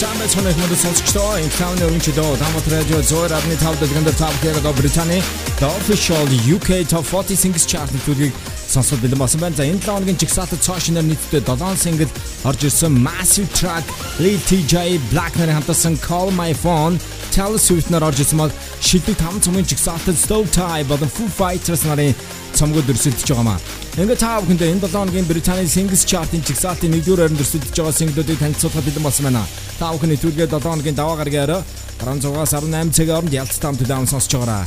Самбай 0.00 0.28
цонх 0.32 0.56
мод 0.56 0.72
сонсогчдоо 0.80 1.36
энэ 1.36 1.52
тавны 1.60 1.84
өрнчдөө 1.84 2.38
Дамат 2.40 2.66
радио 2.72 2.98
102.5 3.04 3.80
дэлгэнд 3.82 4.16
тав 4.16 4.34
хэрэг 4.40 4.64
Британий 4.78 5.20
The 5.60 5.68
Official 5.76 6.24
UK 6.56 6.88
Top 6.88 7.04
40 7.04 7.36
Singles 7.36 7.68
Chart 7.68 7.90
төлөвийг 8.06 8.32
сонсоод 8.64 9.02
бэлэн 9.04 9.20
болсон 9.20 9.40
байна. 9.44 9.56
За 9.56 9.68
энэ 9.68 9.76
7 9.76 9.92
хоногийн 9.92 10.16
жигсаалтад 10.16 10.64
цоошиноор 10.64 11.04
нийтдээ 11.04 11.44
7 11.44 11.76
single 11.76 12.08
орж 12.48 12.60
ирсэн 12.64 12.96
Massive 12.96 13.50
Track 13.52 13.84
Lil 14.24 14.40
TJ 14.48 14.96
Black 15.12 15.36
нарын 15.36 15.60
хамтарсан 15.60 16.00
Call 16.00 16.32
My 16.32 16.56
Phone 16.56 16.96
Taylor 17.34 17.60
Swift 17.60 17.92
нар 17.92 18.08
орж 18.08 18.24
ирсэн 18.24 18.40
бол 18.40 18.52
шилдэг 18.80 19.20
5 19.20 19.44
цомгийн 19.44 19.68
жигсаалтад 19.68 20.16
Slow 20.16 20.48
Tie 20.48 20.80
болон 20.88 21.12
Foo 21.12 21.28
Fighters 21.28 21.84
нарын 21.84 22.16
цомгод 22.54 22.90
өрсөлдөж 22.90 23.28
байгаа 23.30 23.46
маа. 23.46 23.60
Ингээ 24.00 24.18
та 24.18 24.40
бүхэндээ 24.40 24.70
энэ 24.72 24.82
7 24.86 24.94
хоногийн 24.94 25.28
Британий 25.30 25.68
Singles 25.68 26.02
Chart-ын 26.06 26.42
жигсаалтын 26.46 26.94
1-р 26.94 27.20
ойронд 27.26 27.42
өрсөлдөж 27.42 27.74
байгаа 27.76 27.94
single-уудыг 27.94 28.38
танилцуулахад 28.40 28.86
бэлэн 28.86 29.06
болсон 29.06 29.24
байна. 29.28 29.44
Та 29.78 29.92
бүхэн 29.92 30.10
нэвтрүүлгээ 30.14 30.48
7 30.50 30.62
хоногийн 30.62 30.98
даваа 30.98 31.16
гаргаараа 31.20 31.62
16-аас 32.00 32.52
18 32.56 32.96
цагийн 32.96 33.14
хооронд 33.14 33.34
ялцтай 33.34 33.66
хамт 33.68 33.84
удаан 33.84 34.06
сонсож 34.06 34.32
байгаарай. 34.34 34.66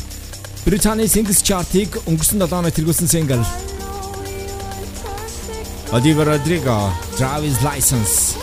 Британий 0.65 1.07
Singles 1.07 1.41
Chart-ыг 1.43 1.99
өнгөрсөн 2.07 2.43
7 2.43 2.51
хоног 2.51 2.73
тэргүүлсэн 2.75 3.09
single 3.09 3.43
Olivia 5.93 6.25
Rodrigo, 6.25 6.89
Driver's 7.17 7.61
License. 7.61 8.42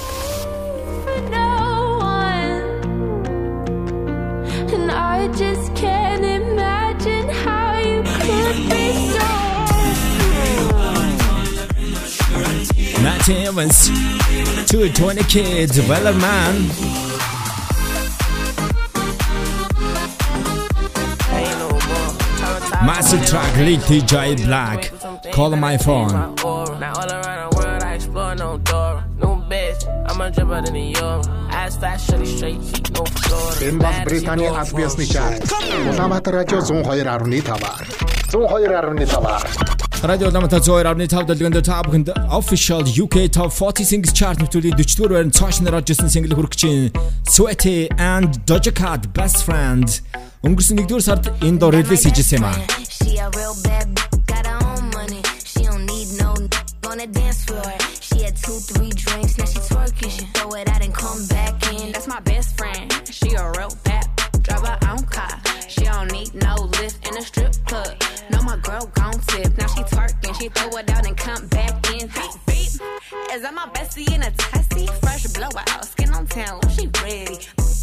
so. 13.29 13.29
Matt 13.29 13.29
Evans, 13.29 13.87
220 14.69 15.23
Kids, 15.23 15.79
Weller 15.87 16.13
Man. 16.13 16.69
Massive 22.85 23.25
track, 23.25 23.55
Lil 23.57 23.79
TJ 23.79 24.45
Black, 24.45 24.91
Call 25.31 25.55
My 25.55 25.77
Phone. 25.77 26.11
Now 26.11 26.33
all 26.43 26.69
around 27.11 27.49
the 27.49 27.57
world 27.57 27.83
I 27.83 27.95
explore 27.95 28.35
no 28.35 28.57
door. 28.59 29.03
New 29.17 29.41
bitch, 29.49 29.85
I'm 30.09 30.21
a 30.21 30.29
dripper 30.29 30.65
than 30.65 30.75
a 30.75 30.91
euro. 30.91 31.21
Ass 31.49 31.77
fast, 31.77 32.09
shutty 32.09 32.27
straight, 32.27 32.61
heat 32.61 32.91
no 32.91 33.05
Florida. 33.05 33.65
Энэ 33.65 33.79
бол 33.79 33.93
Британий 34.05 34.47
аль 34.47 34.71
биесны 34.73 35.05
чарт. 35.05 35.51
Улаанбаатар 35.93 36.33
радио 36.35 36.59
102.5. 36.59 37.25
102.5. 38.31 39.78
Radio 40.02 40.30
Lamata 40.30 40.56
2.5 40.56 41.26
дэлгэнд 41.28 41.60
та 41.60 41.82
бүхэнд 41.84 42.08
official 42.32 42.80
UK 42.80 43.28
Top 43.28 43.52
40 43.52 43.84
Singles 43.84 44.16
Chart 44.16 44.32
нэвтрүүлгийн 44.40 44.72
44 44.72 45.12
байранд 45.12 45.36
цаашнаар 45.36 45.76
орж 45.76 45.92
ирсэн 45.92 46.08
single 46.08 46.32
хүрэх 46.32 46.56
чинь 46.56 46.88
Sweaty 47.28 47.84
and 48.00 48.40
Doja 48.48 48.72
Cat 48.72 49.12
Best 49.12 49.44
Friend 49.44 49.84
өнгөрсөн 50.40 50.80
1-р 50.88 51.04
сард 51.04 51.28
энэ 51.44 51.60
дор 51.60 51.76
релиз 51.76 52.08
хийжсэн 52.08 52.40
юм 52.40 52.48
аа. 52.48 52.56
On 56.90 56.98
the 56.98 57.06
dance 57.06 57.44
floor. 57.46 57.70
She 58.02 58.26
had 58.26 58.34
two, 58.34 58.58
three 58.58 58.90
drinks, 58.90 59.38
now 59.38 59.46
she 59.46 59.62
twerking. 59.62 60.10
She 60.10 60.26
throw 60.34 60.50
it 60.58 60.66
out 60.66 60.82
and 60.82 60.92
come 60.92 61.22
back 61.30 61.54
in. 61.70 61.92
That's 61.92 62.08
my 62.08 62.18
best 62.26 62.58
friend. 62.58 62.90
She 63.06 63.30
a 63.38 63.46
real 63.54 63.70
bad 63.86 64.10
drive 64.42 64.66
her 64.66 64.78
own 64.90 65.06
car. 65.06 65.38
She 65.68 65.86
don't 65.86 66.10
need 66.10 66.34
no 66.34 66.66
lift 66.82 67.06
in 67.06 67.14
a 67.16 67.22
strip 67.22 67.54
club. 67.70 67.99
Girl 68.62 68.90
gon' 68.94 69.18
tip. 69.28 69.56
Now 69.58 69.66
she 69.66 69.82
twerking. 69.82 70.40
She 70.40 70.48
throw 70.48 70.78
it 70.78 70.90
out 70.90 71.06
and 71.06 71.16
come 71.16 71.46
back 71.48 71.90
in. 71.92 72.08
Beep, 72.08 72.32
beep. 72.46 72.72
Is 73.32 73.42
that 73.42 73.54
my 73.54 73.66
bestie 73.74 74.12
in 74.14 74.22
a 74.22 74.30
testy? 74.30 74.86
Fresh 75.02 75.26
blowout, 75.28 75.84
skin 75.84 76.12
on 76.12 76.26
town. 76.26 76.60
She 76.70 76.88
ready. 77.02 77.38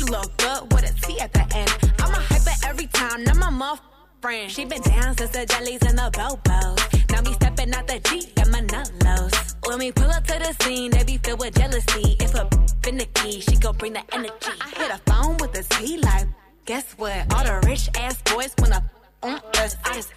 Look 0.09 0.37
good 0.37 0.73
with 0.73 0.89
a 0.89 0.93
T 1.05 1.19
at 1.19 1.33
the 1.33 1.45
end. 1.55 1.93
I'm 1.99 2.11
a 2.11 2.21
hyper 2.29 2.67
every 2.67 2.87
time. 2.87 3.23
Now 3.23 3.33
my 3.33 3.49
muff 3.49 3.81
friend. 4.21 4.51
She 4.51 4.65
been 4.65 4.81
down 4.81 5.17
since 5.17 5.31
the 5.31 5.45
jellies 5.45 5.81
and 5.83 5.97
the 5.97 6.09
bobos. 6.13 7.11
Now 7.11 7.21
me 7.21 7.33
stepping 7.33 7.73
out 7.73 7.87
the 7.87 7.99
Jeep 8.09 8.31
and 8.37 8.51
my 8.51 8.61
nullos. 8.61 9.55
When 9.67 9.79
we 9.79 9.91
pull 9.91 10.11
up 10.11 10.25
to 10.27 10.39
the 10.39 10.63
scene, 10.63 10.91
they 10.91 11.03
be 11.03 11.17
filled 11.17 11.39
with 11.39 11.55
jealousy. 11.55 12.15
If 12.19 12.35
a 12.35 12.47
finicky, 12.83 13.41
she 13.41 13.55
gon' 13.57 13.77
bring 13.77 13.93
the 13.93 14.03
energy. 14.13 14.33
I 14.61 14.69
hit 14.77 14.91
a 14.91 14.99
phone 15.11 15.37
with 15.37 15.57
a 15.57 15.63
T 15.63 15.97
like, 15.97 16.27
guess 16.65 16.93
what? 16.97 17.33
All 17.33 17.43
the 17.43 17.67
rich 17.67 17.89
ass 17.95 18.21
boys 18.23 18.53
wanna 18.59 18.83
on 19.23 19.39
us. 19.55 19.75
I 19.85 19.93
just 19.95 20.13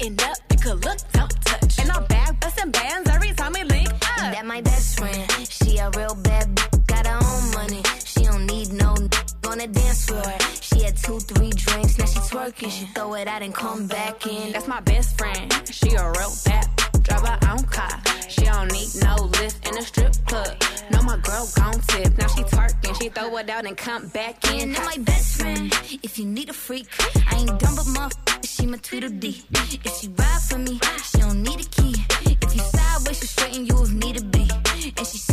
end 0.00 0.22
up, 0.22 0.36
you 0.50 0.58
could 0.58 0.84
look, 0.84 0.98
don't 1.12 1.44
touch. 1.44 1.78
And 1.80 1.90
I'm 1.90 2.04
back 2.06 2.40
busting 2.40 2.70
bands 2.70 3.10
every 3.10 3.32
time 3.32 3.52
we 3.52 3.64
link 3.64 3.88
up. 3.92 4.00
That 4.34 4.46
my 4.46 4.60
best 4.60 4.98
friend. 4.98 5.30
She 5.48 5.78
a 5.78 5.90
real 5.90 6.14
bad 6.14 6.54
b- 6.54 6.62
got 6.86 7.06
her 7.06 7.18
own 7.22 7.50
money. 7.52 7.82
She 8.04 8.24
don't 8.24 8.46
need 8.46 8.72
no 8.72 8.94
n- 8.94 9.10
on 9.48 9.58
the 9.58 9.66
dance 9.70 10.06
floor. 10.06 10.22
Had 10.94 11.02
two, 11.02 11.18
three 11.18 11.50
drinks, 11.50 11.98
now 11.98 12.06
she 12.06 12.18
twerking. 12.20 12.70
She 12.70 12.86
throw 12.86 13.14
it 13.14 13.26
out 13.26 13.42
and 13.42 13.52
come 13.52 13.86
back 13.86 14.26
in. 14.26 14.52
That's 14.52 14.68
my 14.68 14.80
best 14.80 15.18
friend. 15.18 15.52
She 15.70 15.94
a 15.94 16.10
real 16.10 16.32
bad 16.44 16.68
drive 17.02 17.26
her 17.26 17.38
own 17.50 17.64
car. 17.64 18.00
She 18.28 18.44
don't 18.44 18.70
need 18.72 18.88
no 19.02 19.16
lift 19.40 19.68
in 19.68 19.76
a 19.76 19.82
strip 19.82 20.14
club. 20.26 20.56
No, 20.90 21.02
my 21.02 21.16
girl 21.18 21.48
gon' 21.56 21.80
tip. 21.88 22.16
Now 22.18 22.28
she 22.28 22.42
twerking. 22.42 23.00
She 23.00 23.08
throw 23.08 23.36
it 23.38 23.50
out 23.50 23.66
and 23.66 23.76
come 23.76 24.06
back 24.08 24.44
in. 24.52 24.74
And 24.74 24.84
my 24.84 24.96
best 24.98 25.40
friend. 25.40 25.72
If 26.02 26.18
you 26.18 26.26
need 26.26 26.48
a 26.48 26.52
freak, 26.52 26.86
I 27.30 27.38
ain't 27.38 27.58
dumb 27.58 27.74
but 27.74 27.86
motherfucker, 27.86 28.46
she 28.46 28.66
my 28.66 28.78
Tweedledee. 28.78 29.42
If 29.84 29.96
she 29.98 30.08
ride 30.08 30.42
for 30.48 30.58
me, 30.58 30.78
she 31.10 31.18
don't 31.18 31.42
need 31.42 31.60
a 31.60 31.68
key. 31.68 31.94
If 32.40 32.54
you 32.54 32.62
sideways, 32.62 33.18
she 33.18 33.26
straighten 33.26 33.66
you 33.66 33.82
if 33.82 33.92
need 33.92 34.18
she 34.18 34.33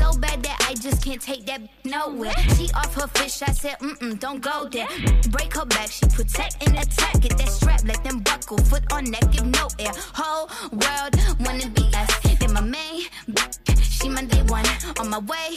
so 0.01 0.17
bad 0.17 0.41
that 0.43 0.57
I 0.67 0.73
just 0.73 1.03
can't 1.05 1.21
take 1.21 1.45
that 1.45 1.61
nowhere. 1.83 2.37
She 2.55 2.69
off 2.73 2.93
her 2.95 3.07
fish, 3.07 3.41
I 3.41 3.51
said, 3.51 3.77
mm-mm, 3.79 4.19
don't 4.19 4.41
go 4.41 4.67
there. 4.67 4.87
Break 5.29 5.53
her 5.55 5.65
back, 5.65 5.89
she 5.91 6.05
protect 6.07 6.55
and 6.65 6.77
attack. 6.77 7.21
Get 7.21 7.37
that 7.37 7.49
strap, 7.49 7.81
let 7.85 8.03
them 8.03 8.19
buckle. 8.19 8.57
Foot 8.69 8.91
on 8.91 9.03
neck, 9.11 9.31
give 9.31 9.45
no 9.45 9.67
air. 9.79 9.93
Whole 10.13 10.47
world 10.83 11.13
wanna 11.45 11.69
be 11.69 11.85
us. 12.01 12.11
Then 12.39 12.53
my 12.53 12.61
main, 12.61 13.01
she 13.81 14.09
my 14.09 14.23
day 14.23 14.43
one. 14.43 14.65
On 14.99 15.09
my 15.09 15.19
way, 15.19 15.49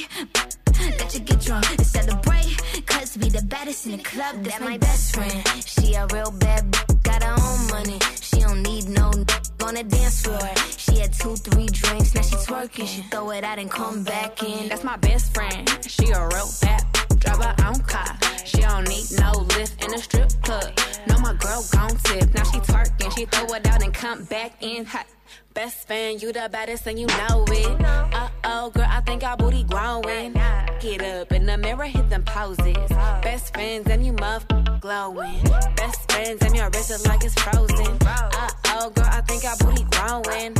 let 0.98 1.14
you 1.14 1.20
get 1.20 1.40
drunk 1.40 1.70
and 1.70 1.86
celebrate. 1.86 2.52
Cause 2.86 3.16
we 3.16 3.30
the 3.30 3.42
baddest 3.42 3.86
in 3.86 3.92
the 3.92 4.02
club. 4.02 4.42
That's 4.44 4.60
my 4.60 4.76
best 4.78 5.14
friend. 5.14 5.42
She 5.64 5.94
a 5.94 6.06
real 6.12 6.30
bad 6.32 6.62
got 7.02 7.22
her 7.22 7.32
own 7.32 7.60
money. 7.68 7.98
Don't 8.46 8.62
need 8.62 8.88
no 8.90 9.06
on 9.06 9.74
the 9.74 9.84
dance 9.88 10.20
floor. 10.20 10.38
She 10.76 10.98
had 10.98 11.14
two, 11.14 11.34
three 11.34 11.66
drinks, 11.66 12.14
now 12.14 12.20
she 12.20 12.36
twerking. 12.36 12.86
She 12.86 13.00
throw 13.10 13.30
it 13.30 13.42
out 13.42 13.58
and 13.58 13.70
come 13.70 14.04
back 14.04 14.42
in. 14.42 14.68
That's 14.68 14.84
my 14.84 14.98
best 14.98 15.32
friend. 15.32 15.66
She 15.88 16.10
a 16.10 16.28
real 16.28 16.48
bad 16.60 16.93
drive 17.24 17.42
her 17.42 17.54
own 17.66 17.80
car. 17.80 18.16
She 18.44 18.60
don't 18.60 18.88
need 18.88 19.06
no 19.18 19.32
lift 19.56 19.82
in 19.84 19.94
a 19.94 19.98
strip 19.98 20.30
club. 20.42 20.70
No, 21.08 21.18
my 21.18 21.34
girl 21.34 21.64
gon' 21.72 21.96
tip. 22.04 22.34
Now 22.34 22.44
she 22.44 22.58
twerking. 22.58 23.16
She 23.16 23.24
throw 23.26 23.46
it 23.54 23.66
out 23.66 23.82
and 23.82 23.92
come 23.92 24.24
back 24.24 24.62
in 24.62 24.84
hot. 24.84 25.06
Best 25.54 25.86
fan, 25.88 26.18
you 26.18 26.32
the 26.32 26.48
baddest 26.50 26.86
and 26.86 26.98
you 26.98 27.06
know 27.06 27.44
it. 27.48 27.80
Uh 27.84 28.28
oh, 28.44 28.70
girl, 28.70 28.86
I 28.88 29.00
think 29.00 29.22
our 29.22 29.36
booty 29.36 29.64
growing. 29.64 30.32
Get 30.80 31.02
up 31.02 31.32
in 31.32 31.46
the 31.46 31.56
mirror, 31.56 31.84
hit 31.84 32.10
them 32.10 32.24
poses. 32.24 32.76
Best 33.22 33.54
friends 33.54 33.88
and 33.88 34.04
you 34.04 34.12
muff 34.14 34.46
glowing. 34.80 35.42
Best 35.76 36.10
friends 36.12 36.42
and 36.44 36.54
your 36.56 36.68
wrist 36.70 36.90
is 36.90 37.06
like 37.06 37.24
it's 37.24 37.40
frozen. 37.40 37.96
Uh 38.02 38.50
oh, 38.66 38.90
girl, 38.90 39.08
I 39.08 39.20
think 39.22 39.44
our 39.44 39.56
booty 39.56 39.84
growing. 39.94 40.54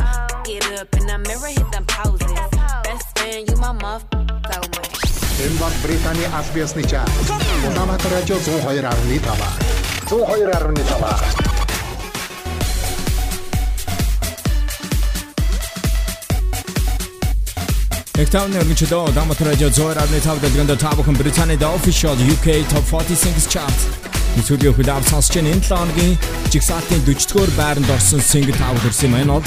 Get 0.45 0.79
up 0.79 0.95
in 0.97 1.07
the 1.07 1.17
mirror, 1.27 1.47
hit 1.47 1.71
them 1.71 1.85
poses. 1.85 2.31
Best 2.83 3.19
friend, 3.19 3.49
you 3.49 3.55
my 3.57 3.73
muff 3.73 4.09
glowing. 4.09 5.24
Энэ 5.43 5.59
бол 5.59 5.71
Британий 5.83 6.27
аль 6.31 6.45
биесны 6.53 6.83
чарт. 6.83 7.11
Улаанбаатар 7.67 8.11
радио 8.11 8.35
102.5. 8.35 9.35
102.5. 10.07 11.45
Эктауны 18.15 18.55
өргөчлөө 18.63 19.11
Дамат 19.11 19.41
радио 19.43 19.67
102.5 19.67 20.39
дэлгэнд 20.39 20.71
та 20.79 20.95
бүхэн 20.95 21.17
Британий 21.19 21.57
The 21.59 21.67
Official 21.67 22.15
UK 22.15 22.63
Top 22.71 22.87
40 22.87 23.11
Singles 23.19 23.47
Chart 23.51 23.79
нэвтрүүлгийн 24.39 24.75
хүлээв 24.75 25.03
сонсож 25.03 25.35
байна. 25.35 25.51
Энэ 25.51 25.67
7 25.67 25.75
хоногийн 25.75 26.15
жигсаалтын 26.47 27.03
40-р 27.03 27.51
байранд 27.59 27.91
орсон 27.91 28.23
single 28.23 28.55
тав 28.55 28.79
хүрсэн 28.79 29.11
юм. 29.11 29.19
Энэ 29.19 29.31
бол 29.35 29.43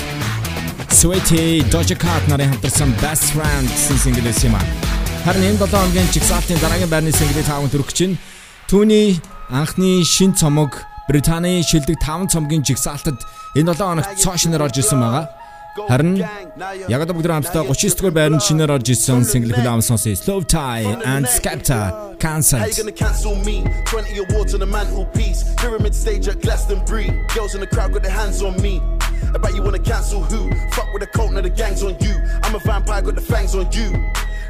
Sweaty 0.92 1.64
Doja 1.72 1.96
Cat 1.96 2.28
нарын 2.28 2.52
хамтарсан 2.52 2.92
Best 3.00 3.32
Friend 3.32 3.68
гэсэн 3.72 3.96
single 4.04 4.28
байсан 4.28 4.52
юм. 4.52 4.60
а. 4.60 5.07
Харин 5.28 5.44
энэ 5.44 5.60
7 5.60 5.68
хоногийн 5.68 6.08
жигсаалтын 6.08 6.56
дараагийн 6.56 6.88
байрны 6.88 7.12
single 7.12 7.44
таван 7.44 7.68
төрөх 7.68 7.92
чинь 7.92 8.16
түүний 8.64 9.20
анхны 9.52 10.00
шин 10.00 10.32
цомог 10.32 10.88
Британий 11.04 11.60
шилдэг 11.60 12.00
5 12.00 12.32
цомгийн 12.32 12.64
жигсаалтад 12.64 13.20
энэ 13.52 13.76
7 13.76 13.76
хоногт 13.76 14.16
цоошноор 14.24 14.64
орж 14.64 14.80
ирсэн 14.80 14.96
байгаа. 14.96 15.28
Харин 15.84 16.24
яг 16.88 17.00
одоо 17.04 17.12
бүгд 17.12 17.28
хамтдаа 17.28 17.60
39 17.68 18.00
дугаар 18.00 18.16
байранд 18.16 18.40
шинээр 18.40 18.72
орж 18.72 18.88
ирсэн 18.88 19.28
single 19.28 19.52
хүлээм 19.52 19.84
сонсъё. 19.84 20.16
Slow 20.16 20.40
Tie 20.48 20.96
and 21.04 21.28
Skepta 21.28 21.92
How 21.92 22.16
Cancelled. 22.16 22.64
you 22.64 22.80
gonna 22.80 22.96
cancel 22.96 23.36
me? 23.44 23.68
20 23.84 24.24
awards 24.24 24.56
on 24.56 24.60
the 24.64 24.70
mantelpiece. 24.76 25.44
Pyramid 25.60 25.92
stage 25.92 26.24
at 26.32 26.40
Glastonbury. 26.40 27.12
Girls 27.36 27.52
in 27.52 27.60
the 27.60 27.68
crowd 27.68 27.92
got 27.92 28.00
their 28.00 28.16
hands 28.16 28.40
on 28.40 28.56
me. 28.64 28.80
Bet 29.42 29.52
you 29.52 29.60
wanna 29.62 29.78
cancel 29.92 30.24
who? 30.24 30.48
Fuck 30.72 30.88
with 30.96 31.04
the 31.04 31.10
cult, 31.12 31.32
now 31.36 31.42
the 31.44 31.52
gang's 31.52 31.84
on 31.84 32.00
you. 32.00 32.16
I'm 32.44 32.54
a 32.56 32.60
vampire, 32.64 33.02
got 33.02 33.14
the 33.14 33.20
fangs 33.20 33.54
on 33.54 33.68
you. 33.76 33.92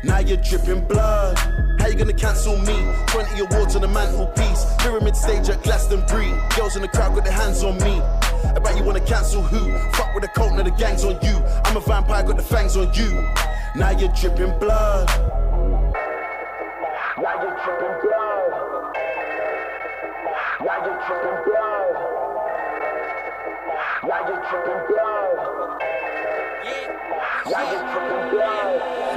Now 0.04 0.20
you're 0.20 0.36
dripping 0.36 0.86
blood. 0.86 1.36
How 1.80 1.88
you 1.88 1.96
gonna 1.96 2.12
cancel 2.12 2.56
me? 2.58 2.76
20 3.08 3.40
awards 3.40 3.74
on 3.74 3.82
the 3.82 3.88
mantelpiece. 3.88 4.64
Pyramid 4.78 5.16
stage 5.16 5.48
at 5.48 5.62
Glastonbury. 5.62 6.32
Girls 6.56 6.76
in 6.76 6.82
the 6.82 6.88
crowd 6.88 7.14
got 7.14 7.24
their 7.24 7.32
hands 7.32 7.64
on 7.64 7.78
me. 7.78 8.00
Bet 8.62 8.76
you 8.76 8.84
wanna 8.84 9.00
cancel 9.00 9.42
who? 9.42 9.76
Fuck 9.92 10.14
with 10.14 10.22
the 10.22 10.28
cult, 10.28 10.54
now 10.54 10.62
the 10.62 10.70
gang's 10.70 11.04
on 11.04 11.18
you. 11.22 11.36
I'm 11.64 11.76
a 11.76 11.80
vampire, 11.80 12.22
got 12.22 12.36
the 12.36 12.42
fangs 12.42 12.76
on 12.76 12.92
you. 12.94 13.10
Now 13.74 13.90
you're 13.90 14.12
dripping 14.12 14.58
blood. 14.58 15.08
Now 17.16 17.42
you're 17.42 17.58
dripping 17.64 17.96
blood. 18.02 18.50
Now 20.60 20.78
you're 20.84 21.00
dripping 21.06 21.38
blood. 21.46 21.94
Now 24.04 24.20
you're 24.28 24.42
dripping 24.48 24.82
blood. 24.88 26.07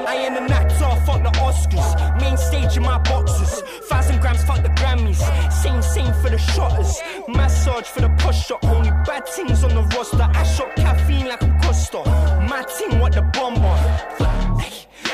I 0.07 0.15
am 0.15 0.35
an 0.37 0.51
actor, 0.51 0.91
fuck 1.05 1.21
the 1.23 1.31
Oscars. 1.39 2.21
Main 2.21 2.37
stage 2.37 2.77
in 2.77 2.83
my 2.83 2.97
boxes. 2.99 3.61
Thousand 3.89 4.19
grams, 4.21 4.43
fuck 4.43 4.61
the 4.63 4.69
Grammys. 4.69 5.21
Same, 5.51 5.81
same 5.81 6.13
for 6.21 6.29
the 6.29 6.37
shotters. 6.37 7.01
Massage 7.27 7.85
for 7.87 8.01
the 8.01 8.09
push 8.19 8.51
up. 8.51 8.63
Only 8.63 8.91
bad 9.05 9.27
things 9.27 9.63
on 9.63 9.69
the 9.69 9.83
roster. 9.95 10.17
I 10.21 10.43
shot 10.43 10.75
caffeine 10.75 11.27
like 11.27 11.41
a 11.41 11.59
Costa. 11.63 12.03
My 12.49 12.63
team, 12.63 12.99
what 12.99 13.13
the 13.13 13.21
bomber. 13.21 13.77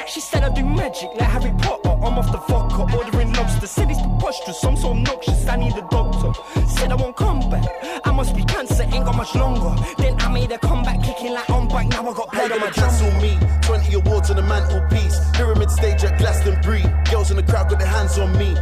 She 0.08 0.22
said 0.22 0.44
I 0.44 0.50
do 0.50 0.64
magic 0.64 1.10
like 1.20 1.30
Harry 1.30 1.54
Potter. 1.60 1.90
I'm 1.90 2.18
off 2.18 2.32
the 2.32 2.38
vodka, 2.38 2.98
ordering 2.98 3.34
lobster. 3.34 3.68
Said 3.68 3.92
it's 3.92 4.02
preposterous, 4.02 4.64
I'm 4.64 4.78
so 4.78 4.90
obnoxious. 4.92 5.48
I 5.48 5.58
need 5.58 5.76
a 5.76 5.88
doctor. 5.92 6.32
Said 6.68 6.92
I 6.92 6.96
won't 6.96 7.16
come 7.16 7.50
back. 7.50 7.68
I 8.06 8.12
must 8.12 8.36
be 8.36 8.44
cancer, 8.46 8.84
ain't 8.84 9.06
got 9.06 9.16
much 9.16 9.36
longer. 9.36 9.76
Then 9.98 10.20
I 10.22 10.32
made 10.32 10.52
a 10.52 10.58
comeback, 10.58 11.04
kicking 11.04 11.34
like 11.34 11.50
I 12.08 12.14
got 12.14 12.32
blood 12.32 12.52
on 12.54 12.60
my 12.62 12.70
cancel 12.70 13.12
me? 13.20 13.38
20 13.64 13.94
awards 13.96 14.30
on 14.30 14.38
the 14.38 14.42
mantelpiece. 14.42 15.20
Pyramid 15.34 15.70
stage 15.70 16.06
at 16.06 16.18
Glastonbury. 16.18 16.84
Girls 17.12 17.32
in 17.32 17.38
the 17.38 17.44
crowd 17.44 17.70
got 17.70 17.80
their 17.80 17.88
hands 17.88 18.18
on 18.18 18.32
me. 18.38 18.56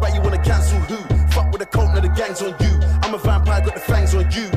Bet 0.00 0.14
you 0.14 0.20
wanna 0.22 0.42
cancel 0.42 0.80
who? 0.80 0.96
Fuck 1.28 1.52
with 1.52 1.60
the 1.60 1.66
cult, 1.66 1.94
now 1.94 2.00
the 2.00 2.08
gang's 2.08 2.42
on 2.42 2.56
you. 2.58 2.80
I'm 3.02 3.14
a 3.14 3.18
vampire, 3.18 3.60
got 3.60 3.74
the 3.74 3.80
fangs 3.80 4.14
on 4.14 4.28
you. 4.32 4.50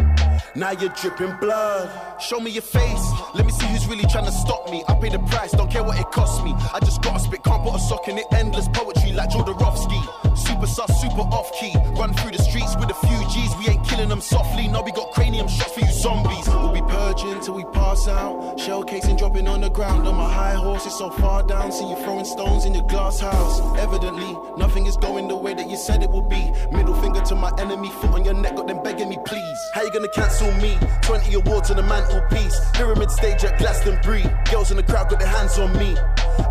Now 0.55 0.71
you're 0.71 0.89
dripping 0.89 1.35
blood. 1.37 1.89
Show 2.19 2.39
me 2.39 2.49
your 2.49 2.63
face. 2.63 3.05
Let 3.35 3.45
me 3.45 3.51
see 3.51 3.67
who's 3.67 3.85
really 3.87 4.05
trying 4.05 4.25
to 4.25 4.31
stop 4.31 4.69
me. 4.71 4.83
I 4.87 4.95
pay 4.95 5.09
the 5.09 5.19
price, 5.19 5.51
don't 5.51 5.69
care 5.69 5.83
what 5.83 5.99
it 5.99 6.09
costs 6.11 6.43
me. 6.43 6.55
I 6.73 6.79
just 6.79 7.03
gotta 7.03 7.19
spit, 7.19 7.43
can't 7.43 7.63
put 7.63 7.75
a 7.75 7.79
sock 7.79 8.07
in 8.07 8.17
it. 8.17 8.25
Endless 8.31 8.67
poetry 8.69 9.11
like 9.11 9.29
Jodorowsky. 9.29 10.32
Super 10.35 10.67
sus, 10.67 11.01
super 11.01 11.21
off 11.21 11.51
key. 11.53 11.73
Run 11.97 12.13
through 12.13 12.31
the 12.31 12.41
streets 12.41 12.75
with 12.77 12.89
a 12.89 12.93
few 12.93 13.19
G's. 13.29 13.55
We 13.57 13.67
ain't 13.69 13.85
killing 13.87 14.09
them 14.09 14.21
softly. 14.21 14.67
No, 14.67 14.81
we 14.81 14.91
got 14.91 15.11
cranium 15.11 15.47
shots 15.47 15.73
for 15.73 15.81
you 15.81 15.91
zombies. 15.91 16.47
We'll 16.47 16.73
be 16.73 16.81
purging 16.81 17.39
till 17.41 17.55
we 17.55 17.63
pass 17.65 18.07
out. 18.07 18.59
Shell 18.59 18.83
casing 18.83 19.15
dropping 19.17 19.47
on 19.47 19.61
the 19.61 19.69
ground. 19.69 20.07
On 20.07 20.15
my 20.15 20.31
high 20.31 20.55
horse, 20.55 20.85
it's 20.85 20.97
so 20.97 21.09
far 21.09 21.43
down. 21.43 21.71
See 21.71 21.87
you 21.87 21.95
throwing 22.03 22.25
stones 22.25 22.65
in 22.65 22.73
your 22.73 22.83
glass 22.83 23.19
house. 23.19 23.61
Evidently, 23.77 24.35
nothing 24.57 24.85
is 24.85 24.97
going 24.97 25.27
the 25.27 25.35
way 25.35 25.53
that 25.53 25.69
you 25.69 25.77
said 25.77 26.03
it 26.03 26.09
would 26.09 26.29
be. 26.29 26.51
Middle 26.71 26.95
finger 26.95 27.21
to 27.21 27.35
my 27.35 27.51
enemy, 27.59 27.89
foot 28.01 28.11
on 28.11 28.25
your 28.25 28.33
neck, 28.33 28.55
got 28.55 28.67
them 28.67 28.81
begging 28.83 29.09
me, 29.09 29.17
please. 29.25 29.59
How 29.73 29.83
you 29.83 29.91
gonna 29.91 30.07
cancel 30.09 30.51
me? 30.53 30.77
20 31.01 31.33
awards 31.35 31.69
on 31.69 31.77
the 31.77 31.83
mantelpiece. 31.83 32.59
Pyramid 32.73 33.11
stage 33.11 33.43
at 33.43 33.57
Glastonbury. 33.59 34.23
Girls 34.51 34.71
in 34.71 34.77
the 34.77 34.83
crowd 34.83 35.09
got 35.09 35.19
their 35.19 35.27
hands 35.27 35.57
on 35.59 35.71
me. 35.77 35.95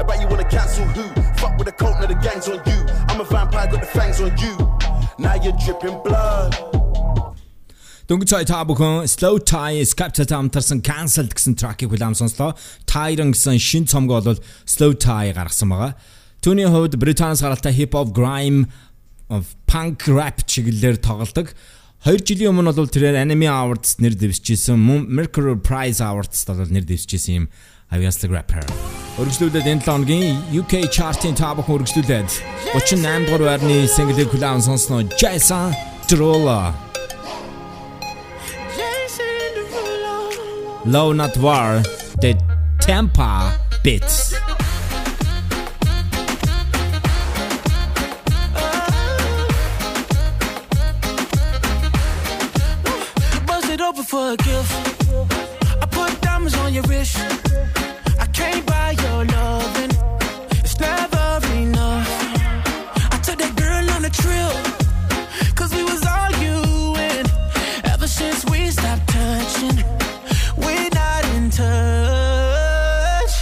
Bet 0.07 0.21
you 0.21 0.29
wanna 0.29 0.49
cancel 0.49 0.85
who? 0.85 1.32
Fuck 1.43 1.59
with 1.59 1.67
the 1.67 1.73
cult, 1.73 1.99
now 1.99 2.07
the 2.07 2.15
gang's 2.23 2.47
on 2.47 2.63
you. 2.71 2.79
I'm 3.11 3.21
a 3.21 3.25
vampire, 3.25 3.67
got 3.67 3.81
the 3.81 3.87
fangs 3.87 4.21
on 4.21 4.31
you. 4.39 4.55
Now 5.19 5.35
you're 5.43 5.59
dripping 5.59 5.99
blood. 6.07 6.55
Дөнгөж 8.07 8.31
цай 8.31 8.47
та 8.47 8.61
бүхэн 8.63 9.11
Slow 9.11 9.43
Tie 9.43 9.83
Skepta 9.83 10.23
хамтарсан 10.23 10.85
Cancelled 10.87 11.35
гэсэн 11.35 11.59
тракийг 11.59 11.91
хүлэм 11.91 12.15
сонслоо. 12.15 12.55
Tyron 12.87 13.35
гэсэн 13.35 13.59
шин 13.59 13.91
цомог 13.91 14.23
бол 14.23 14.39
Slow 14.71 14.95
Tie 14.95 15.35
гаргасан 15.35 15.75
байгаа. 15.75 15.99
Түүний 16.47 16.71
хувьд 16.71 16.95
Британс 17.03 17.43
гаралтай 17.43 17.75
hip 17.75 17.99
hop, 17.99 18.15
grime, 18.15 18.71
of 19.27 19.59
punk 19.67 20.07
rap 20.07 20.47
чиглэлээр 20.47 21.03
тоглодог. 21.03 21.51
2 22.07 22.23
жилийн 22.23 22.55
өмнө 22.55 22.71
бол 22.71 22.87
тэрээр 22.87 23.19
Anime 23.19 23.51
Awards 23.51 23.99
нэр 23.99 24.15
дэвсчихсэн, 24.15 24.79
мөн 24.79 25.11
Mercury 25.11 25.59
Prize 25.59 25.99
Awards 26.03 26.47
бол 26.47 26.71
нэр 26.71 26.87
дэвсчихсэн 26.87 27.35
юм 27.35 27.47
авьяаслаг 27.92 28.32
rapper. 28.32 28.64
Өргөжлүүлээд 29.18 29.68
энэ 29.72 29.82
7 29.82 29.90
хоногийн 29.90 30.38
UK 30.54 30.74
chart-ын 30.94 31.34
та 31.34 31.56
бүхэн 31.58 31.82
өргөжлүүлээд 31.82 32.30
38 32.78 33.26
дугаар 33.26 33.44
байрны 33.50 33.90
single-ийг 33.90 34.30
хүлээн 34.30 34.62
сонсноо 34.62 35.02
Jason 35.18 35.74
Derulo. 36.08 36.74
Low 40.86 41.12
Not 41.12 41.36
War, 41.38 41.84
the 42.22 42.32
Tampa 42.80 43.52
Bits. 43.84 44.32
Bust 53.48 53.70
it 53.70 53.82
open 53.82 54.04
for 54.04 54.32
a 54.32 54.38
gift. 54.38 54.91
I 56.73 56.79
on 56.79 56.85
your 56.85 56.85
wrist. 56.85 57.17
I 58.19 58.27
can't 58.33 58.65
buy 58.67 58.93
your 58.93 59.25
loving. 59.27 59.91
It's 60.65 60.79
never 60.81 61.47
enough. 61.55 62.09
I 63.13 63.19
took 63.23 63.39
that 63.39 63.55
girl 63.57 63.91
on 63.91 64.05
a 64.05 64.11
trip. 64.11 65.55
Cause 65.55 65.75
we 65.75 65.83
was 65.85 66.03
arguing. 66.07 67.27
Ever 67.85 68.07
since 68.07 68.45
we 68.47 68.71
stopped 68.71 69.07
touching, 69.09 69.85
we're 70.57 70.89
not 70.95 71.25
in 71.37 71.51
touch. 71.51 73.35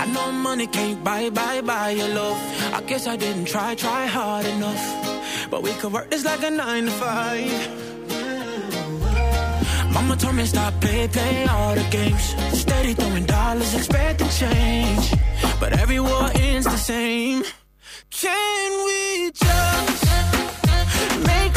I 0.00 0.06
know 0.14 0.32
money 0.32 0.66
can't 0.66 1.04
buy, 1.04 1.28
buy, 1.30 1.60
buy 1.60 1.90
your 1.90 2.08
love. 2.08 2.38
I 2.72 2.80
guess 2.86 3.06
I 3.06 3.16
didn't 3.16 3.46
try, 3.46 3.74
try 3.74 4.06
hard 4.06 4.46
enough. 4.46 5.50
But 5.50 5.62
we 5.62 5.72
could 5.74 5.92
work 5.92 6.10
this 6.10 6.24
like 6.24 6.42
a 6.42 6.50
nine 6.50 6.86
to 6.86 6.90
five. 6.92 7.95
Mama 9.96 10.14
told 10.14 10.34
me 10.34 10.44
stop 10.44 10.78
play, 10.78 11.08
play 11.08 11.46
all 11.46 11.74
the 11.74 11.86
games. 11.90 12.24
Steady 12.52 12.92
throwing 12.92 13.24
dollars, 13.24 13.74
expecting 13.74 14.28
change. 14.28 15.10
But 15.58 15.72
every 15.72 16.00
war 16.00 16.30
ends 16.34 16.66
the 16.66 16.76
same. 16.76 17.42
Can 18.10 18.68
we 18.86 19.30
just 19.30 20.04
make 21.30 21.55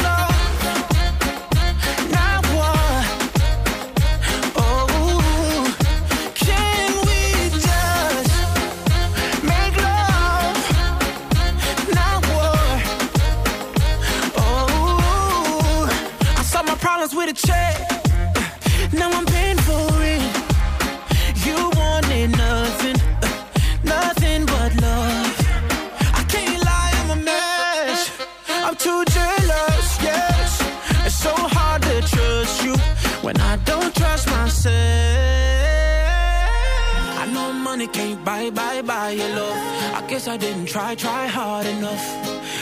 money 37.80 37.92
can't 37.94 38.26
buy, 38.26 38.50
buy, 38.50 38.82
buy 38.82 39.12
your 39.12 39.30
love. 39.30 39.58
I 39.96 40.06
guess 40.10 40.28
I 40.28 40.36
didn't 40.36 40.66
try, 40.66 40.96
try 40.96 41.28
hard 41.28 41.66
enough. 41.66 42.06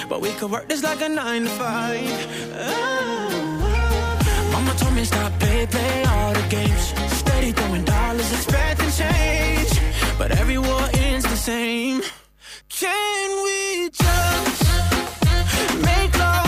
But 0.07 0.21
we 0.21 0.29
could 0.33 0.51
work 0.51 0.69
this 0.69 0.83
like 0.83 1.01
a 1.01 1.09
nine 1.09 1.43
to 1.45 1.49
five. 1.49 2.09
Oh. 2.53 2.89
Mama 4.51 4.73
told 4.77 4.93
me 4.93 5.03
stop 5.05 5.31
play, 5.39 5.65
play 5.65 6.03
all 6.03 6.33
the 6.33 6.47
games. 6.49 6.85
Steady 7.21 7.51
throwing 7.51 7.83
dollars, 7.83 8.31
expecting 8.31 8.91
change. 8.91 9.71
But 10.19 10.29
every 10.39 10.59
war 10.59 10.85
ends 10.93 11.25
the 11.25 11.37
same. 11.51 12.03
Can 12.69 13.29
we 13.45 13.89
just 13.89 14.63
make 15.81 16.19
love? 16.19 16.46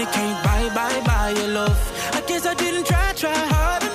Money 0.00 0.12
can't 0.12 0.44
buy, 0.44 0.74
buy, 0.74 1.00
buy 1.06 1.30
your 1.30 1.48
love. 1.48 1.78
I 2.14 2.20
guess 2.26 2.46
I 2.46 2.54
didn't 2.54 2.86
try, 2.86 3.12
try 3.14 3.34
hard 3.34 3.89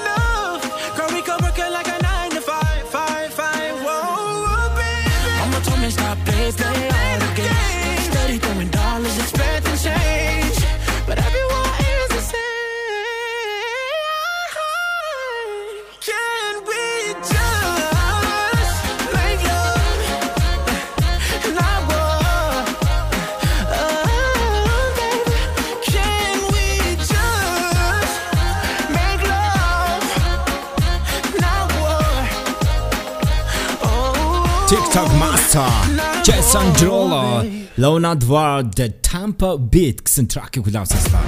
Master 35.56 36.24
Jason 36.24 36.74
Derulo 36.74 37.46
Lona 37.78 38.16
Dwar 38.16 38.64
The 38.76 38.90
Tampa 39.02 39.56
Beat 39.58 40.04
гэсэн 40.04 40.28
track-ийг 40.28 40.68
хүлээвсэнслаа. 40.68 41.24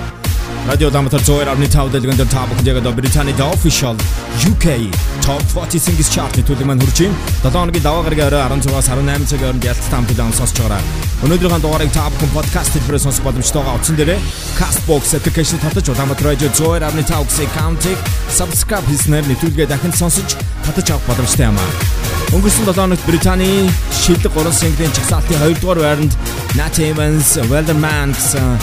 Радио 0.68 0.92
Дамтар 0.92 1.24
102.5 1.24 1.96
дэлгэнд 1.96 2.28
та 2.28 2.44
бүхэнд 2.44 2.68
яг 2.68 2.78
одоо 2.84 2.92
Британий 2.92 3.32
The 3.40 3.48
Official 3.48 3.96
UK 4.44 4.92
Top 5.24 5.40
40 5.56 5.80
Singles 5.80 6.12
Chart-ны 6.12 6.44
төлөв 6.44 6.68
маань 6.68 6.84
хүрч 6.84 7.08
байна. 7.08 7.16
7 7.48 7.56
хоногийн 7.56 7.86
даваа 7.88 8.04
гарагийн 8.04 8.28
орой 8.28 8.44
16-аас 8.60 8.92
18 8.92 9.32
цагийн 9.32 9.48
хооронд 9.48 9.64
ялцтай 9.64 9.96
хамтдаа 9.96 10.32
сонсож 10.36 10.60
байгаа. 10.60 10.84
Өнөөдрийн 11.24 11.64
дугаарыг 11.64 11.92
та 11.96 12.12
бүхэн 12.12 12.36
подкаст 12.36 12.76
хэлбэрээр 12.76 13.06
сонсох 13.08 13.24
боломжтой 13.24 13.64
байгаа. 13.64 13.80
Утсан 13.80 13.96
дээрээ 13.96 14.20
Castbox 14.60 15.04
application 15.16 15.60
татаж 15.64 15.88
Улаанбаатар 15.88 16.36
радио 16.36 16.52
102.5 16.52 17.32
гэсэн 17.32 17.48
аккаунтыг 17.48 17.98
subscribe 18.28 18.88
хийснээр 18.92 19.24
нэвтрүүлгээ 19.32 19.72
дахин 19.72 19.96
сонсож 19.96 20.36
татаж 20.68 20.92
авах 20.92 21.08
боломжтой 21.16 21.48
юм 21.48 21.56
аа. 21.56 22.07
Өнгөрсөн 22.36 22.66
7 22.68 22.76
хоногт 22.76 23.06
Британий 23.08 23.70
шилдэг 23.96 24.34
3 24.36 24.52
single-ийн 24.52 24.92
чагсаалтын 24.98 25.40
2 25.46 25.62
дугаар 25.62 25.80
байранд 25.80 26.14
Nat 26.60 26.76
Evans, 26.84 27.38
Welderman 27.48 28.12
гэсэн 28.12 28.60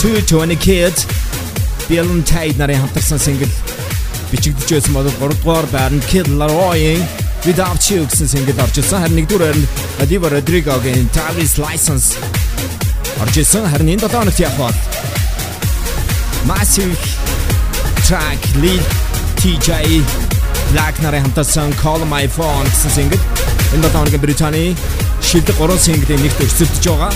220 0.00 0.56
Kids 0.56 1.04
Bill 1.88 2.08
Tate 2.24 2.56
нарын 2.56 2.80
хамтарсан 2.80 3.20
single 3.20 3.50
бичигдэж 4.32 4.72
байсан 4.72 4.96
бол 4.96 5.04
3 5.04 5.36
дугаар 5.44 5.68
байранд 5.74 6.08
Kid 6.08 6.30
Laroi 6.40 6.96
Without 7.44 7.84
You 7.92 8.08
гэсэн 8.08 8.32
single 8.32 8.56
орж 8.64 8.80
ирсэн. 8.80 9.04
Харин 9.04 9.20
1 9.20 9.28
дугаар 9.28 9.52
байранд 9.52 9.68
Adiva 10.00 10.32
Rodrigo-гийн 10.32 11.12
Travis 11.12 11.60
License 11.60 12.16
орж 13.20 13.36
ирсэн. 13.36 13.68
Харин 13.68 13.92
энэ 13.92 14.08
7 14.08 14.16
хоногт 14.16 14.40
яг 14.40 14.56
бол 14.56 14.76
Massive 16.48 16.96
Track 18.08 18.40
Lil 18.56 18.80
TJ 19.36 20.31
Black 20.72 20.96
нарын 21.04 21.22
хамтарсан 21.26 21.72
Call 21.82 22.02
My 22.08 22.24
Phone 22.24 22.64
гэсэн 22.72 22.90
single 22.96 23.20
энэ 23.76 23.88
7 23.88 23.92
хоногийн 23.92 24.22
Британий 24.24 24.70
шилдэг 25.20 25.56
3 25.60 25.76
single-ийн 25.86 26.22
нэгт 26.24 26.40
өрсөлдөж 26.40 26.84
байгаа. 26.88 27.12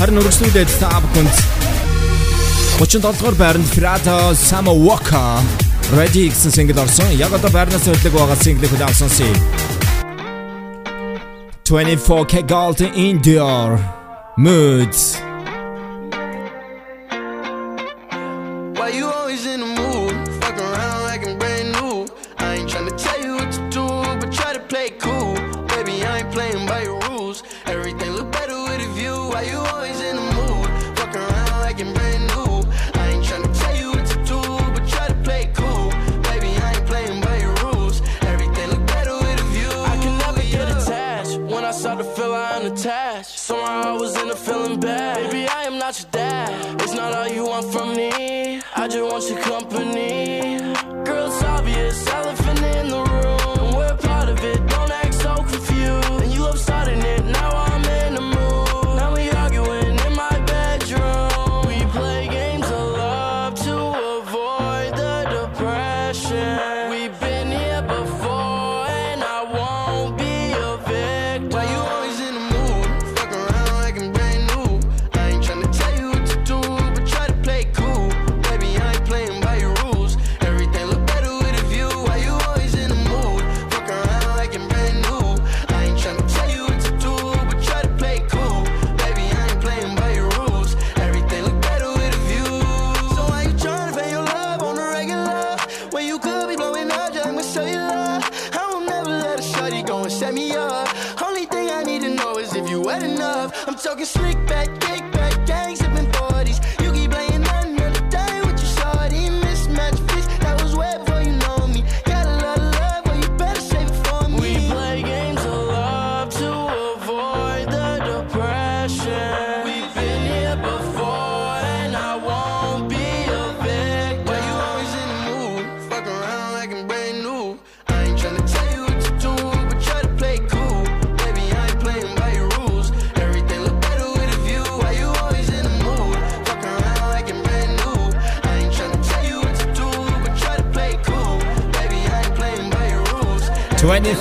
Харин 0.00 0.20
өргөжлүүлээд 0.20 0.70
та 0.80 0.88
бүхэнд 1.04 1.36
37 2.80 3.04
дугаар 3.04 3.36
байранд 3.36 3.68
Firata 3.68 4.32
Sama 4.32 4.72
Walker 4.72 5.44
Ready 5.92 6.32
гэсэн 6.32 6.52
single 6.52 6.80
орсон. 6.80 7.12
Яг 7.16 7.32
одоо 7.36 7.52
байрнаас 7.52 7.84
хөдлөг 7.84 8.14
байгаа 8.16 8.40
single-ийг 8.40 8.72
хүлээвсэн 8.72 9.10
си. 9.12 9.28
24K 11.68 12.48
Gold 12.48 12.80
in 12.96 13.20
Dior 13.20 13.76
Moods 14.36 15.27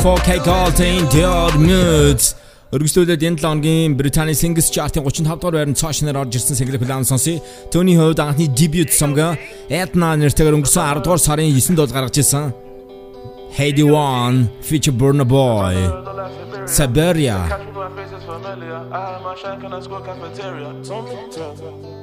24K 0.08 0.40
Gold 0.46 0.80
in 0.80 1.04
Dior 1.12 1.52
Moods. 1.60 2.32
Өргөжлүүлээд 2.72 3.28
энэ 3.28 3.44
7 3.44 3.44
хоногийн 3.44 3.92
Британий 4.00 4.40
Singles 4.40 4.72
Chart-ын 4.72 5.04
35 5.04 5.36
дугаар 5.36 5.56
байранд 5.60 5.76
цаашнаар 5.76 6.24
орж 6.24 6.32
ирсэн 6.40 6.56
single 6.56 6.80
план 6.80 7.04
сонсъё. 7.04 7.44
Төвний 7.68 8.00
хувьд 8.00 8.24
анхны 8.24 8.48
debut 8.48 8.88
сомго 8.88 9.36
Edna 9.68 10.16
нэртэйгээр 10.16 10.56
өнгөрсөн 10.64 11.04
10 11.04 11.04
дугаар 11.04 11.20
сарын 11.20 11.52
9-нд 11.52 11.80
бол 11.84 11.92
гаргаж 11.92 12.16
ирсэн. 12.24 12.56
Heidi 13.60 13.84
One 13.84 14.48
feature 14.64 14.96
Burna 14.96 15.28
Boy. 15.28 15.76
Siberia. 16.72 17.52
The 20.88 21.04
band 21.04 21.97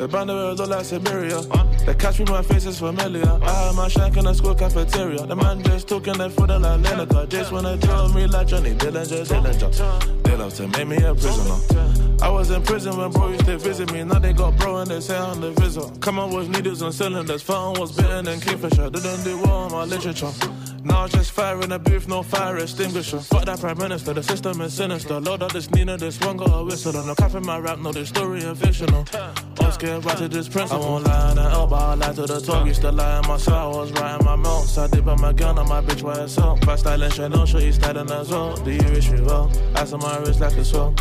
of 0.00 0.12
words 0.12 0.60
all 0.60 0.66
like 0.66 0.84
Siberia. 0.84 1.40
They 1.84 1.94
catch 1.94 2.18
me, 2.18 2.24
my 2.26 2.42
face 2.42 2.66
is 2.66 2.78
familiar. 2.78 3.26
I 3.42 3.50
had 3.50 3.74
my 3.74 3.88
shank 3.88 4.16
in 4.16 4.24
the 4.24 4.34
school 4.34 4.54
cafeteria. 4.54 5.26
The 5.26 5.36
man 5.36 5.62
just 5.62 5.88
talking 5.88 6.14
that 6.18 6.32
food 6.32 6.50
and 6.50 6.62
like 6.62 6.80
Lineker. 6.80 7.28
Just 7.28 7.52
wanna 7.52 7.76
tell 7.78 8.08
me 8.12 8.26
like 8.26 8.46
Johnny 8.48 8.74
Dillinger, 8.74 9.26
Dillinger. 9.26 10.22
They 10.22 10.36
love 10.36 10.54
to 10.54 10.68
make 10.68 10.88
me 10.88 10.96
a 10.96 11.14
prisoner. 11.14 12.16
I 12.22 12.28
was 12.28 12.50
in 12.50 12.62
prison 12.62 12.96
when 12.96 13.10
bro 13.10 13.28
used 13.28 13.46
to 13.46 13.58
visit 13.58 13.92
me. 13.92 14.04
Now 14.04 14.18
they 14.18 14.32
got 14.32 14.56
bro 14.56 14.78
and 14.78 14.90
they 14.90 15.00
say 15.00 15.16
I'm 15.16 15.40
the 15.40 15.52
visit. 15.52 16.00
Come 16.00 16.18
on 16.18 16.34
with 16.34 16.48
needles 16.48 16.82
and 16.82 16.92
cylinders. 16.92 17.42
Fountain 17.42 17.80
was 17.80 17.92
bitten 17.92 18.26
and 18.28 18.42
Kingfisher. 18.42 18.90
Didn't 18.90 19.24
do 19.24 19.38
well 19.38 19.52
on 19.52 19.72
my 19.72 19.84
literature. 19.84 20.32
Now 20.86 21.02
I 21.04 21.08
just 21.08 21.32
fire 21.32 21.60
in 21.62 21.70
the 21.70 21.78
booth, 21.80 22.06
no 22.06 22.22
fire 22.22 22.58
extinguisher. 22.58 23.18
Fuck 23.18 23.44
that 23.46 23.58
prime 23.58 23.76
minister, 23.78 24.12
the 24.14 24.22
system 24.22 24.60
is 24.60 24.72
sinister. 24.72 25.18
Lord 25.18 25.42
of 25.42 25.52
this 25.52 25.68
Nina, 25.72 25.96
this 25.96 26.20
one 26.20 26.36
got 26.36 26.50
a 26.50 26.64
whistle. 26.64 26.92
No 26.92 27.14
cap 27.16 27.34
in 27.34 27.44
my 27.44 27.58
rap, 27.58 27.80
no, 27.80 27.90
this 27.90 28.08
story 28.08 28.40
is 28.40 28.58
fictional. 28.58 29.04
I'm 29.58 29.72
scared 29.72 30.04
right 30.04 30.16
to 30.18 30.28
this 30.28 30.48
principle. 30.48 30.84
I 30.84 30.88
won't 30.88 31.04
lie 31.04 31.30
in 31.30 31.36
the 31.36 31.42
elbow, 31.42 31.74
I 31.74 31.94
lie 31.94 32.12
to 32.12 32.26
the 32.26 32.40
tongue. 32.40 32.68
Used 32.68 32.82
to 32.82 32.92
lie 32.92 33.18
in 33.18 33.26
my 33.26 33.36
cell, 33.36 33.74
I 33.74 33.76
was 33.76 33.92
writing 33.92 34.24
my 34.24 34.36
notes. 34.36 34.78
I 34.78 34.86
dip 34.86 35.06
on 35.08 35.20
my 35.20 35.32
gun 35.32 35.58
on 35.58 35.68
my 35.68 35.80
bitch 35.80 36.04
by 36.04 36.16
herself. 36.16 36.60
Fast 36.60 36.82
styling 36.82 37.10
Chanel, 37.10 37.46
show 37.46 37.58
you 37.58 37.72
styling 37.72 38.10
as 38.10 38.28
well. 38.30 38.56
Do 38.56 38.70
you 38.70 38.90
wish 38.92 39.10
me 39.10 39.20
well? 39.22 39.50
Ice 39.74 39.92
on 39.92 40.00
my 40.00 40.18
wrist 40.18 40.40
like 40.40 40.56
a 40.56 40.64
swell. 40.64 40.94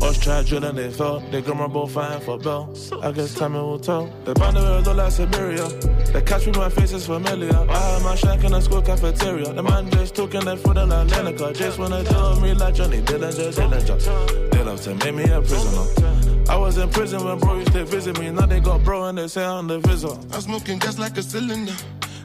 Us 0.00 0.18
try 0.18 0.42
drilling, 0.42 0.76
they 0.76 0.90
fell. 0.90 1.20
They 1.30 1.40
my 1.42 1.66
both 1.66 1.92
fighting 1.92 2.20
for 2.20 2.38
bell. 2.38 2.72
I 3.02 3.10
guess 3.12 3.34
time 3.34 3.54
will 3.54 3.78
tell. 3.78 4.06
The 4.24 4.34
band 4.34 4.56
of 4.56 4.62
words 4.62 4.88
all 4.88 4.94
like 4.94 5.12
Siberia. 5.12 5.68
They 6.12 6.22
catch 6.22 6.46
me, 6.46 6.52
my 6.52 6.68
face 6.68 6.92
is 6.92 7.06
familiar. 7.06 7.54
I 7.68 7.76
had 7.76 8.02
my 8.02 8.14
shank 8.14 8.44
in 8.44 8.52
the 8.52 8.60
school 8.60 8.80
cafeteria. 8.80 9.52
The 9.52 9.62
man 9.62 9.90
just 9.90 10.14
talking 10.14 10.44
that 10.44 10.58
food 10.58 10.76
like 10.76 11.08
Lineker. 11.08 11.56
Just 11.56 11.78
wanna 11.78 12.04
tell 12.04 12.40
me 12.40 12.54
like 12.54 12.74
Johnny 12.74 13.02
Dillinger, 13.02 13.52
Dillinger. 13.52 14.50
They 14.52 14.62
love 14.62 14.80
to 14.82 14.94
make 14.94 15.14
me 15.14 15.24
a 15.24 15.40
prisoner. 15.40 16.44
I 16.48 16.56
was 16.56 16.78
in 16.78 16.88
prison 16.90 17.24
when 17.24 17.38
bro 17.38 17.58
used 17.58 17.72
to 17.72 17.84
visit 17.84 18.18
me. 18.20 18.30
Now 18.30 18.46
they 18.46 18.60
got 18.60 18.84
bro 18.84 19.04
and 19.04 19.18
they 19.18 19.28
say 19.28 19.44
I'm 19.44 19.66
the 19.66 19.80
visitor. 19.80 20.14
I'm 20.32 20.40
smoking 20.40 20.78
gas 20.78 20.98
like 20.98 21.18
a 21.18 21.22
cylinder. 21.22 21.74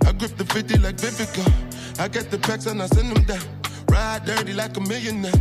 I 0.06 0.12
grip 0.12 0.38
the 0.38 0.46
50 0.46 0.78
like 0.78 0.98
Vivica. 0.98 2.00
I 2.00 2.08
get 2.08 2.30
the 2.30 2.38
packs 2.38 2.68
and 2.68 2.82
I 2.82 2.86
send 2.86 3.16
them 3.16 3.24
down. 3.24 3.42
Ride 3.90 4.26
dirty 4.26 4.54
like 4.54 4.78
a 4.78 4.80
millionaire. 4.80 5.32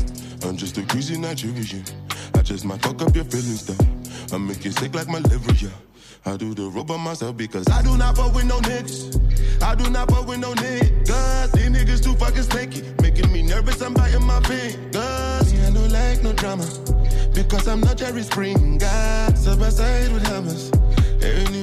I'm 0.45 0.57
just 0.57 0.77
a 0.79 0.83
greasy 0.83 1.17
Nigerian. 1.17 1.85
I 2.35 2.43
just 2.43 2.65
might 2.65 2.83
fuck 2.83 3.01
up 3.03 3.15
your 3.15 3.25
feelings 3.25 3.67
though. 3.67 4.35
I 4.35 4.39
make 4.39 4.65
you 4.65 4.73
sick 4.73 4.95
like 4.95 5.09
malaria. 5.09 5.71
I 6.25 6.37
do 6.37 6.55
the 6.55 6.69
rub 6.71 6.91
on 6.91 7.01
myself 7.01 7.37
because 7.37 7.67
I 7.69 7.83
do 7.83 7.97
not 7.97 8.17
fuck 8.17 8.35
with 8.35 8.45
no 8.45 8.59
niggas. 8.61 9.63
I 9.63 9.75
do 9.75 9.89
not 9.91 10.11
fuck 10.11 10.27
with 10.27 10.39
no 10.39 10.53
niggas. 10.55 11.53
These 11.53 11.69
niggas 11.71 12.03
too 12.03 12.15
fucking 12.15 12.43
stinky. 12.43 12.83
Making 13.03 13.33
me 13.33 13.43
nervous, 13.43 13.81
I'm 13.83 13.95
biting 13.95 14.25
my 14.25 14.41
fingers. 14.41 15.53
Yeah, 15.53 15.69
I 15.69 15.71
don't 15.73 15.91
like 15.91 16.23
no 16.23 16.33
drama. 16.33 16.67
Because 17.35 17.69
I'm 17.69 17.81
not 17.81 17.97
Jerry 17.97 18.23
Springer. 18.23 18.79
Side 19.37 19.59
by 19.59 19.69
side 19.69 20.13
with 20.13 20.27
hammers. 20.27 20.71
Airing 21.23 21.62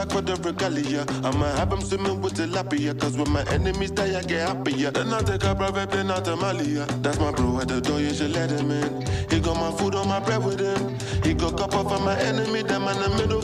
Black 0.00 0.12
for 0.12 0.22
the 0.22 0.36
regalia. 0.36 1.04
I'ma 1.22 1.44
have 1.56 1.68
them 1.68 1.82
swimming 1.82 2.22
with 2.22 2.32
tilapia. 2.32 2.98
Cause 2.98 3.18
when 3.18 3.30
my 3.30 3.44
enemies 3.50 3.90
die, 3.90 4.18
I 4.18 4.22
get 4.22 4.48
happier. 4.48 4.90
Then 4.90 5.12
I 5.12 5.20
take 5.20 5.44
a 5.44 5.54
private 5.54 5.90
plane 5.90 6.10
out 6.10 6.24
to 6.24 6.36
Malia. 6.36 6.86
That's 7.02 7.18
my 7.18 7.30
bro 7.32 7.60
at 7.60 7.68
the 7.68 7.82
door, 7.82 8.00
you 8.00 8.14
should 8.14 8.32
let 8.32 8.50
him 8.50 8.70
in. 8.70 9.06
He 9.28 9.40
got 9.40 9.56
my 9.56 9.70
food 9.76 9.94
on 9.94 10.08
my 10.08 10.18
bread 10.20 10.42
with 10.42 10.58
him. 10.58 10.96
He 11.22 11.34
got 11.34 11.58
cup 11.58 11.74
off 11.74 11.92
of 11.92 12.02
my 12.02 12.18
enemy. 12.18 12.62
Them 12.62 12.88
in 12.88 12.98
the 12.98 13.10
middle 13.10 13.39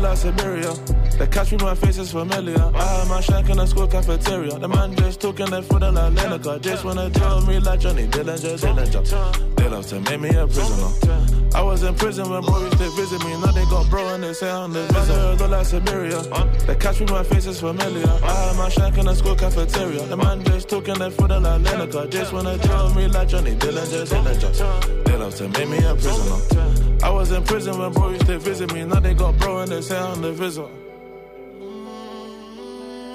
like 0.00 0.16
Siberia. 0.16 0.72
They 1.18 1.26
catch 1.26 1.52
me, 1.52 1.58
my 1.58 1.74
face 1.74 1.98
is 1.98 2.12
familiar. 2.12 2.58
I 2.74 2.82
had 2.82 3.08
my 3.08 3.20
shack 3.20 3.48
in 3.50 3.56
the 3.58 3.66
school 3.66 3.86
cafeteria. 3.86 4.58
The 4.58 4.68
man 4.68 4.94
just 4.96 5.20
talking 5.20 5.46
that 5.50 5.64
food 5.64 5.82
like 5.82 6.12
Lineker. 6.14 6.60
Just 6.60 6.84
wanna 6.84 7.10
tell 7.10 7.44
me 7.46 7.58
like 7.60 7.80
Johnny 7.80 8.06
Dillinger, 8.06 8.58
Dillinger. 8.58 9.56
They 9.56 9.68
love 9.68 9.86
to 9.88 10.00
make 10.00 10.20
me 10.20 10.30
a 10.30 10.46
prisoner. 10.46 11.50
I 11.54 11.62
was 11.62 11.82
in 11.82 11.94
prison 11.94 12.30
when 12.30 12.42
used 12.42 12.78
to 12.78 12.90
visit 12.90 13.24
me. 13.24 13.32
Now 13.40 13.52
they 13.52 13.64
got 13.66 13.90
bro 13.90 14.06
and 14.14 14.22
they 14.22 14.32
say 14.32 14.50
I'm 14.50 14.72
the 14.72 14.82
visitor. 14.92 15.42
All 15.44 15.50
like 15.50 15.66
Siberia. 15.66 16.22
They 16.66 16.76
catch 16.76 17.00
me, 17.00 17.06
my 17.06 17.22
face 17.24 17.46
is 17.46 17.60
familiar. 17.60 18.08
I 18.08 18.32
had 18.32 18.56
my 18.56 18.68
shack 18.68 18.96
in 18.98 19.06
the 19.06 19.14
school 19.14 19.34
cafeteria. 19.34 20.06
The 20.06 20.16
man 20.16 20.42
just 20.44 20.68
talking 20.68 20.94
that 20.94 21.12
food 21.12 21.30
like 21.30 21.42
Lineker. 21.42 22.08
Just 22.10 22.32
wanna 22.32 22.56
tell 22.58 22.94
me 22.94 23.08
like 23.08 23.28
Johnny 23.28 23.54
Dillinger, 23.56 24.06
Dillinger. 24.06 25.04
They 25.04 25.16
love 25.16 25.34
to 25.36 25.48
make 25.48 25.68
me 25.68 25.78
a 25.78 25.94
prisoner. 25.94 26.89
I 27.02 27.10
was 27.10 27.32
in 27.32 27.42
prison 27.44 27.78
when 27.78 27.92
bro 27.92 28.10
used 28.10 28.26
to 28.26 28.38
visit 28.38 28.72
me. 28.74 28.84
Now 28.84 29.00
they 29.00 29.14
got 29.14 29.36
bro 29.38 29.58
and 29.60 29.70
they 29.72 29.80
say 29.80 29.98
on 29.98 30.20
the 30.20 30.32
visor. 30.32 30.68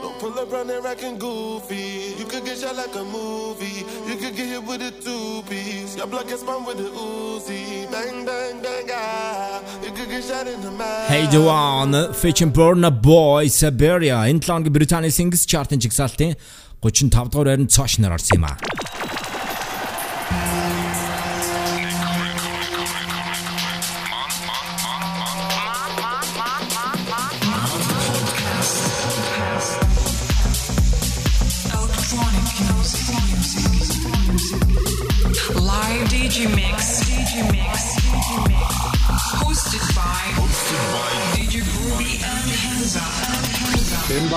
Don't 0.01 0.20
pull 0.20 0.39
up 0.39 0.51
round 0.51 0.70
there 0.70 0.86
acting 0.88 1.18
goofy. 1.20 2.15
You 2.20 2.25
could 2.25 2.44
get 2.46 2.58
shot 2.58 2.75
like 2.75 2.96
a 2.96 3.04
movie. 3.04 3.86
You 4.10 4.15
could 4.18 4.36
get 4.36 4.48
hit 4.54 4.63
with 4.63 4.82
a 4.82 4.92
two 5.06 5.44
piece. 5.50 5.96
Your 5.98 6.08
blood 6.08 6.27
gets 6.27 6.42
spun 6.42 6.65
with 6.65 6.80
a 6.80 6.89
Uzi. 6.89 7.89
Bang, 7.92 8.25
bang, 8.25 8.62
bang, 8.62 8.89
ah. 8.92 9.62
You 9.84 9.92
could 9.92 10.10
get 10.10 10.24
shot 10.24 10.48
in 10.48 10.62
the 10.62 10.72
mouth. 10.72 11.08
Headie 11.10 11.44
One, 11.46 12.13
featuring 12.13 12.51
Burna 12.51 12.89
Boy, 12.89 13.48
Siberia. 13.48 14.18
Энэ 14.32 14.42
лонг 14.48 14.70
British 14.70 15.15
Singles 15.15 15.46
chart 15.46 15.72
in 15.74 15.80
жигсаалтын 15.80 16.36
35 16.82 17.30
дугаар 17.30 17.48
байранд 17.48 17.72
цоош 17.75 17.98
нар 18.00 18.13
орсон 18.18 18.38
юм 18.38 18.46
аа. 18.46 18.58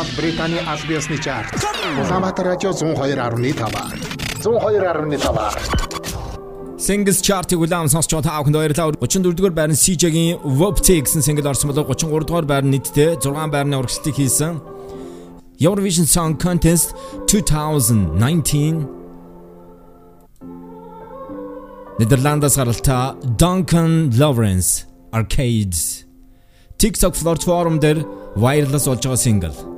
Бол 0.09 0.17
Британий 0.17 0.59
аль 0.67 0.79
биесны 0.87 1.19
чарт. 1.19 1.55
Улаанбаатар 1.99 2.47
радио 2.47 2.71
102.5. 2.71 4.43
102.5. 4.43 6.79
Singles 6.79 7.21
Chart-ыг 7.21 7.59
улаан 7.59 7.89
сонсч 7.89 8.15
байгаа 8.15 8.23
та 8.23 8.41
бүхэнд 8.41 8.57
баярлалаа. 8.57 8.93
34 8.95 9.35
дугаар 9.35 9.53
байрны 9.53 9.75
CJ-гийн 9.75 10.39
Wopty 10.45 11.01
гэсэн 11.03 11.23
single 11.23 11.49
орсон 11.51 11.71
болоо 11.71 11.85
33 11.85 12.27
дугаар 12.27 12.45
байрны 12.47 12.71
нийтдээ 12.79 13.17
6 13.19 13.51
байрны 13.51 13.77
урагшлтыг 13.77 14.15
хийсэн. 14.15 14.61
Eurovision 15.59 16.07
Song 16.07 16.39
Contest 16.39 16.95
2019 17.27 18.87
Нидерландаас 21.99 22.57
гаралтай 22.57 23.15
Duncan 23.37 24.15
Lawrence 24.15 24.87
Arcades 25.11 26.07
TikTok 26.79 27.19
платформ 27.19 27.83
дээр 27.83 28.07
вайрлас 28.37 28.87
болж 28.87 29.03
байгаа 29.03 29.19
single. 29.19 29.78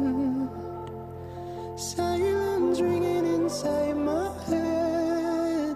Silence 1.81 2.79
ringing 2.79 3.25
inside 3.25 3.97
my 3.97 4.31
head. 4.45 5.75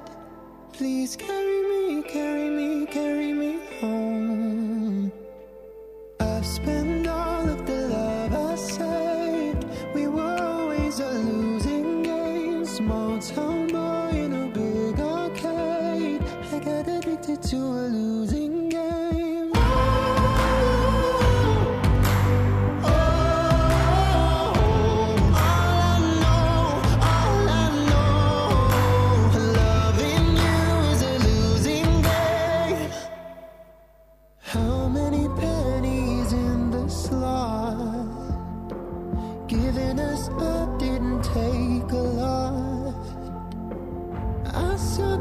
Please 0.71 1.15
carry 1.15 1.61
me, 1.63 2.03
carry 2.03 2.47
me, 2.47 2.85
carry 2.85 3.33
me 3.33 3.59
home. 3.81 5.11
I've 6.19 6.45
spent 6.45 7.07
all 7.07 7.49
of 7.49 7.65
the 7.65 7.87
love 7.87 8.33
I 8.51 8.55
saved. 8.55 9.65
We 9.95 10.05
were 10.05 10.37
always 10.43 10.99
a 10.99 11.09
losing 11.11 12.03
game. 12.03 12.65
Small 12.65 13.17
town 13.17 13.65
boy 13.69 14.11
in 14.13 14.31
a 14.31 14.47
big 14.49 14.99
arcade. 14.99 16.21
I 16.53 16.59
got 16.59 16.87
addicted 16.87 17.41
to 17.49 17.57
a 17.57 17.84
lot. 44.77 45.14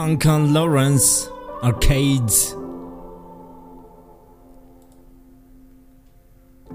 Duncan 0.00 0.54
Lawrence 0.54 1.28
Arcades. 1.62 2.36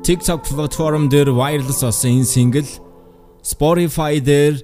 TikTok 0.06 0.42
платформ 0.46 1.10
дээр 1.10 1.30
wireless 1.34 1.82
энэ 2.06 2.28
single. 2.34 2.70
Spotify 3.42 4.22
дээр 4.22 4.62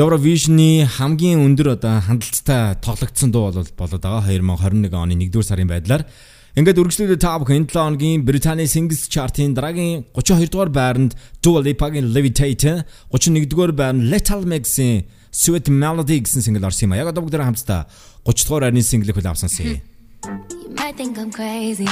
Eurovision-ы 0.00 0.84
хамгийн 0.96 1.40
өндөр 1.40 1.72
одоо 1.80 2.04
хандлттай 2.04 2.76
тоглогдсон 2.84 3.32
дуу 3.32 3.48
бол 3.48 3.64
болоод 3.80 4.04
байгаа. 4.04 4.28
2021 4.28 4.92
оны 4.92 5.16
1-р 5.16 5.44
сарын 5.48 5.72
байдлаар. 5.72 6.04
Ингээд 6.52 6.80
үргэлжлүүлээ 6.84 7.16
та 7.16 7.40
бүхэн 7.40 7.64
7 7.64 7.96
хоногийн 7.96 8.26
Британий 8.28 8.68
Singles 8.68 9.08
Chart-ын 9.08 9.56
дараагийн 9.56 10.04
32 10.12 10.52
дугаар 10.52 10.68
байранд 10.68 11.16
Dua 11.40 11.64
Lipa-гийн 11.64 12.12
Levitate, 12.12 12.84
31 13.08 13.48
дугаар 13.48 13.72
байранд 13.72 14.04
Little 14.12 14.44
Mix-ийн 14.44 15.08
Sweet 15.31 15.67
Melody 15.67 16.23
гэсэн 16.23 16.41
single 16.41 16.65
орсон 16.65 16.87
юм 16.89 16.93
а. 16.93 17.01
Яг 17.01 17.11
одоо 17.11 17.23
бүгд 17.23 17.37
хамтдаа 17.37 17.87
30 18.23 18.47
дугаар 18.47 18.63
байрны 18.71 18.81
single-ийг 18.81 19.15
хөл 19.15 19.31
авсансан. 19.31 19.81
You 20.25 20.73
might 20.75 20.95
think 20.97 21.17
I'm 21.17 21.31
crazy 21.31 21.85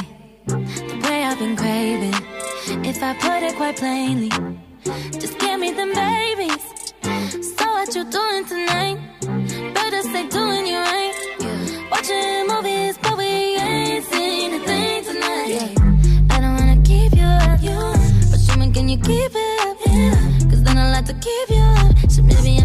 the 0.47 0.99
way 1.03 1.23
I've 1.23 1.39
been 1.39 1.55
craving. 1.55 2.15
If 2.85 3.03
I 3.03 3.13
put 3.19 3.43
it 3.43 3.55
quite 3.55 3.77
plainly, 3.77 4.31
just 5.21 5.37
give 5.39 5.59
me 5.59 5.71
them 5.71 5.91
babies. 5.93 6.63
So 7.57 7.65
what 7.75 7.93
you 7.95 8.03
doing 8.09 8.45
tonight? 8.45 8.97
Better 9.73 10.01
stay 10.01 10.27
doing 10.29 10.65
you 10.67 10.79
right. 10.79 11.13
Watching 11.91 12.47
movies, 12.47 12.97
but 13.03 13.17
we 13.17 13.57
ain't 13.59 14.05
seen 14.05 14.53
a 14.53 14.59
thing 14.65 15.03
tonight. 15.03 15.77
I 16.31 16.39
don't 16.41 16.55
wanna 16.59 16.81
keep 16.83 17.11
you 17.13 17.27
up, 17.27 17.59
but 18.31 18.39
show 18.39 18.55
me 18.57 18.71
can 18.71 18.87
you 18.89 18.97
keep 18.97 19.31
it 19.35 19.59
up? 19.67 19.77
Cause 20.49 20.63
then 20.63 20.77
I 20.77 20.91
like 20.91 21.05
to 21.05 21.13
keep 21.13 21.49
you 21.49 21.61
up. 21.61 22.09
So 22.09 22.21
maybe 22.23 22.56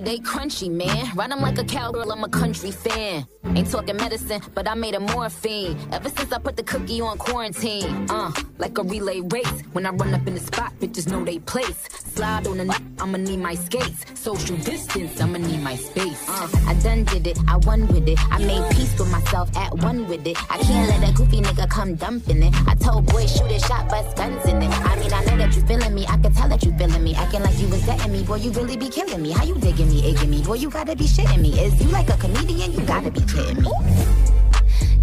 They 0.00 0.18
crunchy, 0.18 0.70
man. 0.70 1.14
Ride 1.14 1.30
'em 1.30 1.40
like 1.40 1.58
a 1.58 1.64
cowgirl, 1.64 2.10
I'm 2.10 2.24
a 2.24 2.28
country 2.28 2.70
fan. 2.70 3.26
Ain't 3.54 3.70
talking 3.70 3.96
medicine, 3.96 4.40
but 4.54 4.66
I 4.66 4.74
made 4.74 4.94
a 4.94 5.00
morphine. 5.00 5.76
Ever 5.92 6.08
since 6.08 6.32
I 6.32 6.38
put 6.38 6.56
the 6.56 6.62
cookie 6.64 7.00
on 7.00 7.16
quarantine. 7.18 8.06
Uh, 8.10 8.32
like 8.58 8.76
a 8.78 8.82
relay 8.82 9.20
race. 9.20 9.62
When 9.72 9.86
I 9.86 9.90
run 9.90 10.12
up 10.14 10.26
in 10.26 10.34
the 10.34 10.40
spot, 10.40 10.72
bitches 10.80 11.06
know 11.10 11.24
they 11.24 11.38
place. 11.38 11.80
Slide 12.14 12.46
on 12.46 12.58
the 12.58 12.64
i'ma 13.00 13.18
need 13.18 13.38
my 13.40 13.54
skates. 13.54 14.04
Social 14.14 14.56
distance, 14.56 15.20
I'ma 15.20 15.38
need 15.38 15.62
my 15.62 15.76
space. 15.76 16.24
Uh, 16.28 16.48
I 16.66 16.74
done 16.74 17.04
did 17.04 17.26
it, 17.26 17.38
I 17.48 17.56
won 17.58 17.86
with 17.88 18.08
it. 18.08 18.18
I 18.30 18.38
made 18.38 18.64
peace 18.74 18.98
with 18.98 19.10
myself, 19.10 19.54
at 19.56 19.74
one 19.82 20.08
with 20.08 20.26
it. 20.26 20.36
I 20.50 20.58
can't 20.58 20.88
let 20.90 21.00
that 21.02 21.14
goofy 21.14 21.40
nigga 21.40 21.68
come 21.68 21.96
dumping 21.96 22.42
it. 22.42 22.54
I 22.66 22.74
told 22.76 23.06
boy, 23.06 23.26
shoot 23.26 23.50
a 23.50 23.58
shot, 23.58 23.88
bust 23.88 24.16
guns 24.16 24.44
in 24.46 24.62
it. 24.62 24.70
I 24.70 24.96
mean, 24.96 25.12
I 25.12 25.24
know 25.24 25.36
that 25.36 25.54
you 25.54 25.62
feeling 25.62 25.94
me, 25.94 26.06
I 26.06 26.16
can 26.16 26.32
tell 26.32 26.48
that 26.48 26.62
you 26.64 26.72
feeling 26.78 27.04
me. 27.04 27.14
Acting 27.14 27.42
like 27.42 27.58
you 27.58 27.68
was 27.68 27.84
getting 27.84 28.12
me, 28.12 28.22
boy, 28.22 28.36
you 28.36 28.50
really 28.52 28.76
be 28.76 28.88
killing 28.88 29.22
me. 29.22 29.32
How 29.32 29.44
you 29.44 29.56
digging 29.56 29.83
me, 29.88 30.10
egging 30.10 30.30
me? 30.30 30.42
Boy, 30.42 30.54
you 30.54 30.70
gotta 30.70 30.96
be 30.96 31.04
shitting 31.04 31.40
me. 31.40 31.50
Is 31.60 31.80
you 31.80 31.88
like 31.90 32.08
a 32.08 32.16
comedian? 32.16 32.72
You 32.72 32.80
gotta 32.80 33.10
be 33.10 33.20
kidding 33.20 33.62
me. 33.62 33.70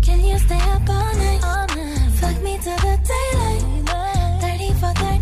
Can 0.01 0.23
you 0.23 0.37
stay 0.39 0.55
up 0.55 0.89
all 0.89 1.13
night? 1.15 1.41
All 1.43 1.67
night. 1.67 2.11
Fuck 2.19 2.41
me 2.43 2.57
till 2.61 2.77
the 2.77 2.97
daylight. 3.09 3.63
30 4.41 4.73
for 4.79 4.93
35. 4.93 5.20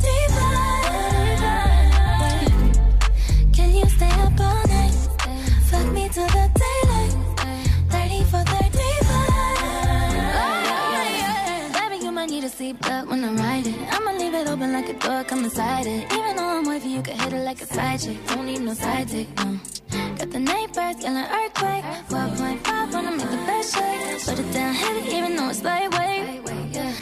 Seatbelt 12.59 13.07
when 13.07 13.23
I'm 13.23 13.37
riding. 13.37 13.79
I'ma 13.89 14.11
leave 14.19 14.33
it 14.33 14.45
open 14.49 14.73
like 14.73 14.89
a 14.89 14.93
door, 14.93 15.23
come 15.23 15.45
inside 15.45 15.87
it. 15.87 16.11
Even 16.11 16.35
though 16.35 16.57
I'm 16.57 16.65
wifey, 16.65 16.89
you 16.89 17.01
can 17.01 17.17
hit 17.17 17.31
it 17.31 17.45
like 17.45 17.61
a 17.61 17.65
side 17.65 18.01
chick. 18.01 18.17
Don't 18.27 18.45
need 18.47 18.59
no 18.59 18.73
side 18.73 19.07
dick, 19.07 19.29
no. 19.37 19.57
Got 20.17 20.29
the 20.31 20.39
neighbors 20.39 20.97
yelling 21.01 21.29
earthquake. 21.39 21.85
4.5 22.09 22.93
when 22.93 23.07
I 23.07 23.11
make 23.11 23.29
the 23.29 23.41
best 23.47 23.75
shake. 23.75 24.25
Put 24.25 24.39
it 24.43 24.51
down 24.51 24.73
heavy, 24.73 25.15
even 25.15 25.37
though 25.37 25.49
it's 25.49 25.63
lightweight. 25.63 26.75
Yeah. 26.75 26.93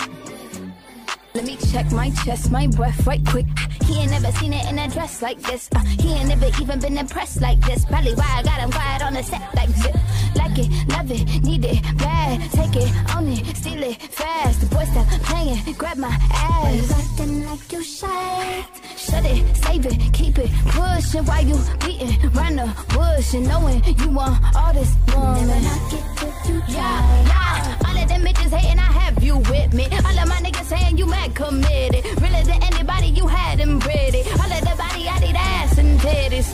Let 1.34 1.46
me 1.46 1.58
check 1.72 1.92
my 1.92 2.12
chest, 2.24 2.52
my 2.52 2.68
breath 2.68 3.08
right 3.08 3.26
quick. 3.26 3.48
He 3.88 4.00
ain't 4.02 4.12
never 4.12 4.32
seen 4.34 4.54
it 4.54 4.70
in 4.70 4.78
a 4.80 4.88
dress 4.90 5.22
like 5.22 5.40
this. 5.42 5.70
Uh, 5.76 5.80
he 5.80 6.14
ain't 6.14 6.28
never 6.30 6.48
even 6.62 6.80
been 6.80 6.98
impressed 6.98 7.42
like 7.42 7.60
this. 7.62 7.86
Probably 7.86 8.14
why 8.14 8.28
I 8.38 8.44
got 8.44 8.60
him 8.60 8.72
quiet 8.72 9.02
on 9.02 9.14
the 9.14 9.24
set 9.24 9.42
like 9.56 9.70
zip. 9.70 9.96
Like 10.36 10.58
it, 10.60 10.70
love 10.90 11.10
it, 11.10 11.44
need 11.44 11.66
it, 11.66 11.82
bad. 11.98 12.42
Take 12.52 12.76
it, 12.76 12.92
own 13.16 13.28
it, 13.30 13.56
steal 13.56 13.82
it, 13.84 14.02
fast. 14.02 14.60
The 14.62 14.68
boy 14.68 14.84
stop 14.86 15.08
playing, 15.24 15.74
grab 15.78 15.98
my 15.98 16.10
ass. 16.32 16.92
Acting 16.92 17.46
like 17.46 17.72
you 17.72 17.82
shy. 17.82 18.66
Shut 18.98 19.26
it, 19.26 19.56
save 19.56 19.86
it, 19.86 20.14
keep 20.14 20.38
it 20.38 20.52
pushing 20.66 21.24
while 21.26 21.46
you 21.46 21.58
beating 21.86 22.30
round 22.32 22.60
the 22.60 22.68
bush 22.94 23.34
and 23.34 23.48
knowing 23.48 23.82
you 23.84 24.10
want 24.10 24.38
all 24.56 24.74
this 24.74 24.94
woman. 25.16 25.48
Never 25.48 25.62
knock 25.62 25.94
it 25.94 26.04
till 26.18 26.54
you 26.54 26.62
Yeah, 26.68 27.24
yeah. 27.24 27.78
All 27.88 27.98
of 27.98 28.10
them 28.10 28.22
bitches 28.22 28.52
hating, 28.52 28.80
I 28.80 28.92
have 29.00 29.24
you 29.24 29.38
with 29.38 29.74
me. 29.74 29.86
All 29.86 30.20
of 30.20 30.28
my 30.28 30.40
niggas 30.44 30.66
saying 30.66 30.98
you 30.98 31.06
mad 31.06 31.34
committed. 31.36 32.04
Really 32.22 32.44
to 32.44 32.56
anybody, 32.66 33.08
you 33.08 33.28
had 33.28 33.60
them 33.80 33.90
pretty. 33.90 34.20
All 34.30 34.52
of 34.52 34.62
the 34.62 34.76
body, 34.78 35.10
I 35.10 35.20
need 35.20 35.36
ass 35.36 35.78
and 35.78 36.00
titties. 36.00 36.48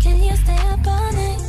Can 0.00 0.22
you 0.22 0.34
stay 0.36 0.56
up 0.68 0.86
all 0.86 1.12
night? 1.12 1.40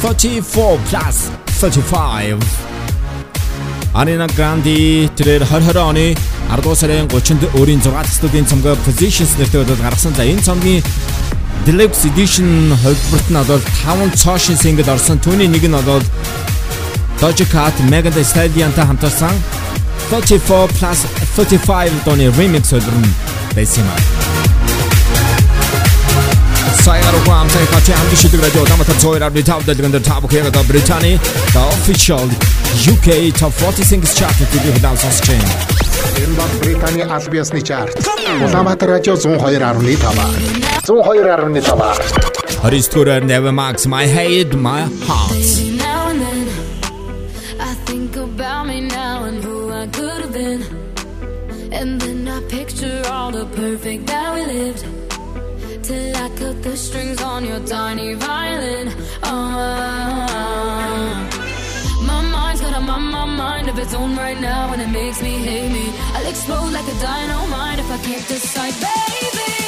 34 0.03 0.79
plus 0.89 1.29
35 1.61 2.78
Ariana 3.99 4.29
Grande 4.31 5.11
тэрээр 5.19 5.43
2020 5.43 5.75
оны 5.83 6.15
10 6.15 6.63
дугаар 6.63 6.79
сарын 6.79 7.09
30-нд 7.11 7.43
өөрийн 7.59 7.83
6 7.83 7.91
дахь 7.91 8.15
студийн 8.15 8.47
цомгоо 8.47 8.79
Positions 8.87 9.35
нэртэй 9.35 9.59
бодоод 9.59 9.83
гаргасан. 9.83 10.15
За 10.15 10.23
энэ 10.23 10.39
цомгийн 10.47 10.87
Deluxe 11.67 12.07
Edition 12.07 12.79
хувьбарт 12.79 13.27
нь 13.27 13.43
бол 13.51 13.59
5 13.59 14.15
цоошин 14.15 14.55
single 14.55 14.87
орсон. 14.87 15.19
Түүний 15.19 15.51
нэг 15.51 15.67
нь 15.67 15.75
бол 15.83 16.05
Doja 17.19 17.47
Cat, 17.51 17.75
Megan 17.91 18.15
Thee 18.15 18.23
Stallion-тай 18.23 18.87
хамтарсан 18.87 19.35
34 20.15 20.71
plus 20.79 20.99
35 21.35 21.91
дооны 22.07 22.31
remix 22.39 22.71
нь 22.71 23.11
байсан 23.59 23.83
юм 23.83 23.91
аа. 23.91 24.78
Сайгар 26.85 27.15
ухаам 27.21 27.49
тай 27.49 27.67
хати 27.73 27.93
хамт 27.93 28.13
шидэг 28.19 28.41
радио 28.45 28.63
намтар 28.71 28.97
цойраар 29.03 29.33
би 29.33 29.43
тав 29.43 29.63
дэлгэн 29.67 29.93
дээр 29.93 30.05
тав 30.05 30.23
хэрэг 30.31 30.53
та 30.53 30.63
Британи 30.69 31.21
the 31.55 31.63
official 31.75 32.27
UK 32.93 33.09
top 33.41 33.53
40 33.53 33.85
singles 33.91 34.13
chart 34.19 34.37
гэдэг 34.41 34.61
хэлэлцээс 34.77 35.19
чинь 35.27 35.49
энэ 36.23 36.35
бол 36.39 36.53
Британи 36.63 37.03
аль 37.03 37.29
биесны 37.31 37.61
чарт 37.61 37.95
Улаанбаатар 38.45 38.89
радио 38.91 39.15
102.5 39.15 39.99
102.5 40.87 42.39
Христороор 42.63 43.23
never 43.23 43.53
marks 43.53 43.87
my 43.87 44.05
head 44.07 44.55
my 44.55 44.83
heart. 45.07 45.33
And 51.71 52.01
then 52.01 52.27
I 52.27 52.41
picture 52.49 53.03
all 53.13 53.31
the 53.31 53.47
perfect 53.55 54.07
that 54.07 54.35
we 54.35 54.43
lived. 54.47 54.98
Till 55.89 56.17
I 56.17 56.29
cut 56.37 56.63
the 56.63 56.77
strings 56.77 57.23
on 57.23 57.47
your 57.47 57.61
tiny 57.61 58.13
violin. 58.13 58.89
Uh, 59.23 60.29
my 62.07 62.21
mind's 62.31 62.61
got 62.61 62.77
a 62.77 62.81
my, 62.81 62.99
my 62.99 63.25
mind 63.25 63.71
of 63.71 63.79
its 63.79 63.95
own 63.95 64.15
right 64.15 64.39
now, 64.39 64.71
and 64.75 64.83
it 64.83 64.89
makes 64.89 65.23
me 65.23 65.39
hate 65.39 65.73
me. 65.73 65.91
I'll 66.15 66.27
explode 66.27 66.73
like 66.73 66.87
a 66.87 67.01
dynamite 67.01 67.79
if 67.79 67.91
I 67.91 67.99
can't 68.05 68.29
decide, 68.29 68.75
baby. 68.75 69.68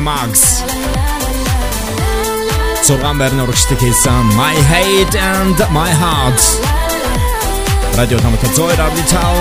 Max, 0.00 0.62
Zoran 2.84 3.16
Bernarczyk 3.18 3.82
is 3.82 4.06
aan 4.06 4.26
My 4.34 4.54
Hate 4.54 5.18
and 5.18 5.58
My 5.70 5.90
Heart. 5.90 6.40
Radio 7.96 8.18
Tamaka 8.18 8.48
Zoe 8.54 8.74
Rablital. 8.74 9.36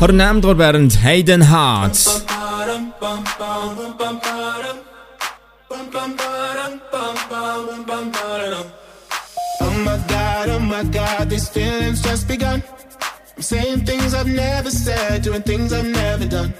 Her 0.00 0.12
naam 0.12 0.40
door 0.40 0.54
Bernd 0.54 0.92
Hayden 1.04 1.40
Heart. 1.40 1.96
Oh 9.60 9.74
my 9.84 9.98
god, 10.08 10.48
oh 10.48 10.58
my 10.58 10.82
god, 10.84 11.30
these 11.30 11.48
feelings 11.48 12.02
just 12.02 12.26
begun. 12.26 12.62
Saying 13.38 13.84
things 13.84 14.14
I've 14.14 14.26
never 14.26 14.70
said, 14.70 15.22
doing 15.22 15.42
things 15.42 15.72
I've 15.72 15.86
never 15.86 16.26
done. 16.26 16.54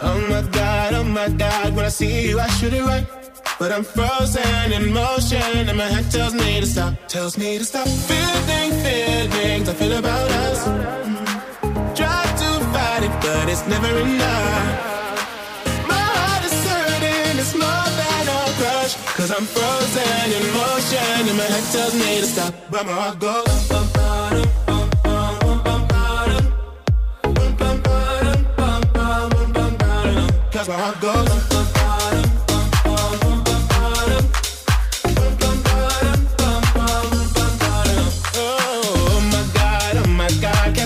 Oh 0.00 0.20
my 0.30 0.42
god, 0.52 0.94
oh 0.94 1.02
my 1.04 1.28
god, 1.28 1.74
when 1.74 1.84
I 1.84 1.88
see 1.88 2.28
you, 2.28 2.38
I 2.38 2.46
should 2.48 2.72
it 2.72 2.82
right. 2.84 3.04
But 3.58 3.72
I'm 3.72 3.82
frozen 3.82 4.72
in 4.72 4.92
motion, 4.92 5.68
and 5.68 5.76
my 5.76 5.86
head 5.86 6.08
tells 6.10 6.34
me 6.34 6.60
to 6.60 6.66
stop, 6.66 6.94
tells 7.08 7.36
me 7.36 7.58
to 7.58 7.64
stop. 7.64 7.88
Feeling 7.88 8.70
feelings 8.84 9.68
I 9.68 9.74
feel 9.74 9.98
about 9.98 10.30
us. 10.30 10.64
Try 11.98 12.22
to 12.42 12.50
fight 12.72 13.02
it, 13.02 13.14
but 13.20 13.48
it's 13.48 13.66
never 13.66 13.92
enough. 13.98 14.66
My 15.88 16.04
heart 16.14 16.44
is 16.44 16.54
hurting, 16.68 17.38
it's 17.42 17.54
more 17.54 17.88
than 18.00 18.28
a 18.38 18.40
crush. 18.58 18.94
Cause 19.16 19.32
I'm 19.32 19.46
frozen 19.46 20.26
in 20.36 20.44
motion, 20.54 21.28
and 21.28 21.36
my 21.36 21.48
head 21.54 21.72
tells 21.72 21.94
me 21.94 22.20
to 22.20 22.26
stop, 22.26 22.54
but 22.70 22.86
my 22.86 22.92
heart 22.92 23.18
goes. 23.18 23.87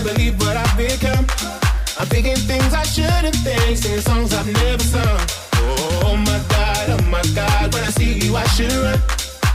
Believe 0.05 0.39
what 0.39 0.57
I've 0.57 0.77
become. 0.77 1.27
I'm 1.99 2.07
thinking 2.07 2.37
things 2.37 2.73
I 2.73 2.85
shouldn't 2.85 3.35
think, 3.43 3.77
singing 3.77 4.01
songs 4.01 4.33
I've 4.33 4.47
never 4.47 4.83
sung. 4.85 5.21
Oh 5.55 6.17
my 6.17 6.41
god, 6.49 6.91
oh 6.91 7.03
my 7.11 7.23
god, 7.35 7.75
when 7.75 7.83
I 7.83 7.91
see 7.91 8.21
you 8.25 8.37
I 8.37 8.47
should 8.55 8.71
run. 8.71 9.01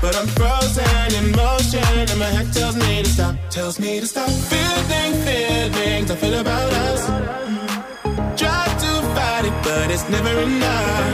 But 0.01 0.17
I'm 0.17 0.27
frozen 0.27 1.07
in 1.19 1.31
motion 1.31 2.09
and 2.11 2.19
my 2.19 2.25
head 2.25 2.51
tells 2.53 2.75
me 2.75 3.03
to 3.03 3.09
stop, 3.09 3.35
tells 3.49 3.79
me 3.79 4.01
to 4.01 4.05
stop. 4.05 4.29
I 6.09 6.15
feel 6.15 6.35
about 6.35 6.71
us. 6.71 7.56
But 9.63 9.91
it's 9.91 10.07
never 10.09 10.33
enough. 10.41 11.09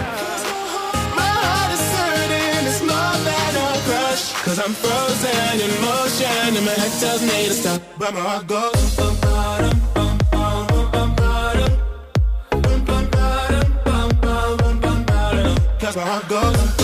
My 1.16 1.32
heart 1.46 1.72
is 1.76 1.86
hurting, 1.98 2.68
it's 2.70 2.82
more 2.82 3.18
than 3.28 3.52
a 3.64 3.70
crush. 3.88 4.34
Cause 4.46 4.60
I'm 4.60 4.74
frozen 4.74 5.56
in 5.66 5.72
motion 5.82 6.58
and 6.58 6.66
my 6.66 6.76
head 6.82 6.94
tells 7.00 7.22
me 7.22 7.48
to 7.48 7.54
stop, 7.54 7.82
but 7.98 8.14
my 8.14 8.20
heart 8.20 8.48
goes. 8.48 8.96
bum, 8.98 9.16
bum, 9.22 10.18
bum, 10.34 10.92
bum, 10.92 11.16
bum. 11.16 11.72
Bum, 12.62 12.86
bum, 12.86 13.10
ba-dum, 13.12 13.68
bum, 13.86 14.10
bum, 14.22 14.58
bum, 14.58 14.80
bum, 14.80 15.04
ba-dum. 15.06 15.58
Cause 15.80 15.96
my 15.96 16.04
heart 16.04 16.28
goes. 16.30 16.83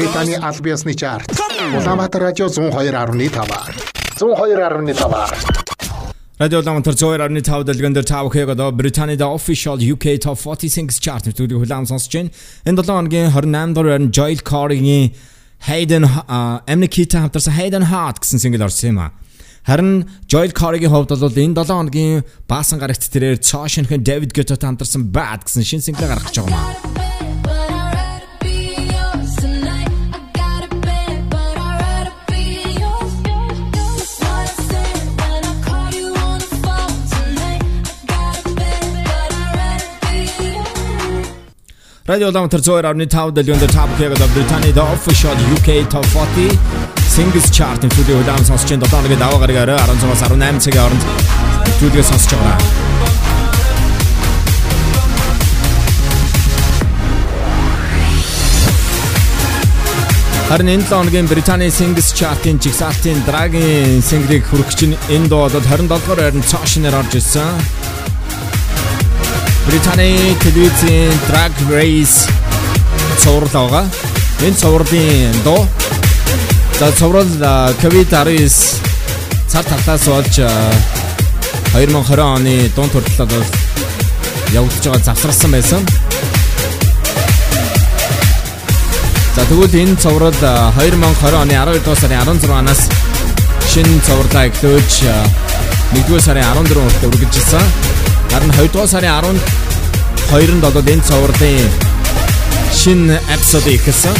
Британий 0.00 0.38
аль 0.40 0.60
биесны 0.62 0.94
чарт. 0.94 1.28
Улаанбаатар 1.76 2.22
радио 2.22 2.46
102.5-аар. 2.46 3.74
102.5-аар. 4.16 5.36
Радио 6.38 6.60
Улаанбаатар 6.60 6.94
102.5 6.94 7.64
дэлгэн 7.68 7.92
дээр 7.92 8.06
тав 8.08 8.32
хэрэг 8.32 8.56
одоо 8.56 8.72
Британийн 8.72 9.20
official 9.20 9.76
UK 9.76 10.16
Top 10.24 10.40
40 10.40 10.72
Singles 10.72 10.96
Chart 11.04 11.20
нэвтрүүлгийг 11.28 11.60
хүлээн 11.60 11.84
сонсож 11.84 12.16
байна. 12.16 12.32
Энэ 12.64 12.80
7 12.80 12.96
хоногийн 12.96 13.28
28 13.28 13.74
дугаар 13.76 13.92
байрны 13.92 14.08
Joel 14.08 14.40
Corey-гийн 14.40 15.12
Hayden 15.68 16.08
Amnikita 16.64 17.20
хамтарсан 17.20 17.52
Hayden 17.52 17.84
Heart 17.92 18.24
гэсэн 18.24 18.40
single 18.40 18.64
орсон 18.64 18.96
юм 18.96 18.98
а. 19.04 19.12
Харин 19.68 20.08
Joel 20.32 20.56
Corey-гийн 20.56 20.88
хувьд 20.88 21.12
бол 21.12 21.28
энэ 21.28 21.60
7 21.60 21.76
хоногийн 21.76 22.24
баасан 22.48 22.80
гарагт 22.80 23.04
тэрээр 23.04 23.36
Caution-хэн 23.36 24.00
David 24.00 24.32
Guetta-тай 24.32 24.64
хамтарсан 24.64 25.12
Bad 25.12 25.44
гэсэн 25.44 25.60
шинэ 25.60 25.84
single 25.84 26.08
гаргаж 26.08 26.40
байгаа 26.40 26.48
юм 26.48 26.56
а. 26.56 27.29
Radio 42.10 42.28
Lamtar 42.32 42.58
Zoer 42.58 42.84
are 42.84 42.92
not 42.92 43.14
out 43.14 43.36
the 43.36 43.52
under 43.52 43.68
top 43.68 43.88
here 43.96 44.10
of 44.10 44.18
Britain 44.34 44.62
the 44.74 44.82
official 44.94 45.30
UK 45.54 45.88
top 45.88 46.04
40 46.06 46.50
singles 47.06 47.46
chart 47.56 47.84
энэ 47.86 47.94
төлөв 47.94 48.22
удаан 48.22 48.42
сонсч 48.48 48.72
энэ 48.74 48.82
долоо 48.82 49.02
нэгэд 49.04 49.22
аваа 49.22 49.38
гаргаараа 49.42 49.78
16-аас 49.86 50.22
18 50.26 50.58
цагийн 50.64 50.82
хооронд 50.82 51.04
төлөвөө 51.78 52.04
сонсч 52.10 52.34
байгаа. 52.34 52.58
Харин 60.50 60.72
энэ 60.74 60.86
7 60.90 60.98
хоногийн 60.98 61.30
Британийн 61.30 61.70
Singles 61.78 62.10
Chart-ын 62.18 62.58
жигсаалтын 62.58 63.22
Drag-ийн 63.28 64.02
single-ийг 64.02 64.50
хүргэж 64.50 64.74
чинь 64.74 64.98
энэ 65.14 65.30
дуу 65.30 65.46
бол 65.46 65.62
27 65.62 65.86
дугаар 65.86 66.18
байранд 66.18 66.50
цааш 66.50 66.82
нэр 66.82 66.98
орж 66.98 67.14
ирсэн. 67.22 67.54
Британий 69.70 70.34
телевизийн 70.42 71.12
Drag 71.30 71.52
Race 71.70 72.26
цуврал 73.22 73.70
байгаа. 73.70 73.86
Энэ 74.42 74.56
цувралын 74.58 75.42
дуу 75.44 75.64
за 76.80 76.90
цуврал 76.98 77.30
COVID-19 77.78 78.50
цар 79.46 79.64
талтаас 79.64 80.08
болж 80.10 80.40
2020 81.70 82.18
оны 82.18 82.68
дунд 82.74 82.90
хүртэл 82.90 83.30
бол 83.30 83.46
явагдаж 84.50 84.84
байгаа 84.90 85.04
завсарсан 85.06 85.50
байсан. 85.54 85.86
За 89.36 89.46
тэгвэл 89.46 89.70
энэ 89.70 89.94
цуврал 90.02 90.34
2020 90.34 91.46
оны 91.46 91.54
12 91.54 91.78
дугаар 91.86 92.00
сарын 92.02 92.26
16-наас 92.26 92.82
шинэ 93.70 94.02
цувралаа 94.02 94.50
эхлүүлж 94.50 94.94
1-р 95.94 96.20
сарын 96.26 96.42
14 96.58 96.74
хүртэл 96.74 97.10
үргэлжилсэн. 97.14 97.99
Харин 98.30 98.50
2 98.56 98.68
дугаар 98.72 98.88
сарын 98.88 99.38
12-нд 100.30 100.62
бол 100.62 100.90
энэ 100.94 101.06
цувралын 101.08 101.66
шинэ 102.80 103.16
эпизод 103.34 103.66
ихсэн. 103.66 104.16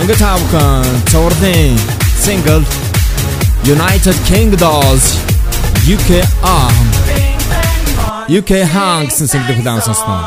Ингээд 0.00 0.20
таавх 0.24 0.52
цувралын 1.12 1.76
single 2.24 2.64
United 3.74 4.16
Kingdoms 4.30 5.04
UK 5.84 6.24
on 6.40 6.74
UK 8.28 8.50
гэсэн 9.08 9.26
single 9.28 9.54
хүлээн 9.60 9.84
сонсноо. 9.84 10.20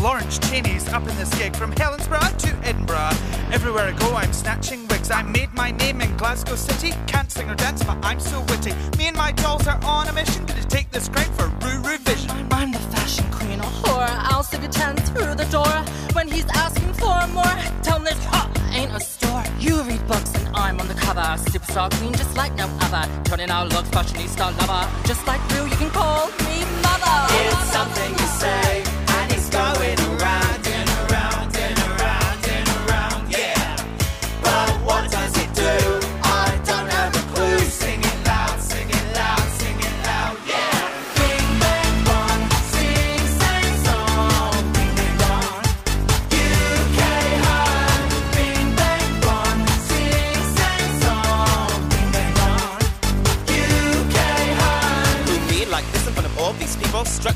Lawrence 0.00 0.38
Chaney's 0.38 0.88
up 0.88 1.06
in 1.08 1.16
this 1.16 1.32
gig 1.38 1.54
from 1.56 1.72
Helensburgh 1.72 2.36
to 2.38 2.68
Edinburgh. 2.68 3.16
Everywhere 3.52 3.84
I 3.84 3.92
go, 3.92 4.14
I'm 4.14 4.32
snatching 4.32 4.86
wigs. 4.88 5.10
I 5.10 5.22
made 5.22 5.52
my 5.54 5.70
name 5.70 6.00
in 6.00 6.16
Glasgow 6.16 6.56
City. 6.56 6.92
Can't 7.06 7.30
sing 7.30 7.48
or 7.50 7.54
dance, 7.54 7.82
but 7.82 7.98
I'm 8.02 8.20
so 8.20 8.40
witty. 8.42 8.72
Me 8.98 9.08
and 9.08 9.16
my 9.16 9.32
dolls 9.32 9.66
are 9.66 9.80
on 9.84 10.08
a 10.08 10.12
mission. 10.12 10.44
Gonna 10.46 10.64
take 10.64 10.90
this 10.90 11.08
crowd 11.08 11.32
for 11.36 11.48
Ruru 11.64 11.98
Vision. 12.00 12.30
I'm 12.50 12.72
the 12.72 12.78
fashion 12.78 13.24
queen 13.30 13.60
of 13.60 13.66
horror. 13.66 14.06
I'll 14.08 14.42
stick 14.42 14.62
a 14.62 14.68
10 14.68 14.96
through 14.96 15.34
the 15.34 15.46
door. 15.50 15.74
When 16.12 16.28
he's 16.28 16.46
asking 16.54 16.92
for 16.94 17.26
more, 17.28 17.54
tell 17.82 17.98
him 17.98 18.04
this 18.04 18.24
hot, 18.26 18.50
ain't 18.72 18.92
a 18.92 19.00
store. 19.00 19.42
You 19.58 19.82
read 19.82 20.06
books 20.06 20.32
and 20.34 20.48
I'm 20.54 20.80
on 20.80 20.88
the 20.88 20.94
cover. 20.94 21.20
Superstar 21.50 21.90
queen 21.98 22.12
just 22.12 22.36
like 22.36 22.54
no 22.54 22.66
other. 22.80 23.10
Turning 23.24 23.50
our 23.50 23.66
looks, 23.66 23.88
fashionista 23.90 24.56
lover. 24.60 24.88
Just 25.06 25.26
like 25.26 25.40
real, 25.52 25.66
you 25.66 25.76
can 25.76 25.90
call 25.90 26.28
me 26.46 26.64
mother. 26.82 27.16
It's 27.34 27.72
something 27.72 28.10
you 28.12 28.26
say, 28.40 28.83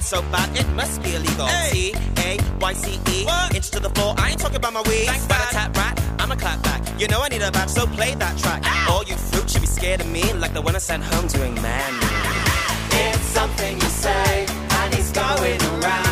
So 0.08 0.22
bad, 0.32 0.48
it 0.56 0.66
must 0.70 1.02
be 1.02 1.14
illegal. 1.14 1.48
T 1.70 1.92
A 2.16 2.38
Y 2.60 2.72
C 2.72 2.98
E. 3.12 3.26
Inch 3.54 3.68
to 3.68 3.78
the 3.78 3.90
floor, 3.90 4.14
I 4.16 4.30
ain't 4.30 4.40
talking 4.40 4.56
about 4.56 4.72
my 4.72 4.80
weed. 4.88 5.06
Rat 5.06 5.50
a 5.50 5.54
tat 5.54 5.76
rat, 5.76 6.02
I'm 6.18 6.32
a 6.32 6.36
clap 6.36 6.62
back. 6.62 6.80
You 6.98 7.08
know 7.08 7.20
I 7.20 7.28
need 7.28 7.42
a 7.42 7.52
badge, 7.52 7.68
so 7.68 7.86
play 7.86 8.14
that 8.14 8.38
track. 8.38 8.64
All 8.88 9.04
you 9.04 9.16
fruit 9.16 9.50
should 9.50 9.60
be 9.60 9.66
scared 9.66 10.00
of 10.00 10.08
me, 10.08 10.32
like 10.32 10.54
the 10.54 10.62
one 10.62 10.74
I 10.74 10.78
sent 10.78 11.04
home 11.04 11.26
doing 11.26 11.54
man. 11.56 11.92
It's 12.90 13.20
something 13.20 13.74
you 13.74 13.90
say, 14.06 14.46
and 14.48 14.94
it's 14.94 15.12
going 15.12 15.60
around 15.60 16.07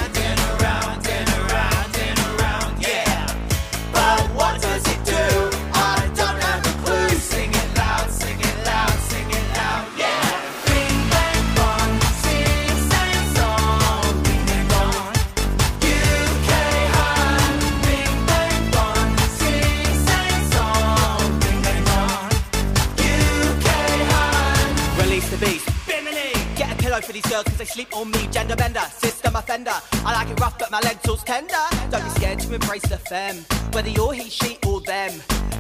Get 26.97 27.05
a 27.05 27.07
pillow 27.07 27.07
for 27.07 27.13
these 27.13 27.33
girls 27.33 27.45
cause 27.45 27.59
they 27.59 27.65
sleep 27.65 27.97
on 27.97 28.11
me. 28.11 28.27
Gender 28.31 28.57
bender, 28.57 28.81
system 28.91 29.37
offender. 29.37 29.75
I 30.05 30.13
like 30.13 30.31
it 30.31 30.41
rough 30.41 30.59
but 30.59 30.71
my 30.71 30.81
lentils 30.81 31.23
tender. 31.25 31.65
Don't 31.91 32.03
be 32.03 32.11
scared 32.11 32.39
to 32.41 32.55
embrace 32.55 32.87
the 32.89 32.97
femme. 32.97 33.45
Whether 33.73 33.91
you're 33.91 34.15
he, 34.15 34.31
she 34.31 34.59
or 34.67 34.81
them. 34.81 35.13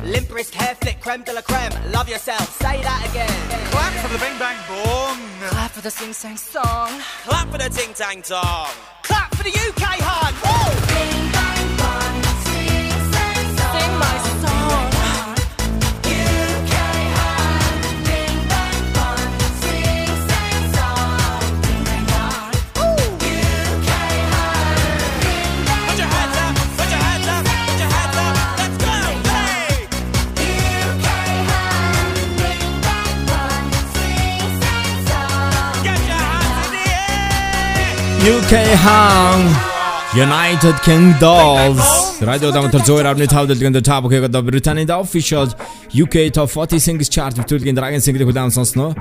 Limp 0.05 0.33
wrist, 0.33 0.55
hair 0.55 0.75
flick, 0.77 1.01
creme 1.01 1.25
de 1.25 1.33
la 1.33 1.43
creme. 1.43 1.73
Love 1.93 2.09
yourself, 2.09 2.49
say 2.61 2.81
that 2.83 3.01
again. 3.11 3.71
Clap 3.71 3.93
for 4.03 4.13
the 4.13 4.19
bing 4.19 4.39
bang 4.39 4.57
bong. 4.69 5.19
Clap 5.51 5.71
for 5.73 5.83
the 5.83 5.91
sing 5.91 6.13
sang 6.13 6.37
song. 6.37 6.91
Clap 7.25 7.51
for 7.51 7.59
the 7.59 7.69
ting 7.69 7.93
tang 7.93 8.23
tong. 8.23 8.71
Clap 9.03 9.35
for 9.35 9.43
the 9.43 9.51
UK 9.51 9.85
hard. 10.01 10.35
Woo! 10.43 10.87
Bing 10.89 11.33
bang 11.33 11.56
UK 38.27 38.55
Hang 38.83 39.43
United 40.19 40.75
Kingdoms. 40.83 41.87
Radio 42.21 42.51
Дамтар 42.51 42.83
102.5 42.83 43.47
дэлгэнд 43.47 43.79
та 43.87 44.03
бүхэнд 44.03 44.35
Британийн 44.43 44.91
official 44.91 45.47
UK 45.95 46.35
Top 46.35 46.51
40 46.51 46.83
Singles 46.83 47.07
Chart 47.07 47.39
нэвтрүүлгийн 47.39 47.79
дараагийн 47.79 48.03
single 48.03 48.27
хүлээн 48.27 48.51
сонсноо 48.51 48.99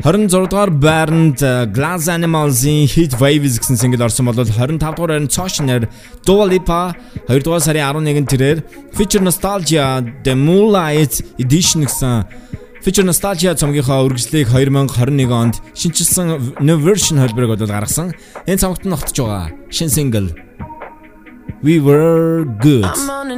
26 0.00 0.48
дугаар 0.48 0.72
байранд 0.72 1.44
Glass 1.76 2.08
Animals-ийн 2.08 2.88
Hit 2.88 3.20
Waves 3.20 3.60
гэсэн 3.60 3.76
single 3.76 4.08
орсон 4.08 4.32
бол 4.32 4.40
25 4.40 4.80
дугаар 4.80 5.20
байранд 5.20 5.28
Cautionary 5.28 5.84
Dua 6.24 6.48
Lipa 6.48 6.96
2 7.28 7.44
дугаар 7.44 7.60
сарын 7.60 7.84
11-нд 7.92 8.28
тэрээр 8.32 8.58
Feature 8.96 9.20
Nostalgia 9.20 10.00
The 10.24 10.32
Moonlight 10.32 11.20
Edition 11.36 11.84
гэсэн 11.84 12.24
Feature 12.80 13.04
Nostalgia 13.04 13.52
цомгийнхаа 13.52 14.00
үргэлжлэлийг 14.08 14.48
2021 14.56 15.28
онд 15.28 15.60
шинчилсэн 15.76 16.56
new 16.64 16.80
version 16.80 17.20
хөлбөрөг 17.20 17.60
бол 17.60 17.68
гаргасан. 17.68 18.16
Энэ 18.48 18.56
цомогт 18.56 18.88
нь 18.88 18.96
огтж 18.96 19.20
байгаа. 19.20 19.52
Шинэ 19.68 19.92
single 19.92 20.32
We 21.60 21.76
were 21.76 22.48
good. 22.64 22.88
I'm 22.88 23.12
on 23.12 23.28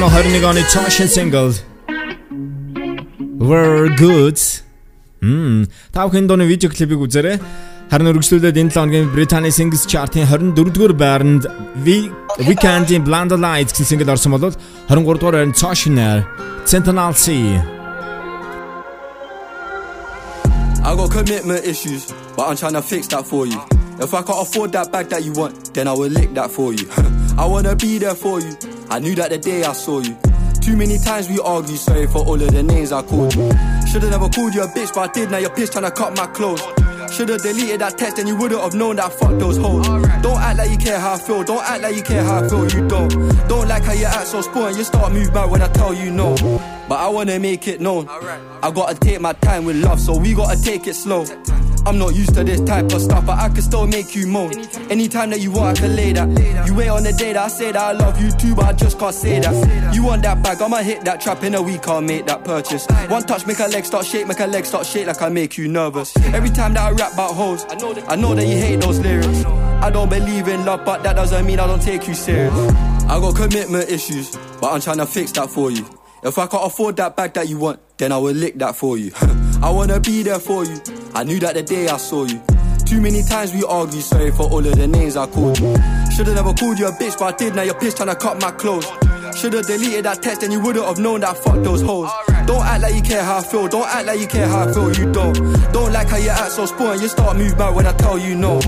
Sema 0.00 0.12
Harnigan 0.12 0.56
i 0.56 0.62
Tashin 0.62 1.08
single 1.08 1.52
We're 3.38 3.94
Good 3.98 4.62
Мм 5.20 5.66
та 5.92 6.08
дооны 6.08 6.46
видео 6.48 6.70
үзээрэй. 6.70 7.36
Харин 7.90 8.08
үргэлжлүүлээд 8.08 8.56
энэ 8.56 8.72
7 8.72 8.88
өдрийн 8.88 9.12
Британий 9.12 9.52
Singles 9.52 9.84
Chart-ийн 9.84 10.24
24 10.24 10.72
дугаар 10.72 10.94
байранд 10.96 11.44
Weeknd-ийн 11.84 13.04
Blind 13.04 13.36
Lights 13.36 13.76
гэсэн 13.76 14.00
single 14.00 14.16
орсон 14.16 14.32
бол 14.32 14.48
23 14.88 15.20
дугаар 15.20 15.36
байранд 15.36 15.60
Tashin-аар 15.60 16.24
Central 16.64 17.12
Cee 17.12 17.60
I 20.80 20.96
got 20.96 21.12
commitment 21.12 21.60
issues, 21.68 22.08
but 22.36 22.48
I'm 22.48 22.56
trying 22.56 22.72
to 22.72 22.80
fix 22.80 23.06
that 23.08 23.26
for 23.28 23.44
you. 23.44 23.60
If 24.00 24.14
I 24.14 24.22
can't 24.22 24.40
afford 24.40 24.72
that 24.72 24.90
bag 24.90 25.10
that 25.10 25.24
you 25.24 25.32
want, 25.36 25.74
then 25.74 25.86
I 25.88 25.92
will 25.92 26.08
lick 26.08 26.32
that 26.32 26.50
for 26.50 26.72
you. 26.72 26.88
I 27.36 27.44
wanna 27.44 27.76
be 27.76 27.98
there 27.98 28.16
for 28.16 28.40
you. 28.40 28.56
I 28.90 28.98
knew 28.98 29.14
that 29.14 29.30
the 29.30 29.38
day 29.38 29.62
I 29.62 29.72
saw 29.72 30.00
you. 30.00 30.18
Too 30.60 30.76
many 30.76 30.98
times 30.98 31.28
we 31.28 31.38
argue, 31.38 31.76
sorry 31.76 32.08
for 32.08 32.18
all 32.26 32.34
of 32.34 32.52
the 32.52 32.62
names 32.62 32.90
I 32.90 33.02
called 33.02 33.34
you. 33.34 33.48
Should've 33.86 34.10
never 34.10 34.28
called 34.28 34.52
you 34.52 34.62
a 34.62 34.66
bitch, 34.66 34.92
but 34.92 35.10
I 35.10 35.12
did. 35.12 35.30
Now 35.30 35.38
you're 35.38 35.50
pissed 35.50 35.72
trying 35.72 35.84
to 35.84 35.92
cut 35.92 36.16
my 36.16 36.26
clothes. 36.26 36.60
Should've 37.12 37.40
deleted 37.40 37.80
that 37.80 37.96
text, 37.96 38.18
and 38.18 38.28
you 38.28 38.36
wouldn't 38.36 38.60
have 38.60 38.74
known 38.74 38.96
that 38.96 39.06
I 39.06 39.08
fucked 39.10 39.38
those 39.38 39.56
hoes. 39.56 39.86
Don't 40.22 40.38
act 40.38 40.58
like 40.58 40.70
you 40.70 40.76
care 40.76 40.98
how 40.98 41.14
I 41.14 41.18
feel. 41.18 41.44
Don't 41.44 41.62
act 41.62 41.82
like 41.82 41.96
you 41.96 42.02
care 42.02 42.22
how 42.24 42.44
I 42.44 42.48
feel. 42.48 42.68
You 42.68 42.88
don't. 42.88 43.08
Don't 43.48 43.68
like 43.68 43.84
how 43.84 43.92
you 43.92 44.06
act 44.06 44.26
so 44.26 44.42
spoiled. 44.42 44.76
You 44.76 44.84
start 44.84 45.12
move 45.12 45.32
back 45.32 45.50
when 45.50 45.62
I 45.62 45.68
tell 45.68 45.94
you 45.94 46.10
no. 46.10 46.34
But 46.88 46.98
I 46.98 47.08
wanna 47.08 47.38
make 47.38 47.68
it 47.68 47.80
known. 47.80 48.08
I 48.08 48.70
gotta 48.72 48.98
take 48.98 49.20
my 49.20 49.32
time 49.34 49.64
with 49.64 49.76
love, 49.76 50.00
so 50.00 50.18
we 50.18 50.34
gotta 50.34 50.60
take 50.60 50.86
it 50.86 50.94
slow. 50.94 51.24
I'm 51.90 51.98
not 51.98 52.14
used 52.14 52.34
to 52.34 52.44
this 52.44 52.60
type 52.60 52.84
of 52.92 53.02
stuff, 53.02 53.26
but 53.26 53.36
I 53.36 53.48
can 53.48 53.62
still 53.62 53.84
make 53.84 54.14
you 54.14 54.28
moan. 54.28 54.56
Anytime 54.92 55.30
that 55.30 55.40
you 55.40 55.50
want, 55.50 55.76
I 55.76 55.80
can 55.82 55.96
lay 55.96 56.12
that. 56.12 56.64
You 56.68 56.72
wait 56.72 56.88
on 56.88 57.02
the 57.02 57.12
day 57.12 57.32
that 57.32 57.42
I 57.42 57.48
say 57.48 57.72
that 57.72 57.82
I 57.82 57.90
love 57.90 58.22
you 58.22 58.30
too, 58.30 58.54
but 58.54 58.66
I 58.66 58.72
just 58.74 58.96
can't 58.96 59.12
say 59.12 59.40
that. 59.40 59.92
You 59.92 60.04
want 60.04 60.22
that 60.22 60.40
bag, 60.40 60.62
I'ma 60.62 60.76
hit 60.76 61.04
that 61.06 61.20
trap 61.20 61.42
in 61.42 61.56
a 61.56 61.60
week, 61.60 61.88
I'll 61.88 62.00
make 62.00 62.26
that 62.26 62.44
purchase. 62.44 62.86
One 63.08 63.24
touch, 63.24 63.44
make 63.44 63.58
a 63.58 63.66
leg 63.66 63.84
start 63.84 64.06
shake, 64.06 64.28
make 64.28 64.38
a 64.38 64.46
leg 64.46 64.66
start 64.66 64.86
shake 64.86 65.08
like 65.08 65.20
I 65.20 65.30
make 65.30 65.58
you 65.58 65.66
nervous. 65.66 66.16
Every 66.16 66.50
time 66.50 66.74
that 66.74 66.82
I 66.82 66.92
rap 66.92 67.14
about 67.14 67.34
hoes, 67.34 67.66
I 67.68 68.14
know 68.14 68.36
that 68.36 68.46
you 68.46 68.56
hate 68.56 68.80
those 68.80 69.00
lyrics. 69.00 69.44
I 69.44 69.90
don't 69.90 70.08
believe 70.08 70.46
in 70.46 70.64
love, 70.64 70.84
but 70.84 71.02
that 71.02 71.16
doesn't 71.16 71.44
mean 71.44 71.58
I 71.58 71.66
don't 71.66 71.82
take 71.82 72.06
you 72.06 72.14
serious. 72.14 72.54
I 72.54 73.18
got 73.18 73.34
commitment 73.34 73.90
issues, 73.90 74.36
but 74.60 74.72
I'm 74.72 74.80
trying 74.80 74.98
to 74.98 75.06
fix 75.06 75.32
that 75.32 75.50
for 75.50 75.72
you. 75.72 75.84
If 76.22 76.38
I 76.38 76.46
can't 76.46 76.66
afford 76.66 76.98
that 76.98 77.16
bag 77.16 77.34
that 77.34 77.48
you 77.48 77.58
want, 77.58 77.80
then 77.98 78.12
I 78.12 78.18
will 78.18 78.34
lick 78.34 78.58
that 78.58 78.76
for 78.76 78.96
you. 78.96 79.10
I 79.60 79.70
wanna 79.70 79.98
be 79.98 80.22
there 80.22 80.38
for 80.38 80.64
you. 80.64 80.80
I 81.14 81.24
knew 81.24 81.38
that 81.40 81.54
the 81.54 81.62
day 81.62 81.88
I 81.88 81.96
saw 81.96 82.24
you. 82.24 82.40
Too 82.86 83.00
many 83.00 83.22
times 83.22 83.52
we 83.52 83.62
argue, 83.64 84.00
sorry 84.00 84.30
for 84.30 84.48
all 84.50 84.66
of 84.66 84.76
the 84.76 84.86
names 84.86 85.16
I 85.16 85.26
called 85.26 85.58
you. 85.58 85.74
Should've 86.14 86.34
never 86.34 86.52
called 86.54 86.78
you 86.78 86.86
a 86.86 86.92
bitch, 86.92 87.18
but 87.18 87.34
I 87.34 87.36
did. 87.36 87.54
Now 87.54 87.62
you're 87.62 87.74
pissed 87.74 87.98
trying 87.98 88.08
to 88.08 88.16
cut 88.16 88.40
my 88.40 88.50
clothes. 88.50 88.86
Should've 89.36 89.66
deleted 89.66 90.04
that 90.06 90.22
text, 90.22 90.42
and 90.42 90.52
you 90.52 90.60
wouldn't 90.60 90.84
have 90.84 90.98
known 90.98 91.20
that 91.20 91.30
I 91.30 91.34
fucked 91.34 91.62
those 91.62 91.82
hoes. 91.82 92.10
Don't 92.46 92.64
act 92.64 92.82
like 92.82 92.94
you 92.94 93.02
care 93.02 93.22
how 93.22 93.38
I 93.38 93.42
feel. 93.42 93.68
Don't 93.68 93.86
act 93.86 94.06
like 94.06 94.18
you 94.18 94.26
care 94.26 94.48
how 94.48 94.68
I 94.68 94.72
feel. 94.72 94.92
You 94.92 95.12
don't. 95.12 95.34
Don't 95.72 95.92
like 95.92 96.08
how 96.08 96.16
you 96.16 96.30
act 96.30 96.52
so 96.52 96.66
spoiled. 96.66 97.00
You 97.00 97.08
start 97.08 97.36
move 97.36 97.56
back 97.56 97.74
when 97.74 97.86
I 97.86 97.92
tell 97.92 98.18
you 98.18 98.34
no. 98.34 98.58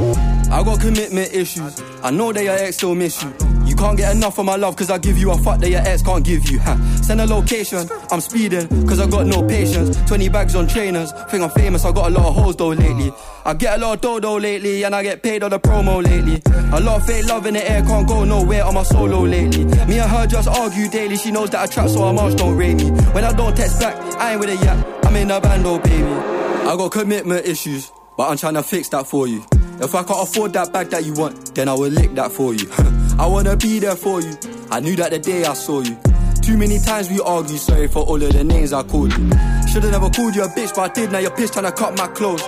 I 0.51 0.63
got 0.63 0.81
commitment 0.81 1.33
issues. 1.35 1.83
I 2.03 2.11
know 2.11 2.33
that 2.33 2.45
your 2.45 2.55
ex 2.55 2.77
still 2.77 2.95
miss 2.95 3.23
you. 3.23 3.35
Can't 3.83 3.99
get 3.99 4.15
enough 4.15 4.39
of 4.39 4.47
my 4.47 4.55
love 4.55 4.77
cause 4.77 4.91
I 4.91 4.99
give 4.99 5.19
you 5.19 5.33
a 5.33 5.39
fuck 5.39 5.59
that 5.59 5.69
your 5.69 5.81
ex 5.81 6.03
can't 6.03 6.25
give 6.25 6.49
you. 6.49 6.61
Ha. 6.61 6.77
Send 7.03 7.21
a 7.21 7.27
location, 7.27 7.85
I'm 8.13 8.21
speeding 8.21 8.69
cause 8.87 9.01
I 9.01 9.09
got 9.09 9.27
no 9.27 9.43
patience. 9.43 10.01
20 10.07 10.29
bags 10.29 10.55
on 10.55 10.69
trainers, 10.69 11.11
think 11.29 11.43
I'm 11.43 11.51
famous, 11.51 11.85
I 11.85 11.91
got 11.91 12.07
a 12.07 12.15
lot 12.15 12.27
of 12.29 12.37
hoes 12.37 12.55
though 12.55 12.69
lately. 12.69 13.13
I 13.45 13.55
get 13.55 13.77
a 13.77 13.85
lot 13.85 14.05
of 14.05 14.23
though 14.23 14.37
lately 14.37 14.85
and 14.85 14.95
I 14.95 15.03
get 15.03 15.21
paid 15.25 15.43
on 15.43 15.51
the 15.51 15.59
promo 15.59 16.01
lately. 16.01 16.41
A 16.73 16.79
lot 16.79 17.01
of 17.01 17.07
fake 17.09 17.27
love 17.27 17.45
in 17.47 17.55
the 17.55 17.71
air, 17.71 17.83
can't 17.83 18.07
go 18.07 18.25
nowhere 18.25 18.65
on 18.65 18.75
my 18.75 18.85
solo 18.85 19.23
lately. 19.23 19.65
Me 19.65 19.99
and 19.99 20.09
her 20.09 20.29
just 20.29 20.47
argue 20.47 20.89
daily, 20.89 21.17
she 21.17 21.33
knows 21.33 21.51
that 21.51 21.63
I 21.63 21.67
trap 21.67 21.89
so 21.89 22.07
her 22.07 22.13
march 22.13 22.37
don't 22.37 22.57
rate 22.57 22.77
me. 22.77 22.89
When 23.11 23.25
I 23.25 23.33
don't 23.33 23.57
text 23.57 23.81
back, 23.81 23.97
I 24.15 24.31
ain't 24.31 24.41
with 24.41 24.51
a 24.51 24.65
yap, 24.65 25.05
I'm 25.07 25.17
in 25.17 25.29
a 25.29 25.41
band 25.41 25.67
oh 25.67 25.81
baby. 25.81 26.05
I 26.05 26.77
got 26.77 26.93
commitment 26.93 27.47
issues, 27.47 27.91
but 28.17 28.31
I'm 28.31 28.37
trying 28.37 28.55
to 28.55 28.63
fix 28.63 28.91
that 28.91 29.09
for 29.09 29.27
you. 29.27 29.45
If 29.81 29.93
I 29.97 30.05
can't 30.05 30.23
afford 30.23 30.53
that 30.53 30.73
bag 30.73 30.91
that 30.91 31.05
you 31.05 31.15
want, 31.15 31.57
then 31.57 31.69
I 31.69 31.75
will 31.75 31.91
lick 31.91 32.15
that 32.15 32.31
for 32.31 32.55
you. 32.55 32.71
I 33.22 33.26
wanna 33.28 33.56
be 33.56 33.80
there 33.80 33.96
for 33.96 34.22
you. 34.22 34.38
I 34.70 34.80
knew 34.80 34.96
that 34.98 35.12
the 35.12 35.20
day 35.20 35.46
I 35.46 35.54
saw 35.54 35.82
you. 35.82 35.98
Too 36.42 36.58
many 36.58 36.80
times 36.80 37.10
we 37.10 37.20
argue, 37.20 37.58
sorry 37.58 37.88
for 37.88 38.04
all 38.04 38.22
of 38.22 38.32
the 38.32 38.44
names 38.44 38.72
I 38.72 38.84
called 38.84 39.12
you. 39.18 39.30
Should've 39.68 39.92
never 39.92 40.10
called 40.10 40.36
you 40.36 40.44
a 40.44 40.48
bitch, 40.48 40.74
but 40.76 40.92
I 40.92 40.94
did. 40.94 41.12
Now 41.12 41.20
you're 41.20 41.32
pissed 41.32 41.54
trying 41.54 41.66
to 41.66 41.72
cut 41.72 41.98
my 41.98 42.08
clothes. 42.08 42.42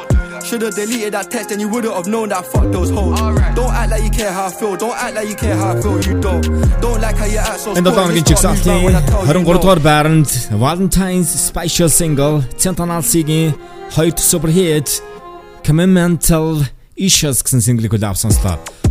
Should've 0.46 0.74
deleted 0.74 1.14
that 1.14 1.30
text, 1.30 1.52
and 1.52 1.60
you 1.60 1.68
wouldn't 1.68 1.94
have 1.94 2.08
known 2.08 2.30
that 2.30 2.40
I 2.40 2.42
fucked 2.44 2.72
those 2.72 2.90
hoes. 2.90 3.20
Don't 3.56 3.74
act 3.74 3.92
like 3.92 4.04
you 4.04 4.10
care 4.10 4.32
how 4.32 4.48
I 4.48 4.52
feel. 4.52 4.78
Don't 4.78 4.96
act 4.96 5.16
like 5.16 5.28
you 5.28 5.36
care 5.36 5.56
how 5.56 5.78
I 5.78 5.82
feel. 5.82 6.00
You 6.02 6.22
don't. 6.22 6.42
Don't 6.82 7.02
like 7.02 7.18
how 7.18 7.26
you 7.26 7.38
act 7.40 7.60
so 7.60 7.76
Энэ 7.76 7.92
spoiled. 7.92 8.16
You 8.16 8.24
долооногийн 8.24 8.38
start 8.38 8.58
move 8.58 8.66
back 8.66 8.84
when 8.86 8.96
I 8.96 9.02
жигсаалтын 9.02 9.06
tell 9.06 9.26
you 9.28 9.44
23 9.44 9.54
no. 9.54 9.60
дугаар 9.60 9.80
байранд 9.80 10.30
Valentine's 10.64 11.30
Special 11.50 11.90
Single 12.00 12.36
Sentinel 12.58 13.02
C-гийн 13.12 13.54
хоёр 13.96 14.14
супер 14.18 14.50
хит 14.50 15.02
Commitmental 15.68 16.64
Issues 16.98 17.44
гэсэн 17.44 17.60
single-ийг 17.60 17.92
хүлээв 17.92 18.16
сонслоо. 18.16 18.73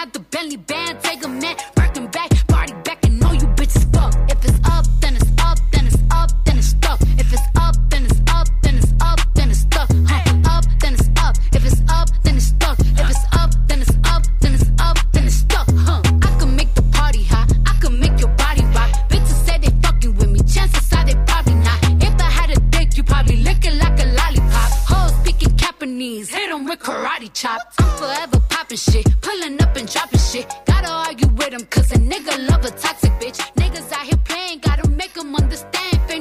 out 0.00 0.12
the 0.14 0.20
Bentley 0.20 0.56
band, 0.56 0.98
take 1.02 1.22
a 1.24 1.28
man, 1.28 1.56
work 1.76 2.12
back, 2.12 2.30
party 2.48 2.72
back, 2.84 3.04
and 3.04 3.20
know 3.20 3.32
you 3.32 3.46
bitches 3.58 3.84
fuck. 3.92 4.14
If 4.30 4.44
it's 4.44 4.58
up, 4.68 4.86
then 5.00 5.16
it's 5.16 5.30
up, 5.38 5.58
then 5.72 5.86
it's 5.86 5.98
up, 6.10 6.30
then 6.44 6.58
it's 6.58 6.68
stuck. 6.68 7.00
If 7.18 7.32
it's 7.32 7.42
up, 7.56 7.74
then 7.90 8.04
it's 8.06 8.20
up, 8.28 8.46
then 8.62 8.78
it's 8.78 8.92
up, 9.02 9.18
then 9.34 9.50
it's 9.50 9.60
stuck. 9.60 9.88
Huh. 9.90 10.18
Hey. 10.24 10.42
Up, 10.46 10.64
then 10.80 10.94
it's 10.94 11.08
up. 11.18 11.36
If 11.52 11.64
it's 11.66 11.82
up, 11.90 12.08
then 12.24 12.36
it's 12.36 12.46
stuck. 12.46 12.78
If 12.80 13.10
it's 13.10 13.24
up, 13.32 13.50
then 13.68 13.80
it's 13.82 13.96
up, 14.04 14.22
then 14.40 14.54
it's 14.54 14.70
up, 14.80 14.96
then 15.12 15.24
it's 15.26 15.36
stuck. 15.36 15.66
Huh. 15.86 16.02
I 16.22 16.30
can 16.38 16.56
make 16.56 16.74
the 16.74 16.82
party 16.96 17.24
hot. 17.24 17.52
I 17.66 17.72
can 17.82 18.00
make 18.00 18.18
your 18.18 18.32
body 18.42 18.64
rock. 18.76 18.90
Bitches 19.10 19.38
say 19.46 19.58
they 19.58 19.72
fucking 19.82 20.14
with 20.16 20.30
me. 20.30 20.40
Chances 20.40 20.92
are 20.94 21.04
they 21.04 21.16
probably 21.28 21.56
not. 21.56 21.78
If 22.02 22.14
I 22.20 22.30
had 22.38 22.50
a 22.56 22.60
dick, 22.74 22.96
you 22.96 23.02
probably 23.02 23.36
lick 23.36 23.66
it 23.66 23.74
like 23.74 23.98
a 24.00 24.06
lollipop. 24.18 24.70
Hoes 24.90 25.12
picking 25.24 25.54
Japanese, 25.56 26.30
hit 26.30 26.50
'em 26.50 26.64
with 26.64 26.80
karate 26.80 27.30
chops. 27.34 27.76
I'm 27.78 27.90
forever 27.98 28.40
popping 28.48 28.78
shit, 28.78 29.06
pulling 29.20 29.60
up 29.62 29.69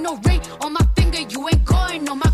no 0.09 0.19
ring 0.25 0.41
on 0.61 0.73
my 0.73 0.85
finger, 0.95 1.19
you 1.19 1.47
ain't 1.47 1.65
going 1.65 2.09
on 2.09 2.19
my 2.19 2.28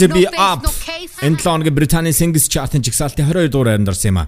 safe. 0.00 0.12
Cardi 0.12 0.24
B 0.24 0.24
no 0.24 0.70
face, 0.70 1.14
Up. 1.18 1.24
Энэ 1.26 1.36
7 1.36 1.42
хоногийн 1.42 1.74
Британий 1.74 2.12
Singles 2.12 2.48
Chart-ын 2.48 2.82
жигсаалтын 2.82 3.24
22 3.26 3.48
дугаар 3.48 3.68
хайранд 3.68 3.88
орсон 3.88 4.08
юм 4.08 4.18
а. 4.18 4.26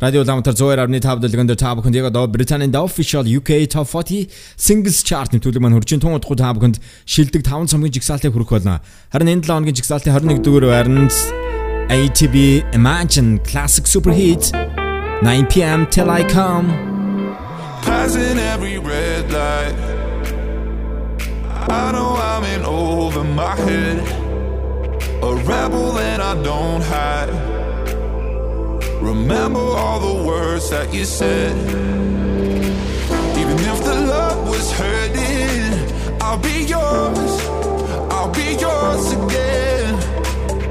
Радио 0.00 0.22
Ламтар 0.24 0.54
102.5 0.54 1.20
дэлгэнд 1.20 1.56
та 1.56 1.74
бүхэнд 1.74 1.96
яг 1.96 2.06
одоо 2.10 2.26
Британийн 2.26 2.72
The 2.72 2.82
Official 2.82 3.24
UK 3.24 3.66
Top 3.70 3.88
40 3.88 4.28
Singles 4.56 5.02
Chart-ын 5.06 5.40
төлөв 5.40 5.60
маань 5.62 5.76
хурцын 5.78 6.00
тун 6.02 6.18
удахгүй 6.18 6.36
та 6.36 6.52
бүхэнд 6.52 6.80
шилдэг 7.06 7.42
5 7.46 7.70
цомгийн 7.70 7.94
жигсаалтыг 7.94 8.34
хүргэх 8.34 8.52
болно. 8.58 8.80
Харин 9.12 9.40
энэ 9.40 9.46
7 9.46 9.54
хоногийн 9.54 9.78
жигсаалтын 9.78 10.12
21 10.12 10.42
дугаар 10.42 10.84
хайранд 10.84 11.14
ATB 11.88 12.64
Imagine 12.74 13.38
Classic 13.44 13.86
Super 13.86 14.12
Hit 14.12 14.52
9 15.22 15.46
p.m. 15.46 15.86
Till 15.86 16.10
I 16.10 16.24
Come 16.24 16.68
Passing 17.84 18.38
every 18.38 18.78
red 18.78 19.30
light. 19.30 19.76
I 21.68 21.92
know 21.92 22.16
I'm 22.16 22.44
in 22.44 22.64
over 22.64 23.22
my 23.24 23.54
head. 23.56 24.23
A 25.24 25.36
rebel 25.36 25.98
and 25.98 26.20
I 26.20 26.34
don't 26.42 26.82
hide. 26.82 27.30
Remember 29.00 29.58
all 29.58 29.98
the 29.98 30.22
words 30.22 30.68
that 30.68 30.92
you 30.92 31.06
said. 31.06 31.56
Even 33.40 33.58
if 33.72 33.78
the 33.88 33.94
love 34.14 34.46
was 34.50 34.70
hurting, 34.72 36.20
I'll 36.20 36.36
be 36.36 36.64
yours. 36.74 37.32
I'll 38.12 38.32
be 38.32 38.48
yours 38.64 39.04
again. 39.12 39.94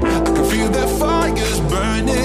I 0.04 0.20
can 0.24 0.44
feel 0.50 0.68
that 0.68 0.88
fire's 1.00 1.60
burning. 1.72 2.23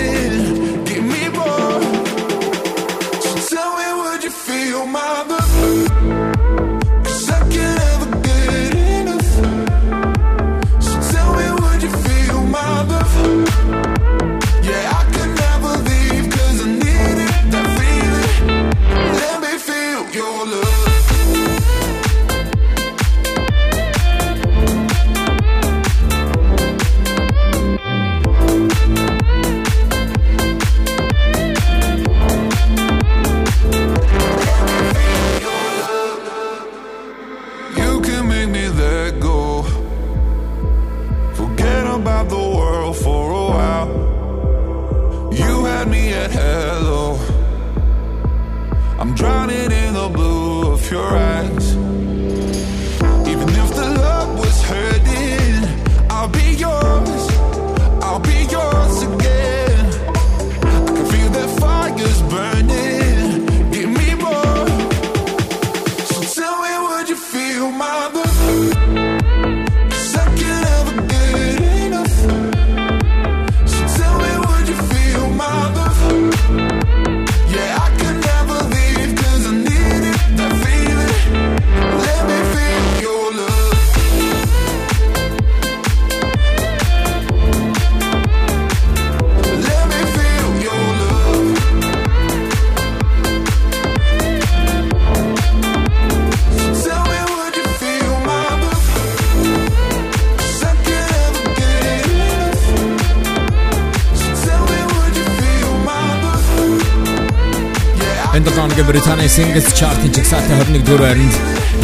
Британий 109.30 109.54
Singles 109.54 109.74
Chart-ын 109.78 110.14
жигсаалтын 110.14 110.58
21 110.58 110.86
дугаар 110.86 111.14
хайранд 111.14 111.34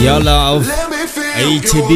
Yellow 0.02 0.66
ATB 1.46 1.92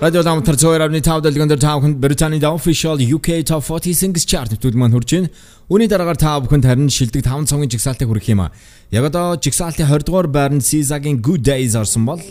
Радио 0.00 0.22
Ламтар 0.24 0.54
102.5 0.56 1.20
дэлгэнд 1.20 1.60
та 1.60 1.76
бүхэнд 1.76 2.00
Британий 2.00 2.40
The 2.40 2.48
Official 2.48 2.96
UK 2.96 3.44
Top 3.44 3.60
40 3.60 3.92
Singles 3.92 4.24
Chart 4.24 4.48
нэвтрүүлэг 4.48 4.80
маань 4.80 4.96
хүрч 4.96 5.10
байна. 5.12 5.28
Үүний 5.68 5.88
дараагаар 5.88 6.16
та 6.16 6.40
бүхэнд 6.40 6.64
харин 6.64 6.88
шилдэг 6.88 7.28
5 7.28 7.44
цонгийн 7.44 7.68
жигсаалтыг 7.76 8.08
хүргэх 8.08 8.32
юм 8.32 8.40
а. 8.40 8.52
Яг 8.88 9.04
одоо 9.04 9.36
жигсаалтын 9.36 9.84
20 9.84 10.08
дугаар 10.08 10.28
байранд 10.32 10.64
SZA-гийн 10.64 11.20
Good 11.20 11.44
Days 11.44 11.76
орсон 11.76 12.08
бол 12.08 12.24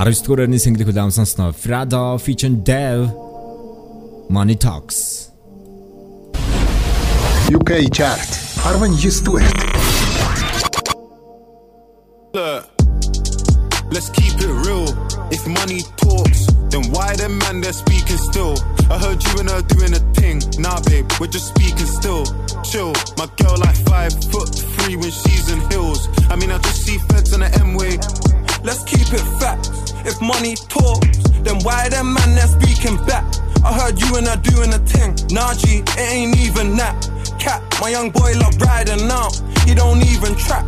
19 0.00 0.24
дугаар 0.24 0.48
байрны 0.48 0.56
single 0.56 0.88
хүлээм 0.88 1.12
сонсноо 1.12 1.52
Frado 1.52 2.16
featuring 2.16 2.64
Dev 2.64 3.12
Money 4.32 4.56
Talks. 4.56 5.28
UK 7.52 7.92
Chart 7.92 8.30
19 8.64 9.20
дугаарт. 9.20 9.73
Look, 12.34 12.66
let's 13.94 14.10
keep 14.10 14.34
it 14.42 14.50
real. 14.66 14.90
If 15.30 15.46
money 15.46 15.86
talks, 15.94 16.50
then 16.66 16.90
why 16.90 17.14
the 17.14 17.28
man 17.30 17.60
they're 17.60 17.72
speaking 17.72 18.18
still? 18.18 18.58
I 18.90 18.98
heard 18.98 19.22
you 19.22 19.38
and 19.38 19.48
her 19.48 19.62
doing 19.62 19.94
a 19.94 20.02
thing. 20.18 20.42
Nah, 20.58 20.82
babe, 20.82 21.06
we're 21.20 21.30
just 21.30 21.54
speaking 21.54 21.86
still. 21.86 22.26
Chill, 22.66 22.90
my 23.22 23.30
girl 23.38 23.54
like 23.62 23.78
five 23.86 24.10
foot 24.34 24.50
three 24.50 24.96
when 24.96 25.14
she's 25.14 25.46
in 25.46 25.62
heels. 25.70 26.10
I 26.26 26.34
mean, 26.34 26.50
I 26.50 26.58
just 26.58 26.82
see 26.82 26.98
feds 27.06 27.32
on 27.34 27.46
the 27.46 27.54
M 27.54 27.78
way. 27.78 28.02
Let's 28.66 28.82
keep 28.82 29.06
it 29.14 29.22
facts. 29.38 29.94
If 30.02 30.20
money 30.20 30.58
talks, 30.66 31.22
then 31.46 31.62
why 31.62 31.88
them 31.88 32.14
man 32.18 32.34
they're 32.34 32.50
speaking 32.50 32.98
back? 33.06 33.22
I 33.62 33.70
heard 33.78 33.94
you 34.02 34.10
and 34.18 34.26
her 34.26 34.42
doing 34.42 34.74
a 34.74 34.82
thing. 34.82 35.14
Nah, 35.30 35.54
G, 35.54 35.86
it 35.86 36.10
ain't 36.10 36.34
even 36.42 36.74
that. 36.82 36.98
Cat, 37.38 37.62
my 37.80 37.90
young 37.94 38.10
boy 38.10 38.34
love 38.42 38.58
riding 38.58 39.06
now. 39.06 39.30
He 39.62 39.78
don't 39.78 40.02
even 40.02 40.34
trap. 40.34 40.66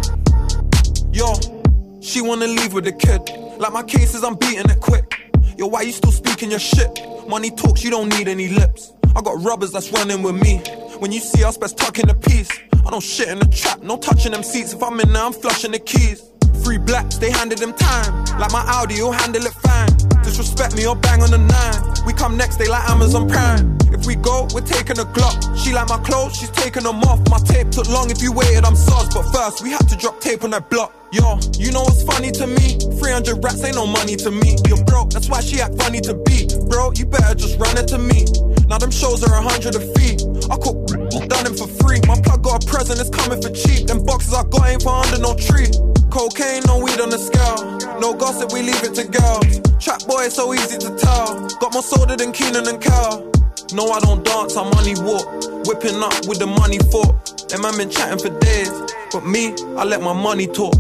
Yo, 1.16 1.32
she 2.07 2.20
wanna 2.20 2.46
leave 2.46 2.72
with 2.72 2.84
the 2.84 2.92
kid. 2.92 3.20
Like 3.59 3.72
my 3.72 3.82
cases, 3.82 4.22
I'm 4.22 4.36
beating 4.36 4.70
it 4.70 4.80
quick. 4.80 5.32
Yo, 5.59 5.66
why 5.66 5.82
you 5.82 5.92
still 5.92 6.12
speaking 6.12 6.50
your 6.50 6.61
shit? 6.61 7.00
Money 7.28 7.50
talks, 7.50 7.82
you 7.82 7.90
don't 7.90 8.09
need 8.09 8.28
any 8.28 8.48
lips. 8.48 8.92
I 9.16 9.22
got 9.22 9.42
rubbers 9.42 9.72
that's 9.72 9.90
running 9.92 10.22
with 10.22 10.40
me. 10.40 10.59
When 11.00 11.11
you 11.11 11.20
see 11.20 11.42
us, 11.42 11.59
best 11.59 11.76
tuck 11.76 11.98
in 11.98 12.07
the 12.07 12.14
piece. 12.14 12.50
I 12.86 12.90
don't 12.90 13.02
shit 13.02 13.28
in 13.28 13.38
the 13.40 13.46
trap, 13.46 13.82
no 13.82 13.96
touching 13.96 14.32
them 14.32 14.42
seats. 14.42 14.72
If 14.72 14.82
I'm 14.82 15.00
in 15.00 15.12
there, 15.12 15.22
I'm 15.22 15.32
flushing 15.32 15.72
the 15.72 15.80
keys. 15.80 16.22
Three 16.62 16.78
blacks, 16.78 17.18
they 17.18 17.30
handed 17.30 17.59
them 17.59 17.72
time. 17.72 18.24
Like 18.38 18.52
my 18.52 18.64
Audi, 18.66 18.94
you'll 18.94 19.12
handle 19.12 19.44
it 19.44 19.52
fine. 19.52 19.88
Disrespect 20.22 20.76
me 20.76 20.86
or 20.86 20.96
bang 20.96 21.22
on 21.22 21.30
the 21.30 21.38
nine. 21.38 22.07
We 22.07 22.12
come 22.12 22.36
next, 22.36 22.57
they 22.57 22.68
like 22.68 22.88
Amazon 22.88 23.28
Prime. 23.28 23.78
If 23.92 24.07
we 24.07 24.14
go, 24.14 24.46
we're 24.54 24.61
taking 24.61 24.98
a 24.98 25.04
Glock. 25.04 25.57
She 25.57 25.72
like 25.72 25.88
my 25.88 25.98
clothes, 25.98 26.36
she's 26.36 26.50
taking 26.50 26.84
them 26.84 27.02
off. 27.02 27.28
My 27.30 27.38
tape 27.38 27.70
took 27.70 27.88
long, 27.88 28.11
if 28.11 28.22
you 28.22 28.32
waited, 28.32 28.64
I'm 28.64 28.76
sus. 28.76 29.12
But 29.12 29.24
first, 29.32 29.62
we 29.62 29.70
had 29.70 29.88
to 29.88 29.96
drop 29.96 30.20
tape 30.20 30.44
on 30.44 30.50
that 30.50 30.70
block. 30.70 31.05
Yo, 31.16 31.40
you 31.56 31.72
know 31.72 31.80
what's 31.80 32.04
funny 32.04 32.30
to 32.30 32.46
me? 32.46 32.76
300 33.00 33.42
rats 33.42 33.64
ain't 33.64 33.76
no 33.76 33.86
money 33.86 34.16
to 34.16 34.30
me. 34.30 34.54
You're 34.68 34.84
broke, 34.84 35.08
that's 35.08 35.30
why 35.30 35.40
she 35.40 35.62
act 35.62 35.80
funny 35.80 35.98
to 36.02 36.12
be. 36.12 36.44
Bro, 36.68 36.92
you 36.96 37.06
better 37.06 37.34
just 37.34 37.58
run 37.58 37.72
it 37.78 37.88
to 37.88 37.96
me. 37.96 38.28
Now 38.68 38.76
them 38.76 38.90
shows 38.90 39.24
are 39.24 39.32
a 39.32 39.40
hundred 39.40 39.76
a 39.76 39.80
fee. 39.96 40.20
I 40.52 40.60
cook, 40.60 40.76
done 41.24 41.46
him 41.46 41.56
for 41.56 41.72
free. 41.80 42.04
My 42.04 42.20
plug 42.20 42.44
got 42.44 42.62
a 42.62 42.66
present, 42.68 43.00
it's 43.00 43.08
coming 43.08 43.40
for 43.40 43.48
cheap. 43.48 43.86
Them 43.86 44.04
boxes 44.04 44.34
I 44.34 44.44
got 44.44 44.68
ain't 44.68 44.82
for 44.82 44.92
under 44.92 45.16
no 45.16 45.32
tree. 45.40 45.72
Cocaine, 46.12 46.60
no 46.68 46.84
weed 46.84 47.00
on 47.00 47.08
the 47.08 47.16
scale. 47.16 47.64
No 47.98 48.12
gossip, 48.12 48.52
we 48.52 48.60
leave 48.60 48.84
it 48.84 48.92
to 49.00 49.08
girls. 49.08 49.64
Trap 49.80 50.04
boy, 50.04 50.28
it's 50.28 50.36
so 50.36 50.52
easy 50.52 50.76
to 50.76 50.92
tell. 51.00 51.48
Got 51.64 51.72
more 51.72 51.82
soda 51.82 52.16
than 52.16 52.32
Kenan 52.32 52.68
and 52.68 52.76
Kel. 52.76 53.24
No, 53.72 53.88
I 53.88 54.00
don't 54.00 54.22
dance, 54.22 54.54
I 54.54 54.68
money 54.68 54.92
walk. 55.00 55.24
Whipping 55.64 55.96
up 55.96 56.28
with 56.28 56.44
the 56.44 56.46
money 56.46 56.78
fork. 56.92 57.16
Them 57.48 57.62
man 57.62 57.76
been 57.78 57.88
chatting 57.88 58.20
for 58.20 58.36
days. 58.38 58.70
But 59.12 59.24
me, 59.24 59.54
I 59.80 59.84
let 59.84 60.02
my 60.02 60.12
money 60.12 60.46
talk. 60.46 60.76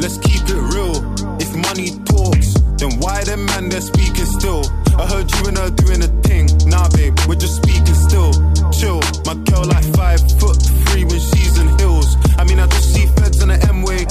Let's 0.00 0.16
keep 0.16 0.40
it 0.48 0.56
real. 0.72 0.96
If 1.36 1.54
money 1.54 1.92
talks, 2.08 2.54
then 2.80 2.98
why 3.00 3.22
them 3.24 3.44
man 3.44 3.68
they're 3.68 3.82
speaking 3.82 4.24
still? 4.24 4.64
I 4.96 5.04
heard 5.06 5.30
you 5.30 5.46
and 5.48 5.58
her 5.58 5.68
doing 5.68 6.00
a 6.00 6.08
thing. 6.24 6.48
Nah, 6.64 6.88
babe, 6.88 7.12
we're 7.28 7.34
just 7.36 7.56
speaking 7.56 7.94
still. 8.08 8.32
Chill, 8.72 9.00
my 9.28 9.34
girl 9.44 9.64
like 9.68 9.84
five 9.94 10.20
foot 10.40 10.56
three 10.88 11.04
when 11.04 11.20
she's 11.20 11.58
in 11.58 11.68
heels. 11.78 12.16
I 12.38 12.44
mean, 12.44 12.58
I 12.58 12.66
just 12.68 12.94
see 12.94 13.06
feds 13.20 13.42
in 13.42 13.48
the 13.48 13.60
M 13.68 13.82
way. 13.82 14.06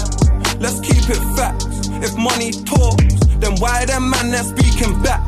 Let's 0.62 0.80
keep 0.80 1.10
it 1.10 1.22
facts. 1.36 1.66
If 2.06 2.16
money 2.16 2.52
talks, 2.52 3.26
then 3.42 3.58
why 3.58 3.86
them 3.86 4.12
man 4.12 4.30
they're 4.30 4.44
speaking 4.44 5.02
back? 5.02 5.26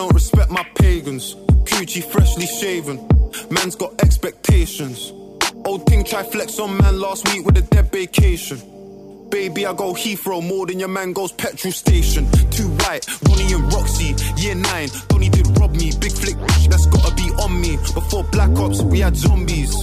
Don't 0.00 0.14
respect 0.14 0.50
my 0.50 0.64
pagans. 0.76 1.34
Coochie 1.68 2.02
freshly 2.02 2.46
shaven. 2.46 3.06
Man's 3.50 3.76
got 3.76 4.02
expectations. 4.02 5.12
Old 5.66 5.84
thing 5.84 6.04
try 6.04 6.22
flex 6.22 6.58
on 6.58 6.74
man 6.78 6.98
last 6.98 7.30
week 7.30 7.44
with 7.44 7.58
a 7.58 7.60
dead 7.60 7.92
vacation. 7.92 8.58
Baby, 9.28 9.66
I 9.66 9.74
go 9.74 9.92
Heathrow 9.92 10.42
more 10.42 10.64
than 10.64 10.78
your 10.80 10.88
man 10.88 11.12
goes 11.12 11.32
petrol 11.32 11.74
station. 11.74 12.24
Too 12.50 12.70
white, 12.80 13.06
Ronnie 13.28 13.52
and 13.52 13.70
Roxy, 13.70 14.14
year 14.38 14.54
nine. 14.54 14.88
Donny 15.08 15.28
did 15.28 15.46
rob 15.58 15.76
me, 15.76 15.92
big 16.00 16.12
flick, 16.12 16.38
that's 16.70 16.86
gotta 16.86 17.14
be 17.14 17.28
on 17.44 17.60
me. 17.60 17.76
Before 17.92 18.24
Black 18.24 18.58
Ops, 18.58 18.80
we 18.80 19.00
had 19.00 19.14
zombies. 19.14 19.76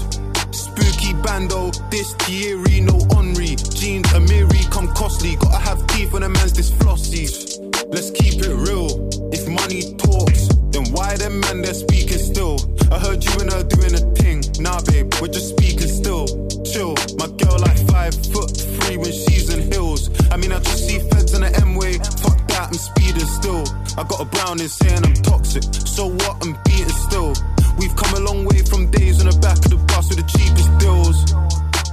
Spooky 0.50 1.14
bando, 1.22 1.70
this 1.92 2.16
Thierry, 2.16 2.82
no 2.82 2.98
Henry. 3.14 3.56
Jeans, 3.56 4.08
Amiri, 4.18 4.68
come 4.72 4.88
costly. 4.96 5.36
Gotta 5.36 5.60
have 5.60 5.86
teeth 5.86 6.12
when 6.12 6.24
a 6.24 6.30
man's 6.30 6.54
this 6.54 6.72
flossies. 6.72 7.67
Let's 7.90 8.12
keep 8.12 8.44
it 8.44 8.52
real. 8.68 9.08
If 9.32 9.48
money 9.48 9.96
talks, 9.96 10.52
then 10.76 10.92
why 10.92 11.16
them 11.16 11.40
man 11.40 11.62
they're 11.62 11.74
speaking 11.74 12.20
still? 12.20 12.60
I 12.92 13.00
heard 13.00 13.24
you 13.24 13.32
and 13.40 13.52
her 13.52 13.64
doing 13.64 13.96
a 13.96 14.04
thing. 14.20 14.44
Nah, 14.60 14.82
babe, 14.92 15.14
we're 15.22 15.32
just 15.32 15.56
speaking 15.56 15.88
still. 15.88 16.28
Chill, 16.68 16.96
my 17.16 17.32
girl 17.40 17.56
like 17.60 17.80
five 17.88 18.14
foot 18.34 18.52
three 18.52 18.98
when 18.98 19.12
she's 19.12 19.48
in 19.54 19.72
heels. 19.72 20.12
I 20.32 20.36
mean, 20.36 20.52
I 20.52 20.60
just 20.60 20.86
see 20.86 21.00
feds 21.00 21.34
in 21.34 21.42
the 21.42 21.52
M 21.64 21.76
way. 21.76 21.94
Fuck 22.20 22.44
that, 22.52 22.68
I'm 22.68 22.74
speeding 22.74 23.24
still. 23.24 23.64
I 23.96 24.04
got 24.04 24.20
a 24.20 24.26
brown 24.26 24.60
in 24.60 24.68
saying 24.68 25.06
I'm 25.06 25.16
toxic. 25.24 25.64
So 25.64 26.08
what? 26.08 26.44
I'm 26.44 26.60
beating 26.66 26.92
still. 27.08 27.34
We've 27.80 27.96
come 27.96 28.14
a 28.16 28.20
long 28.20 28.44
way 28.44 28.64
from 28.68 28.92
days 28.92 29.24
on 29.24 29.32
the 29.32 29.38
back 29.40 29.64
of 29.64 29.72
the 29.72 29.80
bus 29.88 30.10
with 30.10 30.20
the 30.20 30.28
cheapest 30.28 30.72
deals. 30.84 31.24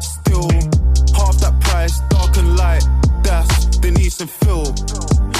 Still, 0.03 0.51
half 1.15 1.39
that 1.39 1.55
price, 1.61 2.01
dark 2.11 2.37
and 2.37 2.57
light. 2.57 2.83
That's 3.25 3.79
Denise 3.79 4.21
and 4.21 4.31
Phil. 4.31 4.65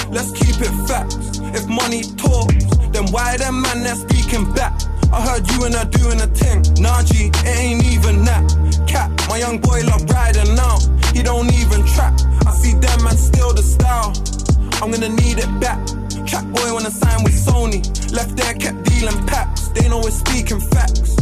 Let's 0.09 0.31
keep 0.31 0.57
it 0.59 0.73
facts. 0.89 1.39
If 1.53 1.67
money 1.67 2.01
talks, 2.17 2.65
then 2.89 3.05
why 3.13 3.37
them 3.37 3.61
man 3.61 3.83
they're 3.83 3.95
speaking 3.95 4.51
back? 4.53 4.73
I 5.13 5.21
heard 5.21 5.49
you 5.51 5.65
and 5.65 5.75
her 5.75 5.85
doing 5.85 6.19
a 6.19 6.27
thing. 6.27 6.65
Nah, 6.81 7.03
G, 7.03 7.29
it 7.29 7.45
ain't 7.45 7.85
even 7.85 8.25
that. 8.25 8.43
Cat, 8.87 9.11
my 9.29 9.37
young 9.37 9.59
boy 9.59 9.81
love 9.85 10.03
riding 10.09 10.57
out. 10.57 10.81
He 11.13 11.21
don't 11.21 11.53
even 11.53 11.85
trap. 11.93 12.19
I 12.45 12.51
see 12.51 12.73
them 12.73 13.03
man 13.03 13.15
steal 13.15 13.53
the 13.53 13.61
style. 13.61 14.11
I'm 14.81 14.91
gonna 14.91 15.09
need 15.09 15.37
it 15.37 15.51
back. 15.61 15.79
Trap 16.25 16.45
boy 16.57 16.73
wanna 16.73 16.91
sign 16.91 17.23
with 17.23 17.37
Sony. 17.37 17.85
Left 18.11 18.35
there, 18.35 18.53
kept 18.55 18.83
dealing 18.83 19.25
packs. 19.27 19.69
They 19.69 19.87
know 19.89 20.01
we're 20.01 20.11
speaking 20.11 20.59
facts. 20.59 21.15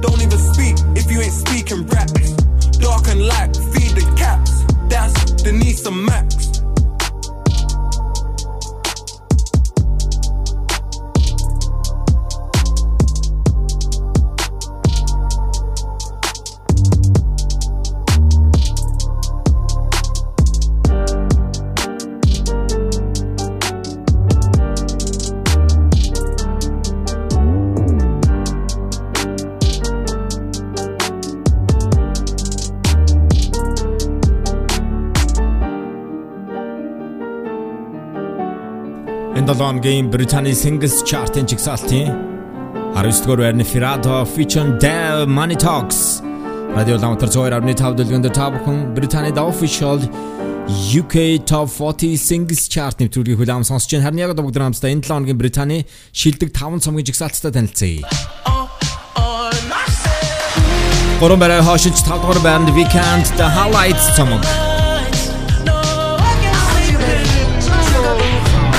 Don't 0.00 0.20
even 0.20 0.40
speak 0.52 0.76
if 0.96 1.10
you 1.12 1.20
ain't 1.20 1.32
speaking 1.32 1.86
raps. 1.86 2.32
Dark 2.80 3.08
and 3.08 3.26
light 3.26 3.56
need 5.52 5.76
some 5.76 6.04
Max. 6.04 6.55
2007 39.46 40.02
оны 40.02 40.10
Британий 40.10 40.52
Singles 40.52 41.04
Chart-ын 41.06 41.46
жигсаалтын 41.46 42.10
19-р 42.96 43.38
байрны 43.38 43.62
Firado 43.62 44.26
featuring 44.26 44.74
Dave 44.82 45.30
Money 45.30 45.54
Talks 45.54 46.18
радио 46.74 46.98
ламтар 46.98 47.30
цоорны 47.30 47.74
тав 47.78 47.94
дэлгэнд 47.94 48.26
та 48.34 48.50
бүхэн 48.50 48.90
Британий 48.96 49.30
The 49.30 49.46
Official 49.46 50.02
UK 50.90 51.46
Top 51.46 51.70
40 51.70 52.18
Singles 52.18 52.66
Chart 52.66 52.98
нэвтрүүлгийг 52.98 53.38
хүлээм 53.38 53.62
сонсож 53.62 53.86
байна. 53.94 54.10
Харин 54.10 54.18
яг 54.18 54.34
одоо 54.34 54.50
бүгд 54.50 54.58
хамтдаа 54.58 54.90
энэ 54.90 55.06
7 55.06 55.14
оны 55.14 55.34
Британий 55.38 55.86
шилдэг 56.10 56.50
5 56.50 56.82
цомгийн 56.82 57.06
жигсаалттай 57.06 57.54
танилцъя. 57.54 58.02
Гурван 61.22 61.38
барай 61.38 61.62
хошиж 61.62 62.02
5 62.02 62.18
дугаар 62.18 62.42
байранд 62.42 62.74
Weekend 62.74 63.30
The 63.38 63.46
Highlights 63.46 64.10
цомог 64.18 64.65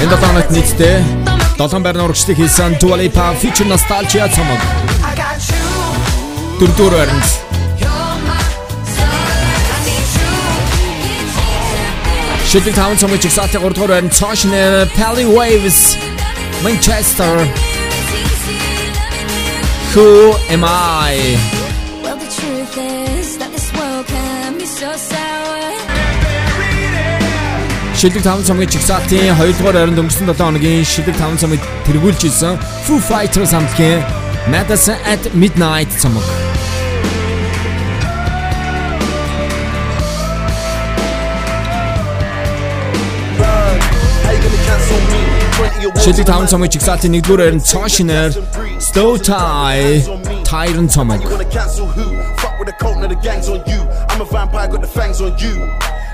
Энэ 0.02 0.12
дотоонот 0.14 0.50
нийтдээ 0.54 0.98
7 1.58 1.82
байрны 1.82 2.04
урагшлыг 2.06 2.38
хийсэн 2.38 2.78
Dua 2.78 2.98
Lipa 3.02 3.34
feature 3.42 3.66
Nostalgia 3.66 4.30
цомог. 4.30 4.62
Дөрөвдүгээр 6.62 6.94
байранд 6.94 7.28
Шилдэг 12.46 12.76
5 12.78 13.02
цомгийн 13.02 13.22
жигсаалтын 13.26 13.62
3 13.66 13.74
дугаар 13.74 13.92
байранд 13.98 14.14
Toshner 14.14 14.86
Pally 14.94 15.26
Waves 15.26 15.98
Manchester 16.62 17.34
Who 19.98 20.38
am 20.54 20.62
I? 20.62 21.57
Шилдэг 28.07 28.23
5 28.23 28.47
цомгийн 28.49 28.71
чигсаалтын 28.73 29.35
2 29.39 29.53
дугаар 29.59 29.77
байранд 29.79 29.99
өнгөрсөн 30.03 30.27
7 30.33 30.43
хоногийн 30.43 30.85
шилдэг 30.93 31.15
5 31.15 31.39
цомыг 31.43 31.61
тэргүүлж 31.87 32.23
исэн 32.27 32.55
Foo 32.85 32.99
Fighters 33.09 33.53
хамтгийн 33.55 34.01
Madison 34.53 34.99
at 35.07 35.23
Midnight 35.35 35.91
цомог. 36.03 36.27
How 44.25 44.33
you 44.35 44.41
gonna 44.45 44.61
cancel 44.67 44.99
me? 45.13 45.21
Шилдэг 46.03 46.27
таван 46.27 46.49
цомгийн 46.51 46.73
чигсалтын 46.75 47.15
1-р 47.15 47.39
байранд 47.39 47.63
цоо 47.63 47.87
шинээр 47.87 48.31
Stow 48.83 49.15
Tie 49.29 50.03
Tyrant 50.49 50.91
цомог. 50.91 51.21
You 51.23 51.31
wanna 51.31 51.51
cancel 51.57 51.87
who? 51.87 52.07
Fuck 52.43 52.59
with 52.59 52.69
the 52.71 52.77
coat, 52.83 52.97
now 52.99 53.07
the 53.07 53.21
gang's 53.27 53.49
on 53.49 53.61
you. 53.71 53.81
I'm 54.11 54.21
a 54.21 54.27
vampire, 54.27 54.67
got 54.73 54.81
the 54.81 54.93
fangs 54.99 55.21
on 55.21 55.33
you. 55.39 55.55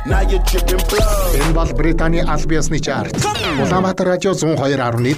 Энэ 0.06 1.54
бол 1.56 1.72
Британий 1.80 2.20
аль 2.22 2.46
биесны 2.46 2.80
чарт. 2.80 3.16
Улаанбаатар 3.62 4.08
радио 4.08 4.32
102.5. 4.32 5.16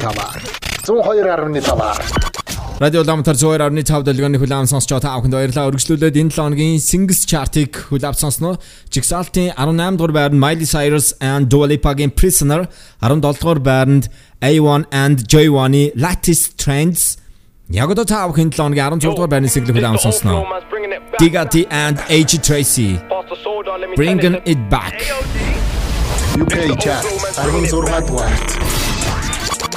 102.5. 0.85 2.79
Радио 2.79 3.01
Ламтар 3.01 3.33
102.5 3.33 4.03
дэлгөөний 4.05 4.37
хүлээм 4.37 4.69
сонсч 4.69 4.93
байгаа 4.93 5.01
та 5.01 5.17
бүхэнд 5.17 5.33
баярлалаа. 5.33 5.73
Өргөжлүүлээд 5.73 6.21
энэ 6.21 6.29
7 6.29 6.37
хоногийн 6.37 6.77
Singles 6.77 7.25
Chart-ыг 7.25 7.73
хүлээв 7.89 8.13
сонсноо. 8.13 8.61
Jigsaw-ийн 8.93 9.57
18 9.57 9.97
дугаар 9.97 10.13
байранд 10.13 10.37
Miley 10.37 10.69
Cyrus 10.69 11.17
and 11.17 11.49
Dua 11.49 11.65
Lipa-гийн 11.65 12.13
Prisoner, 12.13 12.69
17 13.01 13.41
дугаар 13.41 13.57
байранд 13.65 14.13
A1 14.45 14.85
and 14.93 15.25
Joy1-ы 15.25 15.97
Latest 15.97 16.61
Trends. 16.61 17.24
Яг 17.69 17.89
одоо 17.89 18.05
та 18.05 18.27
бүхэн 18.29 18.53
7 18.53 18.61
хоногийн 18.61 19.01
16 19.01 19.09
дугаар 19.09 19.29
байрны 19.33 19.49
single 19.49 19.73
хүлээм 19.73 19.97
сонсноо. 19.97 20.45
Diga 21.17 21.49
D 21.49 21.65
and 21.71 21.97
H 22.09 22.37
Tracy. 22.45 23.01
Bringing 23.97 24.37
it 24.45 24.59
back. 24.69 24.93
UK 26.37 26.77
chart 26.77 27.01
16 27.33 27.73
дугаарт. 27.73 28.05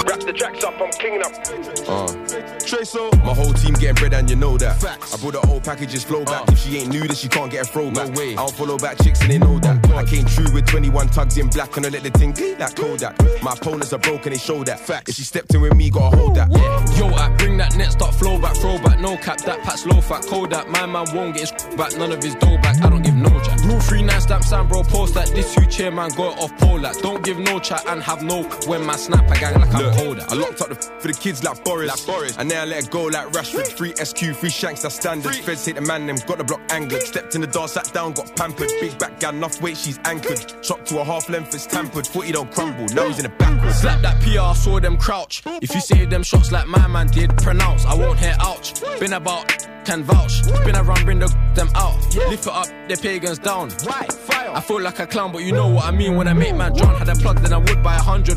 Wrap 0.04 0.20
the 0.28 0.34
tracks 0.36 0.62
up, 0.68 0.76
I'm 0.84 0.92
cleaning 1.00 1.22
up. 1.24 2.27
Uh. 2.70 3.16
My 3.24 3.32
whole 3.32 3.54
team 3.54 3.72
getting 3.74 3.94
bread 3.94 4.12
and 4.12 4.28
you 4.28 4.36
know 4.36 4.58
that. 4.58 4.78
Facts. 4.80 5.14
I 5.14 5.16
brought 5.16 5.40
the 5.40 5.48
old 5.48 5.64
packages 5.64 6.04
flow 6.04 6.24
back. 6.24 6.48
If 6.48 6.58
she 6.58 6.76
ain't 6.76 6.90
new, 6.90 7.00
then 7.00 7.14
she 7.16 7.26
can't 7.26 7.50
get 7.50 7.66
a 7.66 7.70
throwback. 7.70 8.10
No 8.10 8.18
way. 8.18 8.32
I 8.32 8.36
don't 8.36 8.54
follow 8.54 8.76
back 8.76 8.98
chicks 9.02 9.22
and 9.22 9.30
they 9.30 9.38
know 9.38 9.58
that. 9.60 9.90
I 9.92 10.04
came 10.04 10.26
true 10.26 10.52
with 10.52 10.66
21 10.66 11.08
tugs 11.08 11.38
in 11.38 11.48
black 11.48 11.74
and 11.78 11.86
I 11.86 11.88
let 11.88 12.02
the 12.02 12.10
thing 12.10 12.34
like 12.58 12.76
Kodak. 12.76 13.16
My 13.42 13.52
opponents 13.52 13.92
are 13.94 13.98
broken, 13.98 14.32
they 14.32 14.38
show 14.38 14.64
that. 14.64 14.80
Facts. 14.80 15.08
If 15.08 15.14
she 15.16 15.22
stepped 15.22 15.54
in 15.54 15.62
with 15.62 15.74
me, 15.76 15.88
gotta 15.88 16.16
hold 16.16 16.34
that. 16.36 16.50
Yeah. 16.52 16.98
Yo, 16.98 17.14
I 17.14 17.30
bring 17.36 17.56
that 17.56 17.74
net, 17.76 17.92
start 17.92 18.14
flow 18.14 18.38
back, 18.38 18.54
throw 18.56 18.78
back, 18.78 19.00
no 19.00 19.16
cap, 19.16 19.38
that 19.38 19.60
pat's 19.62 19.86
low 19.86 20.00
fat, 20.02 20.26
Kodak. 20.26 20.68
My 20.68 20.84
man 20.84 21.06
won't 21.14 21.36
get 21.36 21.48
his 21.48 21.74
back, 21.74 21.96
none 21.96 22.12
of 22.12 22.22
his 22.22 22.34
dough 22.34 22.58
back, 22.58 22.82
I 22.84 22.90
don't 22.90 23.02
give 23.02 23.14
no 23.16 23.30
jack. 23.42 23.58
Rule 23.64 23.80
3 23.80 24.02
9 24.02 24.20
stamp, 24.20 24.44
Sam, 24.44 24.68
bro, 24.68 24.82
post 24.82 25.14
that. 25.14 25.28
This 25.28 25.56
you 25.56 25.66
chair, 25.66 25.90
man, 25.90 26.10
go 26.10 26.28
off 26.32 26.54
pole 26.58 26.80
that. 26.80 26.96
Don't 27.02 27.24
give 27.24 27.38
no 27.38 27.58
chat 27.58 27.82
and 27.88 28.02
have 28.02 28.22
no 28.22 28.42
when 28.66 28.84
my 28.84 28.96
snap, 28.96 29.30
I 29.30 29.36
gang 29.38 29.58
like 29.58 29.74
I'm 29.74 29.84
Look, 29.84 30.30
I 30.30 30.34
locked 30.34 30.60
up 30.60 30.68
the 30.68 30.76
f- 30.76 31.00
for 31.00 31.08
the 31.08 31.14
kids 31.14 31.42
like 31.42 31.64
Boris. 31.64 31.88
Like 31.88 32.06
Boris. 32.06 32.36
And 32.38 32.48
now 32.48 32.57
I 32.58 32.64
let 32.64 32.90
go 32.90 33.04
like 33.04 33.28
Rashford. 33.28 33.68
Free 33.68 33.94
SQ, 33.94 34.36
free 34.36 34.50
shanks, 34.50 34.82
that's 34.82 34.96
standard. 34.96 35.34
Feds 35.34 35.64
hit 35.64 35.76
the 35.76 35.80
man, 35.80 36.06
them 36.06 36.16
got 36.26 36.38
the 36.38 36.44
block 36.44 36.60
angled. 36.70 37.02
Stepped 37.02 37.34
in 37.34 37.40
the 37.40 37.46
door, 37.46 37.68
sat 37.68 37.92
down, 37.92 38.12
got 38.12 38.34
pampered. 38.36 38.68
Big 38.80 38.98
back, 38.98 39.20
got 39.20 39.34
enough 39.34 39.60
weight, 39.62 39.76
she's 39.76 39.98
anchored. 40.04 40.62
Chopped 40.62 40.86
to 40.86 41.00
a 41.00 41.04
half 41.04 41.28
length, 41.28 41.54
it's 41.54 41.66
tampered. 41.66 42.06
Footy 42.06 42.32
don't 42.32 42.52
crumble, 42.52 42.86
now 42.94 43.06
he's 43.06 43.18
in 43.18 43.24
the 43.24 43.36
backwards. 43.36 43.76
Slap 43.76 44.02
that 44.02 44.20
PR, 44.22 44.58
saw 44.58 44.80
them 44.80 44.96
crouch. 44.96 45.42
If 45.62 45.74
you 45.74 45.80
save 45.80 46.10
them 46.10 46.22
shots 46.22 46.50
like 46.52 46.66
my 46.66 46.86
man 46.88 47.06
did, 47.06 47.36
pronounce. 47.38 47.84
I 47.86 47.94
won't 47.94 48.18
hear 48.18 48.36
ouch. 48.40 48.74
Been 48.98 49.12
about 49.12 49.66
can 49.88 50.02
vouch. 50.02 50.44
Been 50.66 50.76
around, 50.76 51.04
bring 51.06 51.18
the 51.18 51.28
them 51.54 51.70
out. 51.74 51.96
Lift 52.14 52.46
it 52.46 52.52
up, 52.52 52.66
the 52.88 52.98
pagans 53.00 53.38
down. 53.38 53.70
Right, 53.86 54.12
fire. 54.12 54.50
I 54.50 54.60
feel 54.60 54.82
like 54.82 54.98
a 54.98 55.06
clown, 55.06 55.32
but 55.32 55.42
you 55.44 55.52
know 55.52 55.68
what 55.68 55.84
I 55.84 55.90
mean 55.90 56.14
when 56.14 56.28
I 56.28 56.34
make 56.34 56.54
man 56.54 56.74
drown. 56.74 56.94
Had 56.96 57.08
a 57.08 57.14
plug, 57.14 57.38
then 57.38 57.54
I 57.54 57.56
would 57.56 57.82
buy 57.82 57.96
a 57.96 58.02
hundred. 58.02 58.36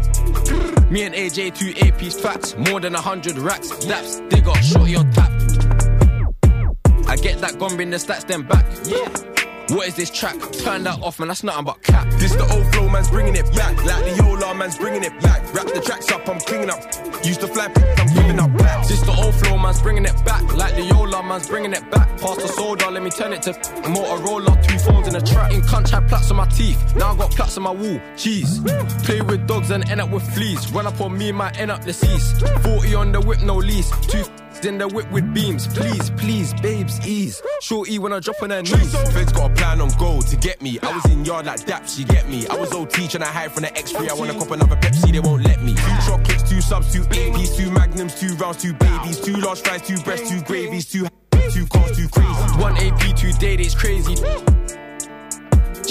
Me 0.90 1.04
and 1.04 1.14
AJ, 1.14 1.56
two 1.56 1.74
APs 1.74 2.20
facts. 2.22 2.56
More 2.56 2.80
than 2.80 2.96
a 2.96 3.02
hundred 3.02 3.38
racks. 3.38 3.70
Daps, 3.86 4.30
they 4.30 4.40
got 4.40 4.64
shorty 4.64 4.96
on 4.96 5.12
tap. 5.12 5.32
I 7.08 7.18
get 7.18 7.42
that 7.42 7.60
gun, 7.60 7.76
bring 7.76 7.90
the 7.90 7.98
stats, 7.98 8.26
then 8.26 8.44
back. 8.44 8.66
Yeah. 8.86 9.31
What 9.72 9.88
is 9.88 9.96
this 9.96 10.10
track? 10.10 10.36
Turn 10.52 10.84
that 10.84 11.02
off, 11.02 11.18
man. 11.18 11.30
That's 11.30 11.44
nothing 11.46 11.64
but 11.64 11.82
cap. 11.82 12.06
This 12.20 12.36
the 12.36 12.44
old 12.54 12.68
flow, 12.74 12.90
man's 12.90 13.10
bringing 13.10 13.38
it 13.38 13.46
back. 13.56 13.78
Like 13.86 14.04
the 14.04 14.22
Yola, 14.22 14.54
man's 14.54 14.78
bringing 14.78 15.02
it 15.02 15.18
back. 15.22 15.42
Wrap 15.54 15.66
the 15.68 15.80
tracks 15.80 16.12
up, 16.12 16.28
I'm 16.28 16.42
cleaning 16.42 16.70
up. 16.70 16.84
Used 17.24 17.40
to 17.40 17.48
fly, 17.48 17.72
I'm 17.98 18.14
giving 18.14 18.38
up 18.38 18.52
back. 18.58 18.86
This 18.90 19.00
the 19.02 19.14
old 19.14 19.34
flow, 19.36 19.58
man's 19.58 19.82
bringing 19.82 20.04
it 20.04 20.26
back. 20.26 20.44
Like 20.58 20.76
the 20.76 20.82
Yola, 20.82 21.24
man's 21.24 21.48
bringing 21.48 21.72
it 21.72 21.90
back. 21.90 22.10
Pass 22.20 22.36
the 22.36 22.50
soda, 22.50 22.92
let 22.92 23.02
me 23.02 23.12
turn 23.12 23.32
it 23.32 23.44
to 23.44 23.54
Motorola. 23.88 24.62
Two 24.68 24.78
phones 24.80 25.08
in 25.08 25.16
a 25.16 25.22
trap. 25.22 25.54
In 25.54 25.62
cunt, 25.62 25.90
had 25.90 26.06
plaits 26.10 26.30
on 26.32 26.36
my 26.36 26.48
teeth. 26.48 26.94
Now 26.98 27.14
I 27.14 27.18
got 27.18 27.32
plaits 27.32 27.56
on 27.56 27.64
my 27.64 27.72
wall. 27.72 28.00
Jeez. 28.16 28.60
Play 29.06 29.22
with 29.22 29.48
dogs 29.48 29.72
and 29.72 29.90
end 29.90 30.02
up 30.02 30.10
with 30.10 30.24
fleas. 30.34 30.70
Run 30.74 30.86
up 30.86 31.00
on 31.00 31.18
me, 31.18 31.32
might 31.32 31.58
end 31.58 31.72
up 31.72 31.86
deceased. 31.86 32.46
40 32.64 32.94
on 32.96 33.12
the 33.14 33.22
whip, 33.22 33.40
no 33.42 33.56
lease. 33.56 33.90
Two 34.08 34.26
in 34.66 34.78
the 34.78 34.88
whip 34.88 35.10
with 35.12 35.34
beams. 35.34 35.68
Please, 35.68 36.10
please, 36.12 36.54
babes, 36.62 37.06
ease. 37.08 37.42
Shorty 37.62 38.00
when 38.00 38.14
I 38.14 38.20
drop 38.20 38.42
on 38.42 38.50
her 38.50 38.62
knees. 38.62 38.94
Feds 39.14 39.32
got 39.32 39.52
a 39.52 39.54
plan 39.54 39.82
on 39.82 39.90
gold 39.98 40.28
to 40.28 40.38
get 40.38 40.62
me. 40.62 40.80
I 40.82 40.94
was 40.94 41.06
in 41.06 41.26
yard 41.26 41.46
like 41.46 41.62
Daps, 41.62 41.98
you 41.98 42.06
get 42.06 42.28
me. 42.30 42.48
I 42.48 42.56
was 42.56 42.74
OT 42.74 43.08
trying 43.08 43.24
to 43.24 43.26
hide 43.26 43.52
from 43.52 43.64
the 43.64 43.70
X3. 43.70 44.10
I 44.10 44.14
wanna 44.14 44.34
cop 44.34 44.52
another 44.52 44.76
Pepsi, 44.76 45.12
they 45.12 45.20
won't 45.20 45.44
let 45.44 45.62
me. 45.62 45.74
Two 45.74 45.98
chocolates, 46.06 46.50
two 46.50 46.62
subs, 46.62 46.94
two 46.94 47.02
APs, 47.02 47.56
two 47.56 47.72
magnums, 47.72 48.20
two 48.20 48.36
rounds, 48.36 48.62
two 48.62 48.74
babies, 48.74 49.20
two 49.20 49.36
large 49.38 49.62
fries, 49.62 49.82
two 49.82 49.98
breasts, 50.00 50.30
two 50.30 50.42
gravies, 50.42 50.86
two 50.86 51.08
two 51.54 51.66
cars, 51.68 51.96
two 51.98 52.08
crazy. 52.10 52.62
One 52.62 52.78
AP, 52.78 53.16
two 53.16 53.32
days 53.34 53.76
crazy. 53.76 54.16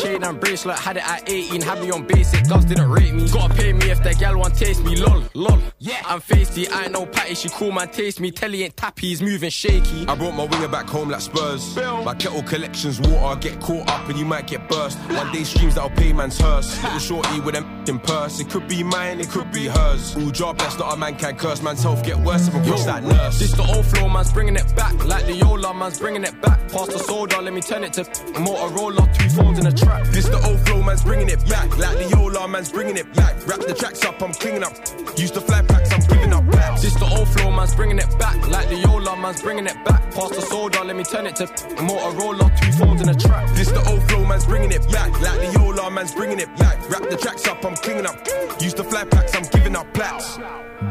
Chain 0.00 0.24
and 0.24 0.40
bracelet, 0.40 0.78
had 0.78 0.96
it 0.96 1.08
at 1.08 1.28
18, 1.28 1.60
had 1.60 1.80
me 1.80 1.90
on 1.90 2.06
basic, 2.06 2.48
girls 2.48 2.64
didn't 2.64 2.90
rate 2.90 3.12
me. 3.12 3.28
Gotta 3.28 3.54
pay 3.54 3.72
me 3.72 3.90
if 3.90 4.02
that 4.02 4.18
gal 4.18 4.38
want 4.38 4.54
taste 4.54 4.84
me, 4.84 4.96
lol, 4.96 5.22
lol. 5.34 5.60
Yeah, 5.78 6.02
I'm 6.06 6.20
feisty, 6.20 6.70
I 6.70 6.84
ain't 6.84 6.92
no 6.92 7.06
patty, 7.06 7.34
she 7.34 7.48
cool 7.50 7.72
man 7.72 7.88
taste 7.90 8.20
me. 8.20 8.30
Telly 8.30 8.62
ain't 8.62 8.76
tappy, 8.76 9.08
he's 9.08 9.22
moving 9.22 9.50
shaky. 9.50 10.06
I 10.06 10.14
brought 10.14 10.34
my 10.34 10.44
winger 10.44 10.68
back 10.68 10.86
home 10.86 11.10
like 11.10 11.20
Spurs. 11.20 11.76
My 11.76 12.14
kettle 12.14 12.42
collections 12.42 13.00
water, 13.00 13.38
get 13.40 13.60
caught 13.60 13.88
up 13.90 14.08
and 14.08 14.18
you 14.18 14.24
might 14.24 14.46
get 14.46 14.68
burst. 14.68 14.98
One 15.10 15.30
day 15.32 15.44
streams 15.44 15.74
that'll 15.74 15.90
pay 15.90 16.12
man's 16.12 16.38
hearse. 16.38 16.82
Little 16.82 16.98
shorty 16.98 17.40
with 17.40 17.54
them 17.54 17.84
in 17.86 17.98
purse. 17.98 18.40
It 18.40 18.48
could 18.50 18.68
be 18.68 18.82
mine, 18.82 19.20
it 19.20 19.28
could 19.28 19.50
be 19.52 19.66
hers. 19.66 20.16
Ooh, 20.16 20.32
job 20.32 20.58
blessed, 20.58 20.78
not 20.78 20.94
a 20.94 20.96
man 20.96 21.16
can 21.16 21.36
curse. 21.36 21.62
Man's 21.62 21.82
health 21.82 22.04
get 22.04 22.16
worse 22.18 22.48
if 22.48 22.54
I 22.54 22.64
cross 22.66 22.84
that 22.86 23.02
nurse. 23.02 23.38
This 23.38 23.52
the 23.52 23.64
old 23.64 23.84
flow, 23.86 24.08
man's 24.08 24.32
bringing 24.32 24.56
it 24.56 24.74
back. 24.74 24.94
Like 25.04 25.26
the 25.26 25.34
Yola, 25.34 25.74
man's 25.74 25.98
bringing 25.98 26.24
it 26.24 26.40
back. 26.40 26.58
Past 26.70 26.92
the 26.92 26.98
soda, 26.98 27.40
let 27.40 27.52
me 27.52 27.60
turn 27.60 27.84
it 27.84 27.92
to 27.94 28.04
Motorola. 28.04 29.12
Two 29.18 29.28
phones 29.30 29.58
in 29.58 29.66
a 29.66 29.72
this 30.12 30.28
the 30.28 30.40
old 30.46 30.60
flow, 30.66 30.82
man's 30.82 31.02
bringing 31.02 31.28
it 31.28 31.42
back. 31.48 31.68
Like 31.78 31.96
the 31.98 32.08
Yola, 32.14 32.48
man's 32.48 32.70
bringing 32.70 32.96
it 32.96 33.12
back. 33.14 33.34
Wrap 33.46 33.60
the 33.60 33.74
tracks 33.74 34.04
up, 34.04 34.22
I'm 34.22 34.32
cleaning 34.32 34.62
up. 34.62 34.72
Use 35.16 35.30
the 35.30 35.40
fly 35.40 35.62
packs, 35.62 35.92
I'm 35.92 36.00
giving 36.00 36.32
up 36.32 36.44
back. 36.50 36.80
This 36.80 36.94
the 36.94 37.06
old 37.06 37.28
flow, 37.28 37.50
man's 37.50 37.74
bringing 37.74 37.98
it 37.98 38.10
back. 38.18 38.36
Like 38.48 38.68
the 38.68 38.76
Yola, 38.76 39.16
man's 39.16 39.42
bringing 39.42 39.66
it 39.66 39.78
back. 39.84 40.02
Pass 40.14 40.30
the 40.30 40.42
soda, 40.42 40.84
let 40.84 40.96
me 40.96 41.04
turn 41.04 41.26
it 41.26 41.36
to 41.36 41.46
Motorola, 41.86 42.46
two 42.60 42.72
phones 42.72 43.00
in 43.02 43.08
a 43.08 43.14
trap. 43.14 43.48
This 43.50 43.70
the 43.70 43.82
old 43.90 44.02
flow, 44.08 44.24
man's 44.24 44.46
bringing 44.46 44.72
it 44.72 44.84
back. 44.90 45.10
Like 45.20 45.40
the 45.44 45.50
Yola, 45.58 45.90
man's 45.90 46.14
bringing 46.14 46.40
it 46.40 46.50
back. 46.56 46.76
Wrap 46.90 47.08
the 47.10 47.16
tracks 47.16 47.46
up, 47.48 47.64
I'm 47.64 47.76
cleaning 47.76 48.06
up. 48.06 48.16
Use 48.60 48.74
the 48.74 48.84
fly 48.84 49.04
packs, 49.04 49.34
I'm 49.36 49.46
giving 49.54 49.76
up 49.76 49.92
plaques. 49.94 50.38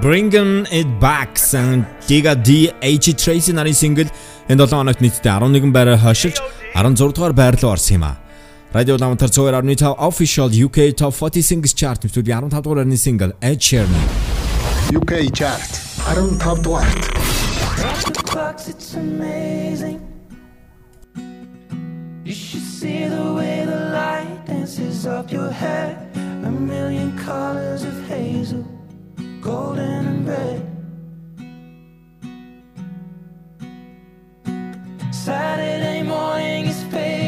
Bringing 0.02 0.68
It 0.72 0.88
Back 1.00 1.38
сан 1.38 1.86
D 2.08 2.22
AJ 2.22 3.18
Tracey 3.18 3.54
нарын 3.54 3.74
single 3.74 4.10
энэ 4.50 4.66
7 4.66 4.78
хоногт 4.78 5.02
нийтдээ 5.02 5.34
11 5.34 5.74
байраар 5.74 5.98
хойшилж 5.98 6.38
16 6.76 7.14
дугаар 7.14 7.34
байр 7.34 7.56
орсон 7.66 7.96
юм 7.98 8.04
аа. 8.04 8.29
Radio 8.72 8.98
damen 8.98 9.18
och 9.18 9.46
herrar 9.46 9.64
är 9.64 9.76
det 9.76 9.86
official 9.88 10.64
UK 10.64 10.96
Top 10.98 11.16
40 11.16 11.44
Singles 11.44 11.76
Chart. 11.76 12.04
Nu 12.04 12.10
studiar 12.10 12.42
de 12.42 12.50
tatuar 12.50 12.78
en 12.78 12.98
singel 12.98 13.34
Ed 13.42 13.62
Sheeran. 13.64 13.90
UK 14.96 15.38
Chart. 15.38 15.82
Aron 16.08 16.40
tatuar 16.40 16.86
It's 18.68 18.96
amazing. 18.96 20.00
You 22.26 22.34
should 22.34 22.64
see 22.64 23.10
the 23.10 23.34
way 23.34 23.66
the 23.66 23.80
light 23.94 24.48
dances 24.48 25.06
up 25.06 25.34
your 25.34 25.52
head 25.52 25.96
A 26.46 26.52
million 26.52 27.18
colors 27.26 27.84
of 27.84 28.08
hazel 28.08 28.64
Golden 29.42 30.08
and 30.08 30.28
red. 30.28 30.62
Saturday 35.12 36.04
morning 36.04 36.66
is 36.66 36.84
pale 36.92 37.19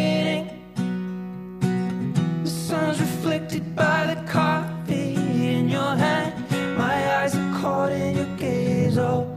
by 3.81 4.13
the 4.13 4.21
coffee 4.29 5.15
in 5.55 5.67
your 5.67 5.93
hand. 6.03 6.33
My 6.77 6.97
eyes 7.17 7.33
are 7.35 7.51
caught 7.59 7.91
in 7.91 8.15
your 8.17 8.31
gaze 8.37 8.97
all 8.97 9.30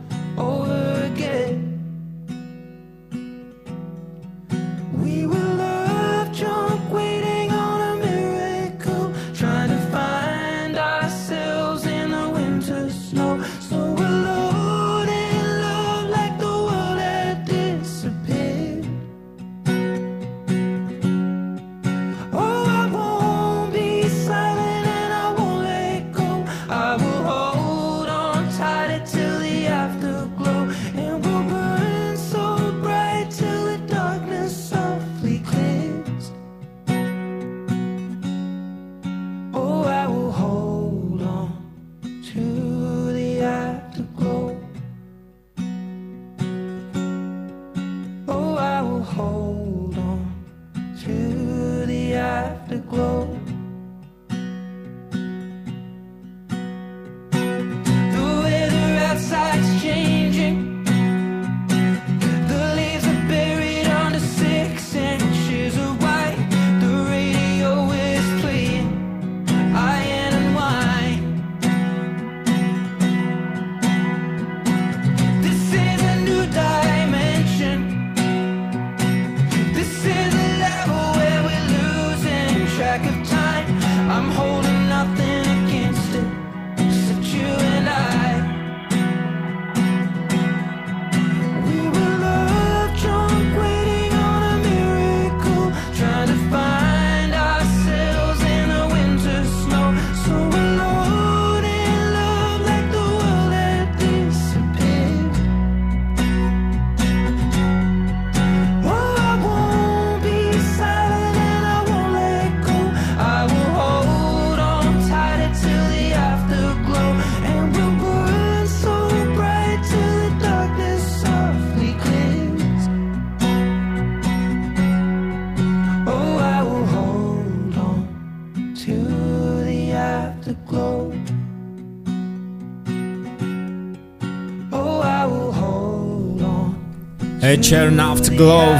A 137.54 137.56
churn 137.56 138.00
afterglow. 138.00 138.74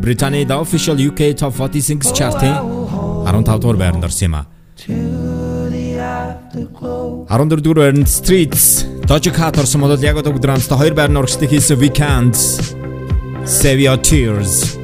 Britain, 0.00 0.46
the 0.48 0.58
official 0.58 0.96
UK 0.96 1.36
top 1.36 1.52
46 1.52 2.10
charti 2.12 2.46
Arontavtor 3.26 3.76
байрндар 3.76 4.10
сима. 4.10 4.46
Арон4-р 7.28 7.74
байранд 7.76 8.08
Streets. 8.08 8.86
Doja 9.04 9.30
Cat 9.30 9.58
орсон 9.58 9.82
болол 9.82 10.00
яг 10.00 10.16
одоо 10.16 10.32
драмста 10.38 10.76
хоёр 10.76 10.94
байрны 10.94 11.18
урагшлагыг 11.20 11.50
хийсэн 11.50 11.76
Weeknd 11.76 12.34
Save 13.44 13.80
Your 13.84 13.98
Tears. 14.00 14.78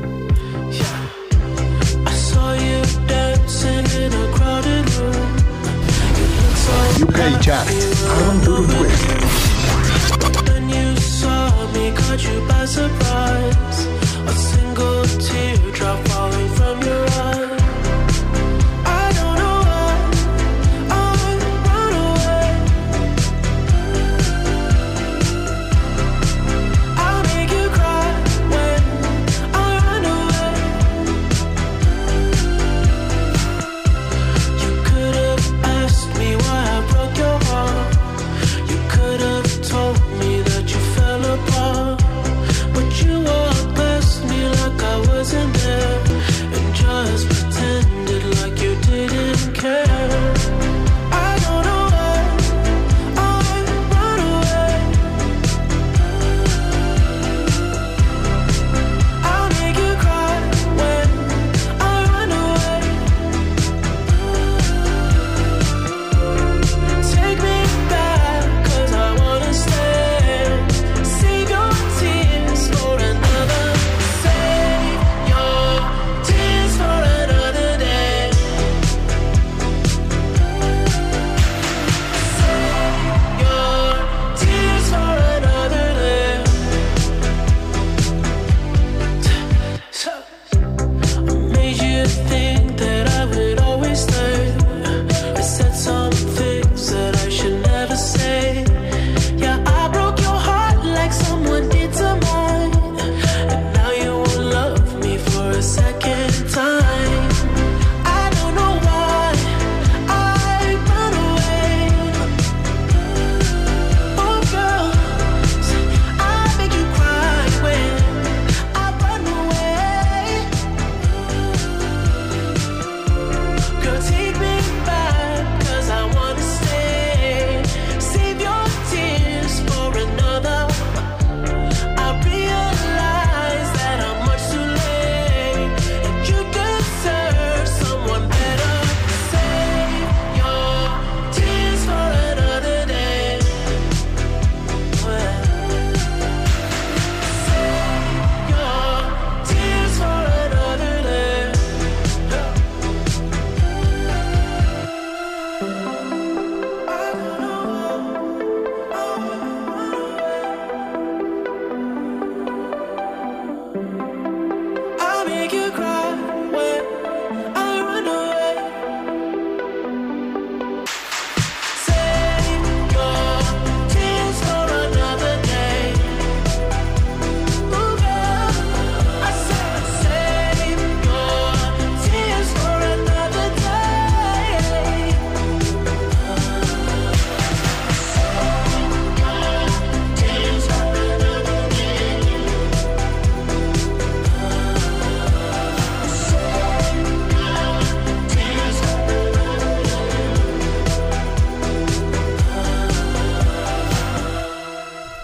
UK 7.01 7.21
chart. 7.41 7.69
14-р 8.21 8.77
байранд 8.77 9.12
you 12.25 12.41
by 12.47 12.62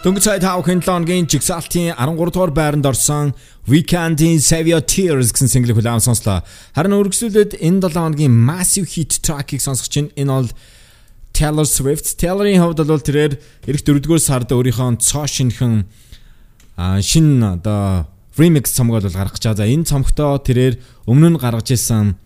Дөнгөж 0.09 0.25
цай 0.25 0.41
тав 0.41 0.65
хэнлонгийн 0.65 1.29
жигсаалтын 1.29 1.93
13 1.93 2.33
дугаар 2.33 2.49
байранд 2.49 2.89
орсон 2.89 3.37
Weekend-ийн 3.69 4.41
Save 4.41 4.73
Your 4.73 4.81
Tears 4.81 5.37
гэсэн 5.37 5.53
single 5.53 5.77
хүлээн 5.77 6.01
сонслоо. 6.01 6.41
Харин 6.73 6.97
үргэлжлүүлээд 6.97 7.61
энэ 7.61 7.93
7 7.93 8.17
хоногийн 8.17 8.33
massive 8.33 8.89
hit 8.89 9.21
track-ийг 9.21 9.61
сонсох 9.61 9.93
чинь 9.93 10.09
энэ 10.17 10.33
бол 10.33 10.49
Taylor 11.37 11.69
Swift. 11.69 12.17
Taylor-ийн 12.17 12.57
хувьд 12.57 12.89
бол 12.89 13.05
тэрээр 13.05 13.37
эх 13.69 13.85
4-р 13.85 14.17
сард 14.17 14.49
өөрийнхөө 14.49 14.97
цоо 14.97 15.29
шинхэн 15.29 15.85
а 16.81 17.05
шин 17.05 17.45
одоо 17.45 18.09
remix 18.41 18.73
цомгоо 18.73 19.05
бол 19.05 19.13
гаргаж 19.13 19.45
байгаа. 19.45 19.61
За 19.61 19.69
энэ 19.69 19.93
цомгтоо 19.93 20.41
тэрээр 20.41 20.81
өмнө 21.05 21.37
нь 21.37 21.43
гаргаж 21.45 21.77
ирсэн 21.77 22.17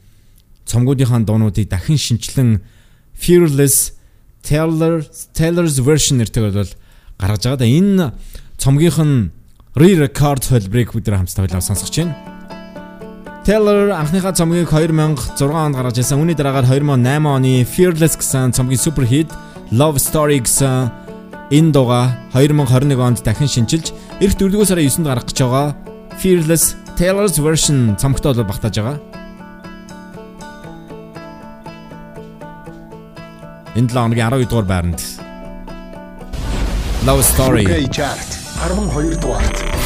цомгуудынхаа 0.70 1.26
дуунуудыг 1.26 1.66
дахин 1.66 1.98
шинчлэн 1.98 2.62
Fearless 3.18 3.98
Taylor 4.46 5.02
Taylor's 5.34 5.82
version 5.82 6.22
нэртэйгээр 6.22 6.62
бол 6.62 6.74
гаргаж 7.22 7.46
байгаа. 7.46 7.70
Энэ 7.70 8.12
цомгийнх 8.58 8.98
нь 8.98 9.30
re-record 9.78 10.42
холбрыг 10.50 10.92
өдөр 10.92 11.22
хамтдаа 11.22 11.46
хойлоо 11.46 11.62
сонсож 11.62 11.94
байна. 11.94 12.14
Taylor 13.42 13.90
анхныхаа 13.90 14.34
цомгийг 14.34 14.70
2006 14.70 15.50
онд 15.50 15.74
гаргаж 15.74 15.98
ирсэн. 15.98 16.18
Үүний 16.18 16.38
дараагаар 16.38 16.66
2008 16.66 17.26
оны 17.26 17.66
Fearless 17.66 18.14
гэсэн 18.14 18.54
цомгийн 18.54 18.78
супер 18.78 19.02
хит 19.06 19.30
Love 19.74 19.98
Story 19.98 20.38
гэсэн 20.38 20.90
энэ 21.50 21.72
дугаа 21.74 22.14
2021 22.34 23.02
онд 23.02 23.18
дахин 23.26 23.50
шинчилж 23.50 23.90
эх 24.22 24.38
4-р 24.38 24.62
сарын 24.62 24.86
9-нд 24.86 25.06
гарах 25.10 25.26
гэж 25.26 25.38
байгаа 25.42 25.74
Fearless 26.22 26.78
Taylor's 26.94 27.40
version 27.42 27.98
цомгтой 27.98 28.34
бол 28.36 28.46
багтааж 28.46 28.78
байгаа. 28.78 28.98
Энэ 33.74 33.88
7 33.90 33.96
хоногийн 33.96 34.28
12 34.30 34.46
дугаар 34.46 34.68
байранд 34.70 35.21
Love 37.05 37.23
Story 37.23 37.65
UK 37.65 37.89
Chart 37.91 38.27
12 38.65 39.15
дугаарт. 39.19 39.80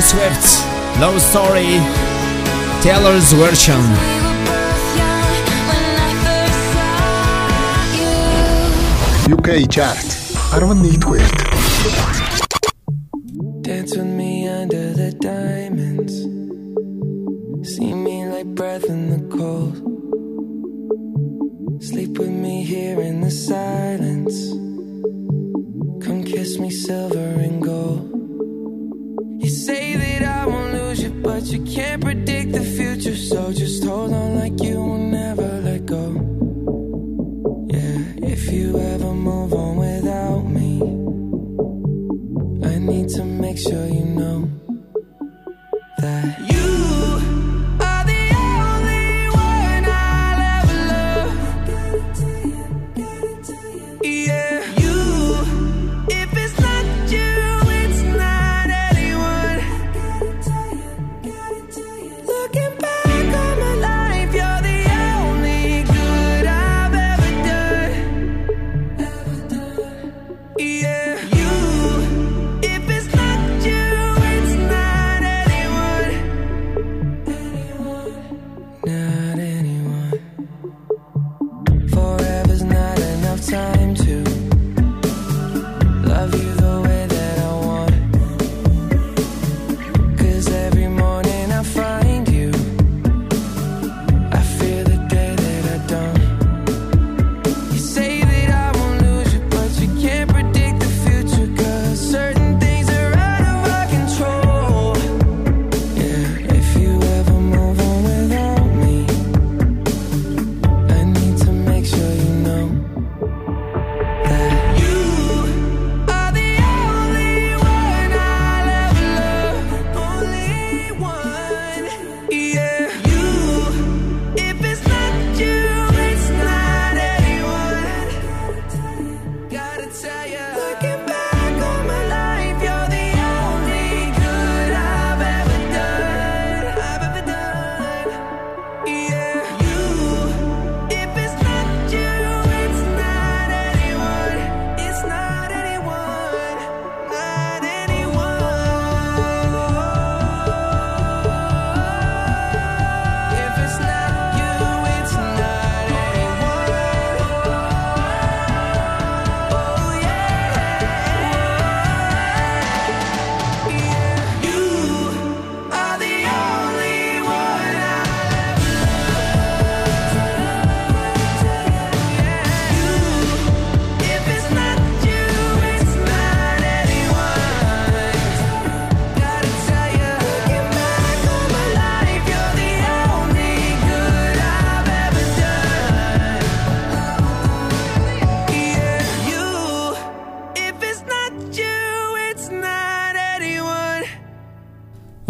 Swift, 0.00 0.64
Love 0.98 1.20
Story, 1.20 1.78
Taylor's 2.80 3.32
version. 3.34 3.80
UK 9.30 9.70
chart. 9.70 9.98
I 10.52 10.58
don't 10.58 10.80
need 10.82 11.02
to. 11.02 11.49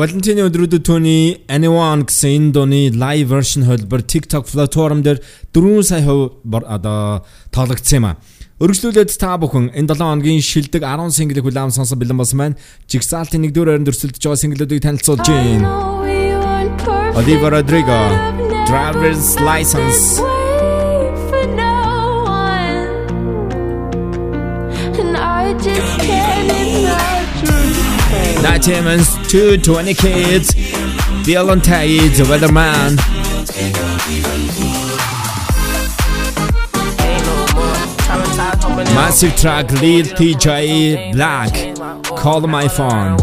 Валентины 0.01 0.47
өдрүүдэд 0.49 0.81
түүний 0.89 1.25
Anyone 1.53 2.07
гэсэн 2.09 2.31
Индоны 2.33 2.89
live 2.89 3.29
version 3.35 3.67
хөлбөр 3.69 4.01
TikTok 4.09 4.49
платформ 4.49 5.03
дээр 5.05 5.21
4 5.53 5.83
сая 5.85 6.01
хувь 6.07 6.41
одоо 6.65 7.21
тоглогдсон 7.53 7.99
юм 7.99 8.07
а. 8.09 8.17
Өргөжлүүлээд 8.65 9.13
та 9.21 9.37
бүхэн 9.37 9.77
энэ 9.77 9.93
7 9.93 10.01
хоногийн 10.01 10.41
шилдэг 10.41 10.89
10 10.89 11.13
single-ийг 11.13 11.45
хүлээм 11.45 11.69
сонсон 11.77 12.01
бэлэн 12.01 12.17
болсон 12.17 12.41
байна. 12.41 12.57
Jigsaw-ийн 12.89 13.45
1-р 13.53 13.69
ойрон 13.77 13.85
дөрсөлдөж 13.85 14.25
байгаа 14.25 14.41
single-уудыг 14.41 14.81
танилцуулж 14.81 15.21
байна. 15.29 15.69
Oliver 17.21 17.61
Rodrigo 17.61 18.01
Driver's 18.65 19.37
License 19.45 20.17
And 24.97 25.13
I 25.13 25.53
just 25.61 25.93
can't 26.01 26.30
Diamonds, 28.43 29.17
220 29.29 29.95
Kids, 29.95 30.55
Billen 31.25 31.62
Ted, 31.62 32.12
The 32.12 32.25
Wellerman. 32.25 32.97
Massive 38.95 39.37
track 39.37 39.71
Lil 39.73 40.07
Tjay 40.07 41.12
6LACK, 41.15 42.17
Call 42.17 42.47
My 42.47 42.67
Phone. 42.67 43.19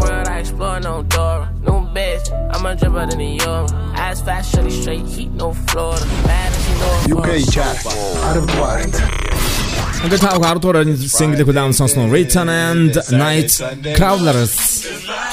UK 7.10 7.38
chart, 7.50 7.86
out 8.24 8.36
of 8.36 8.46
quarter. 8.48 9.37
Undertale 10.04 10.46
autora 10.46 10.84
single 11.08 11.44
på 11.44 11.52
dansen 11.52 12.12
Riton 12.12 12.48
and 12.48 12.96
Night 13.12 13.62
Crawlers. 13.96 14.86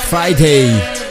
Friday. 0.10 1.05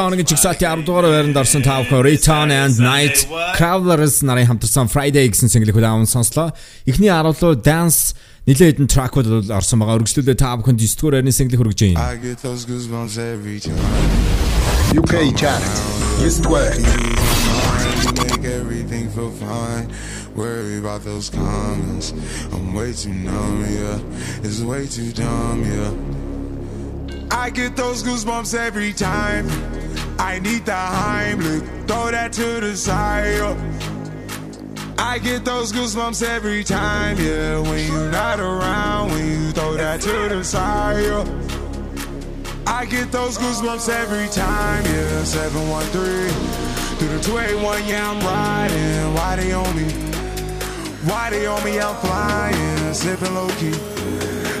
Хоногийн 0.00 0.28
чигсалтын 0.28 0.82
10 0.82 0.86
дугаар 0.86 1.06
байранд 1.10 1.36
орсон 1.36 1.62
тав 1.62 1.84
хүн 1.90 2.06
Return 2.06 2.48
and 2.48 2.76
Night 2.80 3.28
Travelers 3.58 4.24
нарын 4.24 4.48
хамтарсан 4.48 4.88
Friday 4.88 5.28
гэсэн 5.28 5.52
single-ийг 5.52 5.76
удаан 5.76 6.06
сонслоо. 6.08 6.56
Эхний 6.88 7.12
10 7.12 7.36
руу 7.42 7.52
Dance 7.58 8.16
нэлээд 8.48 8.80
хэдэн 8.80 8.88
track-ууд 8.88 9.28
бол 9.28 9.52
орсон 9.52 9.84
байгаа. 9.84 10.00
Өргөжлүүлээ 10.00 10.38
та 10.38 10.56
бүхэнд 10.56 10.80
9 10.80 10.96
дугаар 10.96 11.14
байрны 11.20 11.32
single 11.36 11.58
хүргэж 11.60 11.80
байна. 11.92 12.00
I 12.00 12.16
get 12.16 12.38
those 12.40 12.64
goosebumps 12.64 13.18
every 13.20 13.60
time. 13.60 13.76
UK 14.96 15.36
chart. 15.36 15.62
Yes, 16.22 16.40
duгаар. 16.40 16.72
You 18.02 18.12
make 18.18 18.44
everything 18.44 19.08
feel 19.14 19.30
fine. 19.30 19.86
Worry 20.34 20.78
about 20.78 21.04
those 21.04 21.30
comments. 21.30 22.12
I'm 22.52 22.74
way 22.74 22.92
too 22.92 23.14
numb, 23.14 23.62
yeah. 23.68 23.98
It's 24.42 24.60
way 24.60 24.86
too 24.86 25.12
dumb, 25.12 25.62
yeah. 25.62 25.92
I 27.30 27.50
get 27.50 27.76
those 27.76 28.02
goosebumps 28.02 28.54
every 28.54 28.92
time. 28.92 29.46
I 30.22 30.38
need 30.38 30.64
the 30.64 30.72
Heimlich. 30.72 31.88
Throw 31.88 32.12
that 32.12 32.32
to 32.34 32.60
the 32.60 32.76
side. 32.76 33.56
I 34.96 35.18
get 35.18 35.44
those 35.44 35.72
goosebumps 35.72 36.22
every 36.22 36.62
time, 36.62 37.18
yeah. 37.18 37.58
When 37.58 37.84
you're 37.90 38.10
not 38.12 38.38
around, 38.38 39.10
when 39.10 39.26
you 39.26 39.50
throw 39.50 39.74
that 39.74 40.00
to 40.00 40.28
the 40.28 40.44
side. 40.44 41.26
I 42.68 42.86
get 42.86 43.10
those 43.10 43.36
goosebumps 43.36 43.88
every 43.88 44.28
time, 44.28 44.84
yeah. 44.84 45.24
713 45.24 46.62
through 46.98 47.08
the 47.08 47.20
281, 47.24 47.84
yeah, 47.88 48.08
I'm 48.08 48.20
riding. 48.20 49.14
Why 49.14 49.36
they 49.36 49.52
on 49.52 49.76
me? 49.76 49.90
Why 51.10 51.30
they 51.30 51.46
on 51.46 51.64
me? 51.64 51.80
I'm 51.80 51.96
flying, 51.96 52.94
sipping 52.94 53.34
low 53.34 53.48
key. 53.58 53.74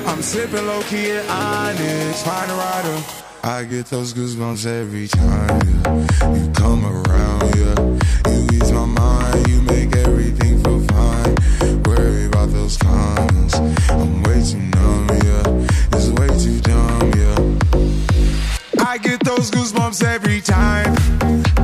I'm 0.06 0.22
sipping 0.22 0.66
low 0.66 0.82
key 0.82 1.12
at 1.12 1.24
Onyx, 1.30 2.22
find 2.24 2.50
a 2.50 2.54
rider. 2.54 3.31
I 3.44 3.64
get 3.64 3.86
those 3.86 4.14
goosebumps 4.14 4.66
every 4.66 5.08
time, 5.08 5.60
yeah. 5.66 6.32
You 6.32 6.52
come 6.52 6.84
around, 6.86 7.56
yeah. 7.56 8.30
You 8.30 8.46
ease 8.52 8.70
my 8.70 8.84
mind, 8.84 9.48
you 9.48 9.60
make 9.62 9.96
everything 9.96 10.62
feel 10.62 10.78
fine. 10.86 11.82
Worry 11.82 12.26
about 12.26 12.50
those 12.50 12.76
comments. 12.76 13.54
I'm 13.90 14.22
way 14.22 14.42
too 14.44 14.58
numb, 14.58 15.08
yeah. 15.24 15.66
It's 15.92 16.08
way 16.10 16.28
too 16.38 16.60
dumb, 16.60 17.10
yeah. 17.16 18.86
I 18.86 18.98
get 18.98 19.18
those 19.24 19.50
goosebumps 19.50 20.04
every 20.04 20.40
time. 20.40 20.94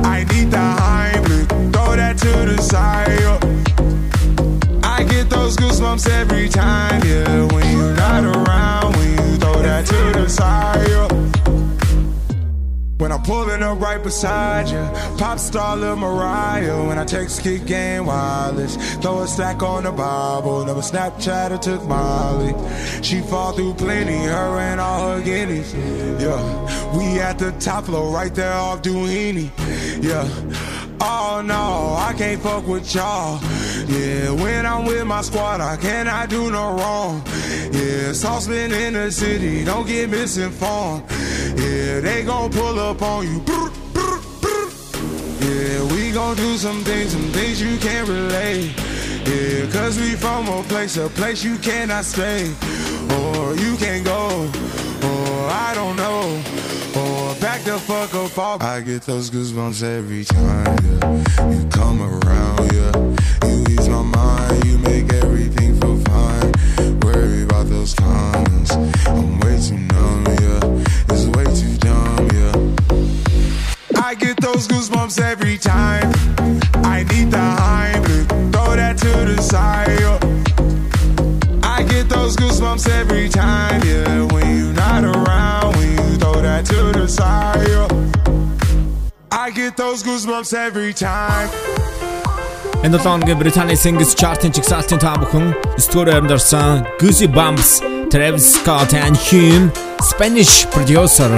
I 0.03 0.25
need 0.25 0.51
the 0.51 0.57
Heimlich, 0.57 1.71
throw 1.71 1.95
that 1.95 2.17
to 2.17 2.55
the 2.55 2.61
side. 2.61 3.19
yeah. 3.21 3.39
I 4.83 5.03
get 5.05 5.29
those 5.29 5.55
goosebumps 5.55 6.09
every 6.09 6.49
time, 6.49 7.01
yeah. 7.05 7.45
When 7.53 7.71
you're 7.71 7.93
not 7.95 8.25
around, 8.25 8.97
when 8.97 9.11
you 9.11 9.37
throw 9.37 9.61
that 9.61 9.85
to 9.85 10.19
the 10.19 10.27
side. 10.29 10.78
When 13.09 13.17
I'm 13.17 13.25
pulling 13.25 13.63
up 13.63 13.79
right 13.79 14.03
beside 14.03 14.69
you, 14.69 15.17
pop 15.17 15.39
star 15.39 15.75
Lil 15.75 15.95
Mariah. 15.95 16.85
When 16.85 16.99
I 16.99 17.05
text 17.05 17.41
kick 17.41 17.65
game 17.65 18.05
wireless, 18.05 18.75
throw 18.97 19.21
a 19.21 19.27
stack 19.27 19.63
on 19.63 19.85
the 19.85 19.91
Bible. 19.91 20.63
Never 20.63 20.81
Snapchat 20.81 21.49
or 21.49 21.57
took 21.57 21.83
Molly. 21.85 22.53
She 23.01 23.21
fall 23.21 23.53
through 23.53 23.73
plenty, 23.73 24.15
her 24.15 24.59
and 24.59 24.79
all 24.79 25.09
her 25.09 25.23
guineas. 25.23 25.73
Yeah, 26.21 26.95
we 26.95 27.19
at 27.19 27.39
the 27.39 27.51
top 27.53 27.85
floor, 27.85 28.13
right 28.13 28.35
there 28.35 28.53
off 28.53 28.83
Duini. 28.83 29.49
Yeah. 30.03 30.78
Oh 31.01 31.41
no, 31.45 31.95
I 31.97 32.13
can't 32.17 32.41
fuck 32.41 32.67
with 32.67 32.93
y'all. 32.93 33.39
Yeah, 33.87 34.31
when 34.31 34.65
I'm 34.65 34.85
with 34.85 35.05
my 35.05 35.21
squad, 35.21 35.61
I 35.61 35.77
cannot 35.77 36.29
do 36.29 36.51
no 36.51 36.73
wrong. 36.73 37.23
Yeah, 37.71 38.11
saucepan 38.11 38.71
in 38.71 38.93
the 38.93 39.11
city, 39.11 39.63
don't 39.63 39.87
get 39.87 40.09
misinformed. 40.09 41.03
Yeah, 41.57 42.01
they 42.01 42.23
gon' 42.25 42.51
pull 42.51 42.79
up 42.79 43.01
on 43.01 43.25
you. 43.25 43.41
Yeah, 45.39 45.83
we 45.93 46.11
gon' 46.11 46.35
do 46.35 46.57
some 46.57 46.83
things, 46.83 47.11
some 47.13 47.31
things 47.31 47.61
you 47.61 47.77
can't 47.77 48.07
relate. 48.07 48.75
Yeah, 49.25 49.71
cause 49.71 49.97
we 49.97 50.15
from 50.15 50.47
a 50.49 50.63
place, 50.63 50.97
a 50.97 51.07
place 51.09 51.43
you 51.43 51.57
cannot 51.57 52.03
stay. 52.03 52.53
Or 53.17 53.55
you 53.55 53.77
can't 53.77 54.03
go. 54.03 54.49
Or 55.03 55.49
I 55.49 55.71
don't 55.75 55.95
know. 55.95 56.78
Back 57.41 57.61
the 57.63 57.79
fuck 57.79 58.13
up 58.15 58.37
off. 58.37 58.61
I 58.61 58.81
get 58.81 59.03
those 59.03 59.29
goosebumps 59.29 59.81
every 59.81 60.25
time, 60.25 60.77
yeah. 60.83 61.49
You 61.49 61.69
come 61.69 62.01
around, 62.01 62.73
yeah. 62.73 62.91
You 63.47 63.63
ease 63.69 63.87
my 63.87 64.01
mind, 64.01 64.65
you 64.65 64.77
make 64.79 65.11
everything 65.13 65.79
feel 65.79 65.97
fine. 66.01 66.99
Worry 66.99 67.43
about 67.43 67.67
those 67.67 67.93
comments. 67.93 68.71
I'm 69.07 69.39
way 69.39 69.57
too 69.57 69.77
numb, 69.77 70.25
yeah. 70.25 71.13
It's 71.13 71.25
way 71.27 71.45
too 71.55 71.77
dumb, 71.77 72.27
yeah. 72.33 74.01
I 74.03 74.15
get 74.15 74.35
those 74.41 74.67
goosebumps 74.67 75.21
every 75.21 75.57
time. 75.57 76.11
I 76.83 77.03
need 77.03 77.31
the 77.31 77.37
Heimlich, 77.37 78.51
throw 78.51 78.75
that 78.75 78.97
to 78.97 79.33
the 79.33 79.41
side. 79.41 79.99
yeah. 80.01 80.19
I 81.63 81.83
get 81.83 82.09
those 82.09 82.35
goosebumps 82.35 82.89
every 82.89 83.29
time, 83.29 83.81
yeah. 83.85 84.38
That 86.63 86.93
to 86.93 86.99
the 86.99 87.07
side. 87.07 87.91
I 89.31 89.51
get 89.51 89.77
those 89.77 90.03
goosebumps 90.03 90.53
every 90.53 90.93
time. 90.93 91.49
Энэ 92.83 92.97
7 92.97 93.03
хоногийн 93.03 93.37
Британий 93.39 93.75
Singles 93.75 94.15
Chart-ын 94.19 94.51
чигсалтын 94.55 94.99
та 94.99 95.13
бүхэн 95.21 95.53
9 95.77 95.91
дугаар 95.91 96.07
байранд 96.11 96.31
орсон 96.31 96.85
Goosey 96.99 97.27
Bumps, 97.37 97.69
Travis 98.11 98.45
Scott 98.55 98.93
and 99.03 99.15
Hume, 99.27 99.67
Spanish 100.11 100.53
producer 100.73 101.31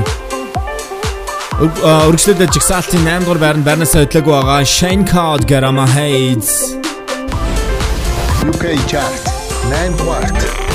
Өр- 1.64 1.82
а, 1.90 1.92
Өргөжлөлд 2.10 2.52
чигсалтын 2.56 3.02
8 3.08 3.26
дугаар 3.26 3.42
байранд 3.46 3.66
байрнасаа 3.70 4.06
хөдлөөгүй 4.06 4.34
байгаа 4.38 4.60
Shane 4.76 5.04
On 5.70 5.76
My 5.80 5.88
Heads. 5.98 6.50
UK 8.50 8.64
chart. 8.92 9.22
9 9.70 9.98
дугаар. 9.98 10.71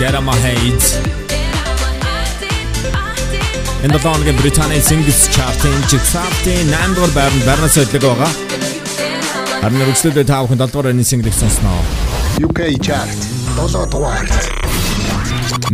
Get 0.00 0.14
on 0.14 0.24
my 0.24 0.34
head. 0.46 0.80
Энэ 3.84 3.92
долооногийн 3.92 4.36
Британий 4.36 4.80
Singles 4.88 5.20
Chart-ын 5.34 5.76
жигсаалтын 5.92 6.72
8 6.72 6.94
дугаар 6.96 7.12
байранд 7.18 7.44
барнас 7.48 7.76
хөдлөг 7.76 8.02
байгаа. 8.08 8.30
Харин 9.60 9.82
өргөжлөлөө 9.84 10.24
та 10.30 10.40
бүхэн 10.42 10.60
7 10.62 10.72
дугаар 10.72 10.86
байрны 10.88 11.04
single-ийг 11.10 11.36
сонсноо. 11.42 11.80
UK 12.46 12.60
chart 12.86 13.20
7 13.60 13.92
дугаарт. 13.92 14.32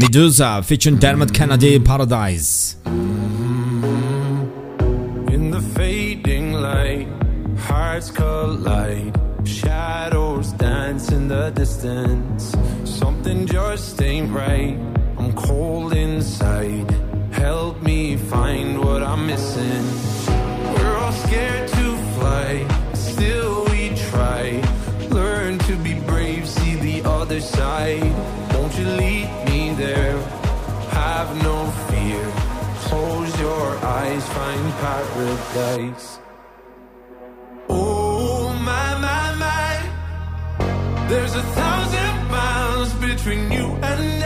Medusa 0.03 0.51
featuring 0.69 0.99
Dermot 1.05 1.31
Kennedy 1.39 1.73
Paradise. 1.91 2.51
Close 33.07 33.41
your 33.41 33.69
eyes, 33.85 34.29
find 34.31 34.73
paradise. 34.83 36.19
Oh 37.69 38.53
my 38.69 38.89
my 39.07 39.27
my, 39.45 41.09
there's 41.09 41.37
a 41.37 41.43
thousand 41.43 42.31
miles 42.33 42.93
between 42.95 43.53
you 43.53 43.67
and 43.91 44.25
I. 44.25 44.26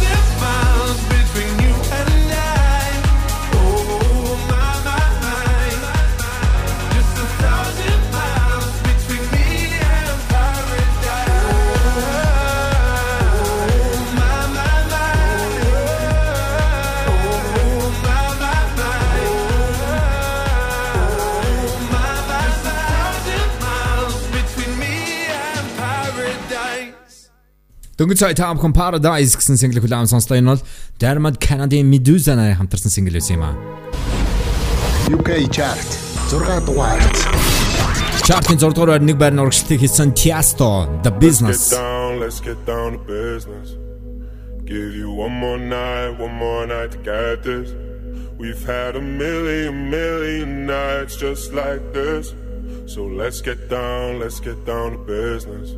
Дөнгөж 28.01 28.17
сая 28.17 28.33
та 28.33 28.49
бүхэн 28.57 28.73
Paradise 28.73 29.37
гэсэн 29.37 29.61
single 29.61 29.77
хүлээм 29.77 30.09
сонслоо 30.09 30.33
энэ 30.41 30.49
бол 30.57 30.61
Dermot 30.97 31.37
Kennedy 31.37 31.85
Medusa 31.85 32.33
нарын 32.33 32.57
хамтарсан 32.57 32.89
single 32.89 33.13
байсан 33.13 33.37
юм 33.37 33.45
аа. 33.45 33.53
UK 35.13 35.45
chart 35.53 35.85
6 36.33 36.65
дугаарт. 36.65 37.15
Chart-ын 38.25 38.57
6 38.57 38.73
дугаар 38.73 38.97
байр 38.97 39.05
нэг 39.05 39.21
байр 39.21 39.37
урагшлалыг 39.37 39.85
хийсэн 39.85 40.17
Tiesto 40.17 40.89
The 41.05 41.13
Let's 41.13 41.21
Business. 41.21 41.61
get 41.69 41.77
down, 41.77 42.09
let's 42.17 42.39
get 42.41 42.57
down 42.65 42.89
to 42.97 43.01
business. 43.05 43.77
Give 44.65 44.97
you 44.97 45.13
one 45.13 45.37
more 45.37 45.61
night, 45.61 46.17
one 46.17 46.33
more 46.41 46.65
night 46.65 46.97
to 46.97 46.99
get 47.05 47.45
this. 47.45 47.69
We've 48.41 48.65
had 48.65 48.97
a 48.97 49.03
million, 49.05 49.93
million 49.93 50.65
nights 50.65 51.21
just 51.21 51.53
like 51.53 51.93
this. 51.93 52.33
So 52.89 53.05
let's 53.05 53.45
get 53.45 53.69
down, 53.69 54.17
let's 54.17 54.41
get 54.41 54.57
down 54.65 54.97
to 54.97 55.01
business. 55.05 55.77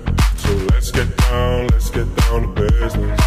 Let's 0.93 1.07
get 1.07 1.17
down, 1.17 1.67
let's 1.67 1.89
get 1.89 2.15
down 2.17 2.41
to 2.41 2.61
business. 2.61 3.19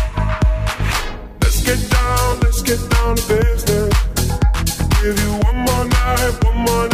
Let's 1.40 1.64
get 1.64 1.90
down, 1.90 2.40
let's 2.40 2.60
get 2.60 2.90
down 2.90 3.16
to 3.16 3.26
business. 3.26 3.94
Give 5.00 5.18
you 5.18 5.32
one 5.44 5.56
more 5.56 5.84
night, 5.86 6.44
one 6.44 6.58
more 6.58 6.88
night 6.88 6.93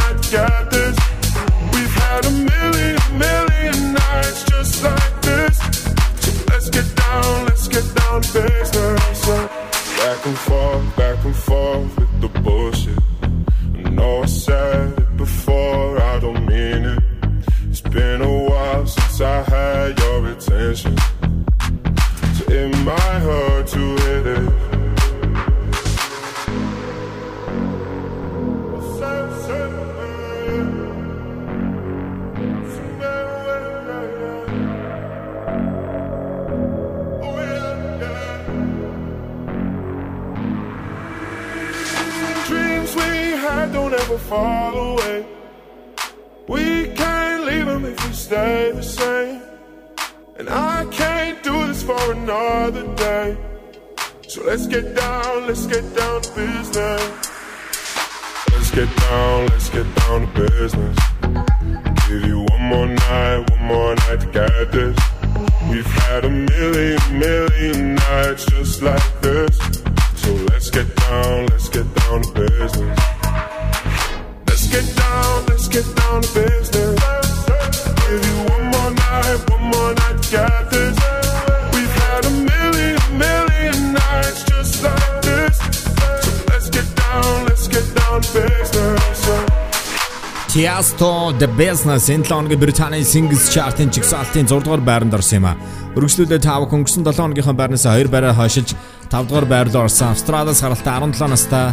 Business 91.81 92.13
энэ 92.13 92.29
7 92.29 92.37
хоногийн 92.37 92.61
Британий 92.61 93.01
Singles 93.01 93.49
Chart-ын 93.49 93.89
жигсаалтын 93.89 94.45
6 94.45 94.65
дугаар 94.65 94.85
байранд 94.85 95.15
орсон 95.17 95.41
юм 95.41 95.47
а. 95.49 95.57
Өргөжлүүлээ 95.97 96.45
5 96.45 96.69
өнгөрсөн 96.77 97.09
7 97.09 97.25
хоногийнхаа 97.25 97.57
байрнаас 97.57 97.89
2 97.89 98.13
байраа 98.13 98.37
хойшилж 98.37 98.77
5 99.09 99.25
дугаар 99.25 99.47
байр 99.49 99.73
руу 99.73 99.89
орсон. 99.89 100.13
Австралийн 100.13 100.53
саралтай 100.61 101.01
17 101.01 101.25
настай 101.33 101.73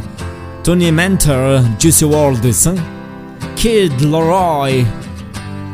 Tony 0.64 0.96
Mentor 0.96 1.60
Juicy 1.76 2.08
World 2.08 2.40
гэсэн 2.40 2.80
Kid 3.60 4.00
Leroy 4.00 4.88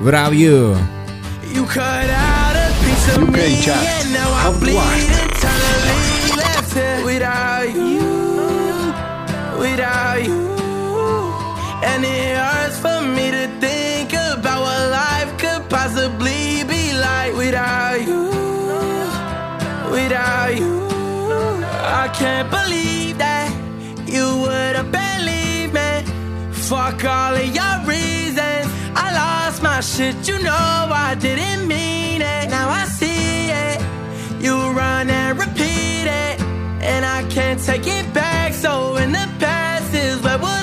Without 0.01 0.34
You 0.34 0.81
You 1.53 1.69
cut 1.69 2.10
out 2.10 2.57
a 2.57 2.73
piece 2.81 3.05
of 3.14 3.30
UK 3.30 3.38
me 3.38 3.61
chart. 3.61 3.85
and 3.85 4.18
now 4.18 4.34
I 4.34 4.49
Top 4.49 5.12
possibly 15.93 16.63
be 16.63 16.93
like 16.93 17.35
without 17.35 18.01
you, 18.01 18.23
without 19.91 20.55
you. 20.57 20.87
I 22.01 22.09
can't 22.13 22.49
believe 22.49 23.19
that 23.19 23.51
you 24.07 24.25
would 24.41 24.75
have 24.75 24.91
believed 24.91 25.73
me. 25.73 26.51
Fuck 26.51 27.05
all 27.05 27.35
of 27.35 27.45
your 27.59 27.75
reasons. 27.85 28.65
I 28.95 29.07
lost 29.13 29.61
my 29.61 29.81
shit, 29.81 30.27
you 30.27 30.39
know 30.39 30.89
I 31.07 31.15
didn't 31.19 31.67
mean 31.67 32.21
it. 32.21 32.49
Now 32.49 32.69
I 32.69 32.85
see 32.85 33.49
it. 33.49 33.79
You 34.41 34.55
run 34.71 35.11
and 35.11 35.37
repeat 35.37 36.07
it. 36.07 36.41
And 36.81 37.05
I 37.05 37.23
can't 37.29 37.61
take 37.63 37.85
it 37.85 38.11
back. 38.13 38.53
So 38.53 38.97
in 38.97 39.11
the 39.11 39.29
past 39.39 39.93
is 39.93 40.19
where 40.23 40.39
we'll 40.39 40.62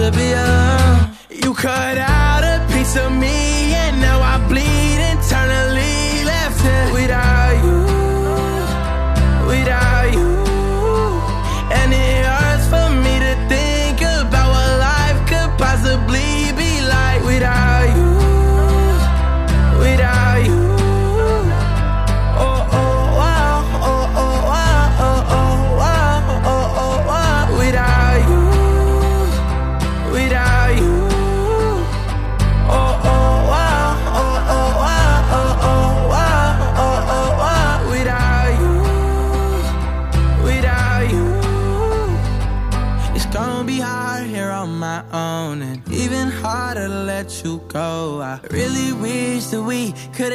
to 0.00 0.10
be 0.12 0.32
alone. 0.32 1.10
You 1.28 1.52
cut 1.52 1.98
out 1.98 2.09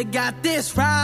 got 0.04 0.44
this 0.44 0.76
right. 0.76 0.95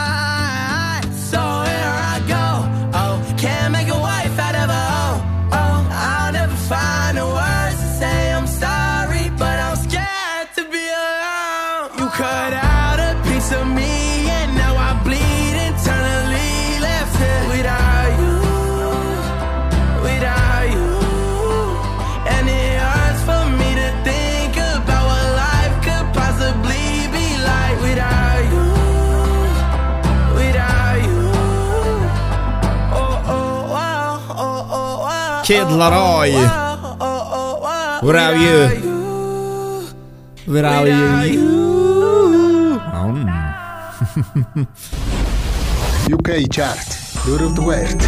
Leroy 35.80 36.32
Without 38.02 38.36
You 38.36 38.58
Without 40.46 40.86
You 40.86 41.06
Ам. 42.92 43.26
UK 46.12 46.30
chart. 46.50 46.88
Дөрөвдүгээрт. 47.24 48.02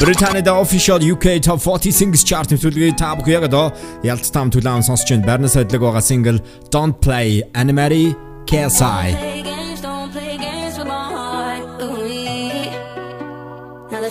Британид 0.00 0.48
official 0.48 1.00
UK 1.00 1.40
Top 1.40 1.60
40 1.60 1.90
Singles 1.92 2.24
Chart 2.24 2.50
нэвтрүүлгийг 2.50 2.98
та 2.98 3.14
бүхэн 3.16 3.38
яг 3.38 3.46
одоо 3.48 3.72
ялц 4.04 4.30
там 4.30 4.50
түлээн 4.52 4.84
сонсож 4.84 5.10
байна. 5.10 5.26
Барнас 5.26 5.56
хөдлөг 5.56 5.80
байгаа 5.80 6.04
single 6.04 6.38
Don't 6.70 7.00
Play 7.00 7.42
Animary 7.54 8.12
KSI. 8.46 9.33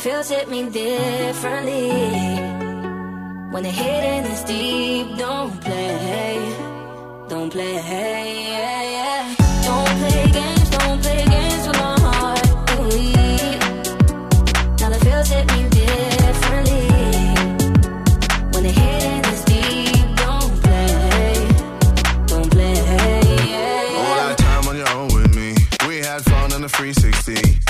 Feels 0.03 0.27
hit 0.27 0.49
me 0.49 0.69
differently. 0.69 1.89
When 3.53 3.63
the 3.63 3.69
hidden 3.69 4.25
is 4.33 4.43
deep, 4.43 5.17
don't 5.17 5.61
play, 5.61 6.39
don't 7.29 7.49
play. 7.49 7.75
Yeah, 7.75 8.81
yeah. 8.97 9.35
Don't 9.63 9.87
play 9.99 10.29
games, 10.29 10.69
don't 10.71 11.01
play 11.01 11.23
games 11.23 11.67
with 11.67 11.77
my 11.79 11.95
heart. 12.05 12.47
Ooh, 12.71 12.89
now 14.81 14.89
the 14.89 14.99
feels 15.05 15.29
hit 15.29 15.45
me 15.53 15.69
differently. 15.69 16.87
When 18.51 18.63
the 18.67 18.73
hidden 18.79 19.23
is 19.33 19.41
deep, 19.45 20.17
don't 20.17 20.53
play, 20.63 21.47
don't 22.27 22.51
play. 22.51 22.73
Yeah, 23.53 23.99
All 23.99 24.15
that 24.27 24.35
time 24.37 24.67
on 24.67 24.75
your 24.75 24.89
own 24.89 25.13
with 25.13 25.33
me. 25.33 25.55
We 25.87 25.99
had 25.99 26.23
fun 26.25 26.51
on 26.51 26.61
the 26.61 26.67
360. 26.67 27.62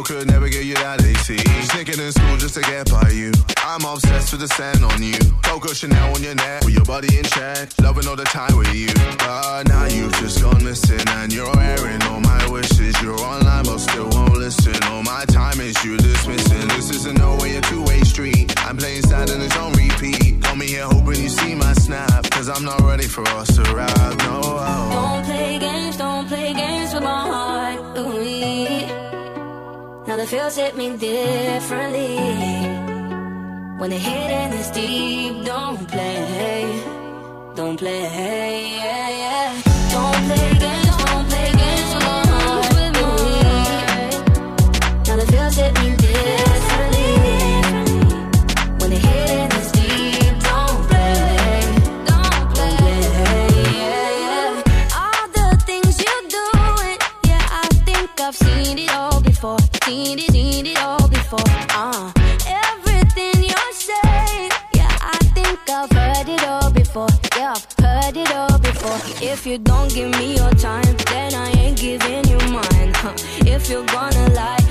Still 0.00 0.16
could 0.16 0.28
never 0.28 0.48
get 0.48 0.64
you 0.64 0.74
that 0.74 1.04
AT. 1.04 1.28
Sneaking 1.72 2.00
in 2.00 2.12
school 2.12 2.36
just 2.38 2.54
to 2.54 2.62
get 2.62 2.90
by 2.90 3.10
you. 3.10 3.32
I'm 3.58 3.84
obsessed 3.84 4.32
with 4.32 4.40
the 4.40 4.48
sand 4.48 4.82
on 4.82 5.02
you. 5.02 5.18
Coco 5.42 5.72
Chanel 5.74 6.14
on 6.14 6.22
your 6.22 6.34
neck 6.34 6.64
with 6.64 6.74
your 6.74 6.84
body 6.84 7.18
in 7.18 7.24
check. 7.24 7.68
Loving 7.82 8.06
all 8.08 8.16
the 8.16 8.24
time 8.24 8.56
with 8.56 8.72
you. 8.72 8.88
But 9.18 9.68
now 9.68 9.84
you've 9.86 10.14
just 10.14 10.40
gone 10.40 10.64
missing 10.64 11.04
and 11.20 11.32
you're 11.32 11.52
airing 11.58 12.02
all 12.04 12.20
my 12.20 12.48
wishes. 12.48 12.96
You're 13.02 13.20
online 13.20 13.64
but 13.64 13.78
still 13.78 14.08
won't 14.08 14.36
listen. 14.36 14.82
All 14.84 15.02
my 15.02 15.24
time 15.26 15.60
is 15.60 15.76
you 15.84 15.98
dismissing. 15.98 16.68
This 16.68 16.90
isn't 16.96 17.18
no 17.18 17.36
way 17.36 17.56
a 17.56 17.60
two-way 17.60 18.00
street. 18.00 18.56
I'm 18.64 18.78
playing 18.78 19.02
sad 19.02 19.28
and 19.28 19.42
it's 19.42 19.56
on 19.56 19.72
repeat. 19.72 20.42
Call 20.42 20.56
me 20.56 20.66
here 20.66 20.86
hoping 20.86 21.20
you 21.20 21.28
see 21.28 21.54
my 21.54 21.74
snap. 21.74 22.30
Cause 22.30 22.48
I'm 22.48 22.64
not 22.64 22.80
ready 22.80 23.06
for 23.06 23.26
us 23.40 23.54
to 23.56 23.62
ride. 23.74 24.18
No. 24.24 24.40
Don't 24.96 25.24
play 25.26 25.58
games, 25.58 25.96
don't 25.98 26.26
play 26.26 26.54
games 26.54 26.94
with 26.94 27.02
my 27.02 27.20
heart. 27.32 27.98
Ooh, 27.98 29.09
now 30.10 30.16
the 30.16 30.26
feels 30.26 30.56
hit 30.56 30.76
me 30.76 30.96
differently. 30.96 32.16
When 33.78 33.90
the 33.90 34.00
hidden 34.08 34.52
is 34.58 34.68
deep, 34.72 35.44
don't 35.44 35.86
play, 35.86 36.82
don't 37.54 37.76
play. 37.76 38.74
Yeah, 38.76 39.08
yeah. 39.22 39.79
seen 59.90 60.18
it, 60.20 60.30
seen 60.30 60.66
it 60.66 60.78
all 60.78 61.08
before. 61.08 61.52
Uh, 61.70 62.12
everything 62.46 63.42
you're 63.50 63.74
saying, 63.88 64.50
yeah, 64.78 64.94
I 65.16 65.18
think 65.34 65.58
I've 65.68 65.90
heard 65.90 66.28
it 66.28 66.44
all 66.46 66.70
before. 66.70 67.08
Yeah, 67.36 67.54
I've 67.56 67.84
heard 67.84 68.16
it 68.16 68.32
all 68.32 68.58
before. 68.58 69.00
If 69.20 69.46
you 69.46 69.58
don't 69.58 69.92
give 69.92 70.10
me 70.18 70.36
your 70.36 70.52
time, 70.52 70.96
then 71.10 71.34
I 71.34 71.50
ain't 71.62 71.78
giving 71.78 72.24
you 72.32 72.38
mine. 72.56 72.92
Huh. 73.02 73.14
If 73.54 73.68
you're 73.68 73.86
gonna 73.86 74.26
lie 74.34 74.69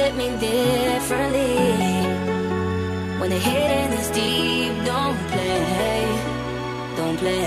hit 0.00 0.14
me 0.16 0.28
differently. 0.38 1.56
When 3.20 3.28
the 3.30 3.40
hitting 3.48 3.92
is 4.00 4.08
deep, 4.10 4.72
don't 4.90 5.18
play, 5.30 6.06
don't 6.96 7.16
play. 7.22 7.42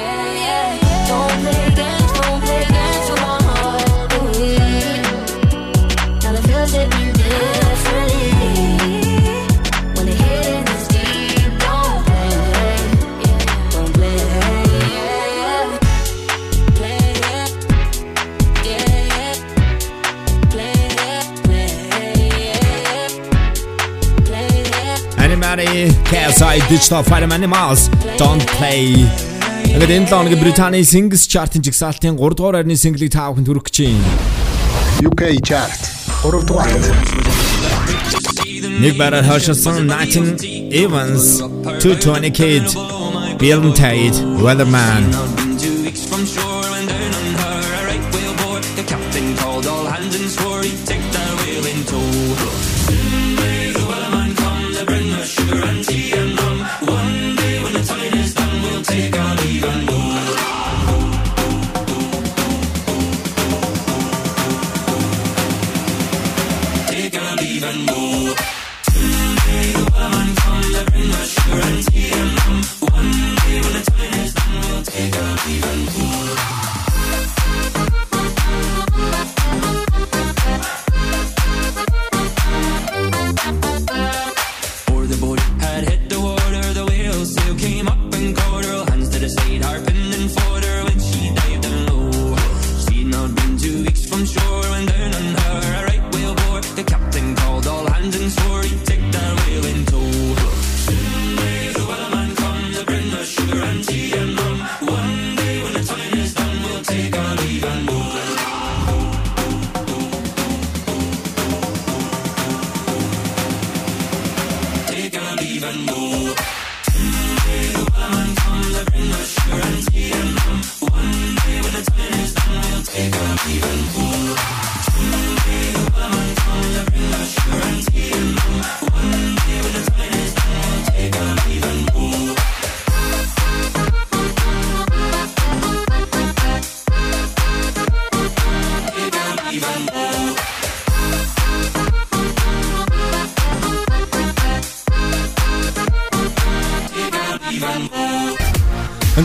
Yeah, 0.00 0.44
yeah. 0.44 1.08
Don't 1.10 1.36
play 1.42 1.64
games, 1.80 2.12
don't 2.18 2.40
play 2.44 2.64
games 2.76 3.06
with 3.10 3.22
my 3.26 3.38
heart. 3.48 4.12
Ooh, 4.16 4.56
now 6.22 6.32
the 6.36 6.42
feels 6.48 6.72
hit 6.72 6.88
me 6.94 7.04
differently. 7.12 7.65
KSI 26.16 26.66
Digital 26.70 27.02
Fire 27.02 27.28
Animals 27.38 27.80
Don't 28.16 28.44
Play. 28.56 29.04
Ингээд 29.68 29.92
энэ 29.96 30.06
7 30.08 30.16
хоногийн 30.16 30.40
Британий 30.40 30.84
Singles 30.92 31.28
Chart-ын 31.32 31.60
жигсаалтын 31.66 32.16
3 32.16 32.36
дугаар 32.38 32.56
байрны 32.56 32.72
single-ийг 32.72 33.12
та 33.12 33.28
бүхэнд 33.28 33.48
хүргэх 33.52 33.68
гэж 33.68 33.76
байна. 33.84 34.08
UK 35.08 35.22
chart 35.44 35.80
3 36.24 36.40
дугаар. 36.48 36.72
Нэг 38.80 38.96
бараар 38.96 39.28
хашсан 39.28 39.84
19 39.84 40.40
Evans 40.72 41.44
220 41.84 42.32
Kid 42.32 42.64
Bill 43.36 43.68
Tate 43.76 44.16
Weatherman 44.40 45.04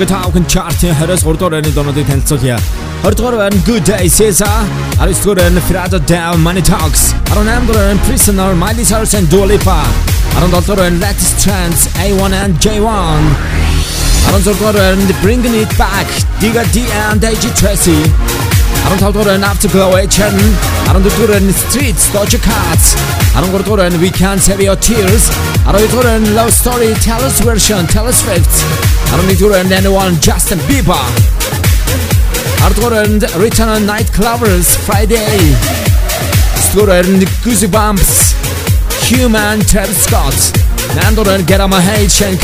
Ингээд 0.01 0.17
та 0.17 0.25
бүхэн 0.25 0.45
chart-ийн 0.49 0.95
23 0.97 1.37
дугаар 1.37 1.53
байрны 1.61 1.71
донуудыг 1.77 2.07
танилцуулъя. 2.09 2.57
20 3.05 3.17
дугаар 3.21 3.37
байрны 3.37 3.61
Good 3.69 3.85
Day 3.85 4.09
Caesar, 4.09 4.65
19 4.97 5.21
дугаар 5.21 5.37
байрны 5.37 5.61
Frado 5.69 5.99
Down 6.09 6.41
Money 6.41 6.63
Talks, 6.65 7.13
18 7.29 7.69
дугаар 7.69 7.85
байрны 7.85 8.01
Prisoner 8.09 8.57
Miley 8.57 8.81
Cyrus 8.81 9.13
and 9.13 9.29
Dua 9.29 9.45
Lipa, 9.45 9.77
17 10.41 10.65
дугаар 10.65 10.79
байрны 10.81 10.97
Latest 11.05 11.37
Trends 11.43 11.85
A1 12.01 12.33
and 12.33 12.57
J1, 12.57 13.21
16 14.25 14.57
дугаар 14.57 14.73
байрны 14.81 15.13
Bringing 15.21 15.53
It 15.61 15.69
Back 15.77 16.09
Diga 16.41 16.65
D 16.73 16.81
and 17.05 17.21
AJ 17.21 17.53
Tracy, 17.61 18.01
15 18.89 19.11
дугаар 19.15 19.27
байна 19.31 19.47
Afterglow 19.53 19.91
H-н 20.13 20.35
14 20.87 21.03
to 21.15 21.31
байна 21.33 21.53
Streets 21.63 22.05
Doja 22.13 22.39
Cat 22.47 22.83
13 23.35 23.63
дугаар 23.65 23.79
байна 23.83 23.97
We 24.03 24.09
Can't 24.21 24.41
Save 24.47 24.63
Your 24.67 24.79
Tears. 24.87 25.23
12 25.73 25.91
дугаар 25.91 26.07
байна 26.11 26.27
Love 26.37 26.53
Story 26.61 26.89
Tell 27.07 27.23
Us 27.27 27.37
Version 27.49 27.81
Tell 27.93 28.07
don't 29.15 29.27
need 29.29 29.39
to 29.43 29.49
байна 29.55 29.75
Anyone 29.81 30.15
Justin 30.27 30.59
Bieber. 30.69 31.05
10 32.65 32.75
дугаар 32.77 32.93
байна 32.99 33.27
Riton 33.43 33.79
Night 33.91 34.09
Clovers 34.17 34.69
Friday. 34.87 35.37
9 36.55 36.73
дугаар 36.73 36.89
байна 36.95 37.17
Human 39.07 39.57
Ted 39.71 39.91
Scott. 40.05 40.39
8 41.05 41.15
дугаар 41.17 41.39
Get 41.51 41.61
On 41.65 41.69
My 41.75 41.81
Head 41.89 42.09
Shane 42.17 42.39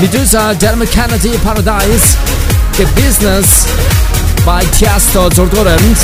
Meduza 0.00 0.42
Dermot 0.62 0.90
Kennedy 0.96 1.32
Paradise. 1.46 2.08
The 2.78 2.86
Business 3.00 3.48
by 4.44 4.62
Tiesto 4.76 5.22
6 5.30 5.48
дугаар 5.50 5.64
байранд 5.64 6.00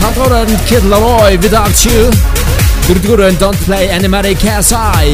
5 0.00 0.14
дугаар 0.14 0.30
байранд 0.30 0.60
Kid 0.68 0.84
Laroi 0.92 1.32
Without 1.42 1.78
You. 1.86 2.00
4 2.88 3.02
дугаар 3.02 3.18
байранд 3.20 3.38
Don't 3.42 3.60
Play 3.66 3.84
Animatic 3.98 4.36
KSI 4.44 5.06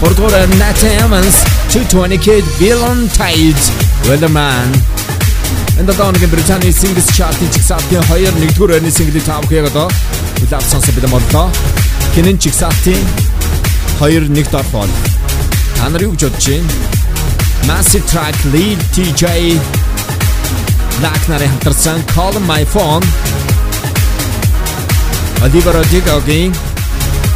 3 0.00 0.14
дугаар 0.16 0.32
байранд 0.32 0.54
Nat 0.62 0.80
Evans 1.04 1.36
220 1.72 2.18
Kid 2.26 2.44
Villain 2.60 3.00
Tide 3.18 3.64
Weatherman 4.08 4.70
Энд 5.80 5.90
одоо 5.90 6.10
нэг 6.12 6.24
Британий 6.34 6.72
Singles 6.80 7.08
Chart-ын 7.16 7.50
чигсалтын 7.54 8.02
2 8.10 8.26
1-р 8.32 8.68
байрны 8.72 8.90
single-ийг 8.98 9.24
та 9.28 9.36
бүхэн 9.42 9.58
яг 9.60 9.68
одоо 9.72 9.88
хүлээв 10.40 10.64
сонсож 10.72 10.94
бид 10.96 11.06
боллоо. 11.12 11.46
Хинэн 12.14 12.38
чигсалтын 12.44 13.00
2 14.00 14.08
1-т 14.24 14.54
орох 14.56 14.72
бол 14.72 14.92
та 15.76 15.88
нар 15.92 16.02
юу 16.02 16.12
гэж 16.16 16.22
бодож 16.24 16.46
байна? 16.48 16.96
Massive 17.68 18.04
Track 18.10 18.36
Lead 18.52 18.80
TJ 18.94 19.24
Black 20.98 21.28
нарын 21.30 21.48
хамтарсан 21.48 22.02
Call 22.14 22.34
My 22.42 22.64
Phone 22.74 23.06
Oliver 25.46 25.74
Rodrigo-гийн 25.78 26.50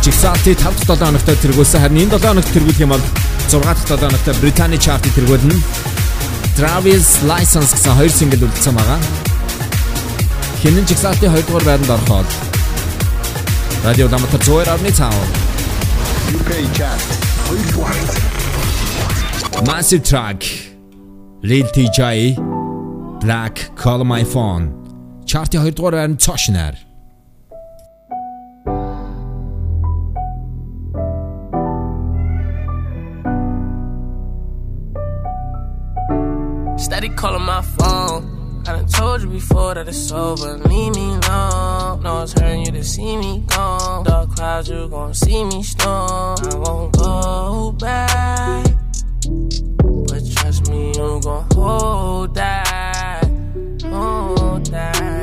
жигсаалтыг 0.03 0.59
5-7 0.59 0.99
хоногт 0.99 1.29
тэргүүлсэн 1.31 1.81
харин 1.83 2.03
энэ 2.03 2.19
7 2.19 2.27
хоногт 2.27 2.51
тэргүүлэх 2.51 2.83
юм 2.83 2.91
бол 2.91 3.05
6-7 3.47 4.03
хоногт 4.03 4.27
Британий 4.43 4.79
чартыг 4.83 5.15
тэргүүлнэ. 5.15 5.55
Travis 6.59 7.23
License 7.23 7.71
гэсэн 7.79 7.95
хоёр 7.95 8.11
single 8.11 8.43
үлдсэн 8.51 8.75
байгаа. 8.75 8.99
Хинэн 10.63 10.83
жигсаалтын 10.91 11.31
2 11.31 11.47
дугаар 11.47 11.65
байранд 11.65 11.91
ороход 11.91 12.27
Радио 13.87 14.09
Даматар 14.09 14.43
102.5 14.43 15.07
UK 16.35 16.51
chart 16.75 17.03
2 17.47 17.63
дугаар. 17.71 17.95
Massive 19.71 20.03
Track 20.03 20.43
Lil 21.47 21.71
TJ 21.71 22.35
6LACK 23.23 23.77
Call 23.77 24.03
My 24.05 24.25
Phone. 24.25 24.65
Чарти 25.31 25.57
2 25.57 25.71
дугаар 25.79 25.95
байрны 25.99 26.17
цоош 26.25 26.45
найр. 26.55 26.75
Steady 36.85 37.11
calling 37.21 37.47
my 37.53 37.63
phone. 37.77 38.23
I 38.67 38.71
done 38.75 38.89
told 38.99 39.19
you 39.23 39.31
before 39.39 39.73
that 39.77 39.87
it's 39.93 40.11
over. 40.27 40.51
Leave 40.71 40.93
me 40.99 41.07
alone. 41.19 42.03
No, 42.05 42.13
it's 42.23 42.33
hurting 42.39 42.63
you 42.67 42.73
to 42.79 42.85
see 42.93 43.13
me 43.23 43.33
gone. 43.53 44.03
Dark 44.09 44.29
clouds, 44.35 44.69
you 44.73 44.81
gon' 44.95 45.15
see 45.23 45.43
me 45.51 45.59
storm. 45.73 46.37
I 46.51 46.55
won't 46.65 46.91
go 46.99 47.13
back. 47.87 48.65
But 50.09 50.23
trust 50.35 50.61
me, 50.71 50.81
you 50.99 51.09
gon' 51.27 51.45
hold 51.55 52.35
that. 52.41 52.62
Hold 53.93 54.65
that. 54.69 55.22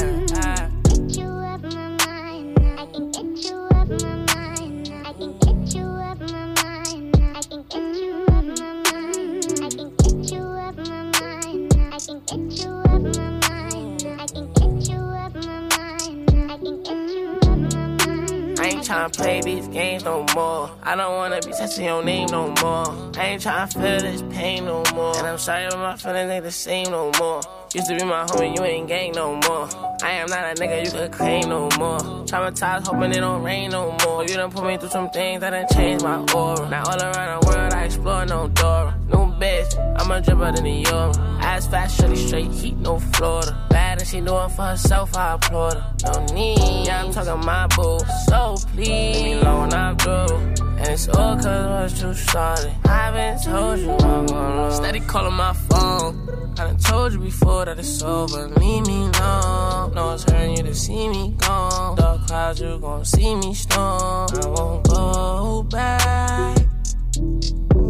Tryna 18.89 19.15
play 19.15 19.39
these 19.41 19.67
games 19.67 20.03
no 20.03 20.25
more. 20.33 20.71
I 20.81 20.95
don't 20.95 21.15
wanna 21.15 21.39
be 21.41 21.51
touching 21.51 21.85
your 21.85 22.03
name 22.03 22.27
no 22.31 22.47
more. 22.59 22.87
I 23.15 23.27
ain't 23.27 23.41
tryna 23.43 23.71
feel 23.71 23.99
this 23.99 24.23
pain 24.35 24.65
no 24.65 24.83
more. 24.95 25.15
And 25.15 25.27
I'm 25.27 25.37
sorry, 25.37 25.67
but 25.69 25.77
my 25.77 25.95
feelings 25.95 26.31
ain't 26.31 26.43
the 26.43 26.51
same 26.51 26.89
no 26.89 27.11
more. 27.19 27.41
Used 27.71 27.87
to 27.87 27.95
be 27.95 28.03
my 28.03 28.23
homie, 28.25 28.57
you 28.57 28.63
ain't 28.63 28.87
gang 28.87 29.11
no 29.11 29.35
more. 29.47 29.69
I 30.01 30.13
am 30.13 30.27
not 30.27 30.43
a 30.43 30.59
nigga 30.59 30.85
you 30.85 30.91
could 30.91 31.11
claim 31.11 31.49
no 31.49 31.69
more. 31.77 31.99
Traumatized, 32.25 32.87
hoping 32.87 33.11
it 33.11 33.19
don't 33.19 33.43
rain 33.43 33.69
no 33.69 33.95
more. 34.03 34.23
You 34.23 34.33
done 34.33 34.49
put 34.49 34.65
me 34.65 34.77
through 34.77 34.89
some 34.89 35.11
things 35.11 35.41
that 35.41 35.51
done 35.51 35.67
changed 35.71 36.03
my 36.03 36.25
aura. 36.33 36.67
Now 36.67 36.83
all 36.89 36.99
around 36.99 37.41
the 37.41 37.47
world, 37.47 37.73
I 37.73 37.83
explore 37.83 38.25
no 38.25 38.47
door. 38.47 38.95
New 39.13 39.28
bitch, 39.39 39.71
I'm 39.99 40.11
a 40.11 40.21
dripper 40.21 40.55
than 40.55 40.65
the 40.65 40.71
euro. 40.71 41.11
Ass 41.39 41.67
fast, 41.67 41.99
shorty 41.99 42.15
straight 42.15 42.51
heat, 42.51 42.77
no 42.77 42.99
Florida. 42.99 43.67
Bad 43.69 43.99
and 43.99 44.07
she 44.07 44.19
doing 44.21 44.49
for 44.49 44.63
herself, 44.63 45.15
I 45.15 45.33
applaud 45.33 45.75
her. 45.75 45.95
No 46.05 46.25
need, 46.33 46.85
yeah, 46.85 47.03
I'm 47.03 47.11
talking 47.11 47.45
my 47.45 47.67
boo. 47.67 47.99
So 48.27 48.55
please, 48.73 48.87
leave 48.87 49.23
me 49.23 49.33
alone, 49.41 49.73
I'm 49.73 49.97
through. 49.97 50.35
And 50.79 50.87
it's 50.87 51.07
all 51.09 51.35
cause 51.35 51.45
I 51.45 51.83
was 51.83 51.99
too 51.99 52.13
started. 52.13 52.73
I 52.85 52.87
haven't 52.87 53.43
told 53.43 53.79
you 53.79 53.91
I'm 53.91 54.25
gonna 54.27 54.71
Steady 54.75 54.99
calling 55.01 55.33
my 55.33 55.53
phone. 55.53 56.29
I 56.57 56.65
done 56.65 56.77
told 56.77 57.13
you 57.13 57.19
before 57.19 57.65
that 57.65 57.79
it's 57.79 58.01
over. 58.01 58.47
Leave 58.47 58.85
me 58.87 59.07
alone. 59.07 59.93
No, 59.93 60.13
it's 60.13 60.23
hurting 60.23 60.57
you 60.57 60.63
to 60.63 60.75
see 60.75 61.07
me 61.07 61.35
gone. 61.37 61.95
Dark 61.95 62.27
clouds, 62.27 62.61
you 62.61 62.77
gon' 62.79 63.05
see 63.05 63.35
me 63.35 63.53
storm. 63.53 64.27
I 64.33 64.47
won't 64.47 64.87
go 64.87 65.63
back. 65.63 66.57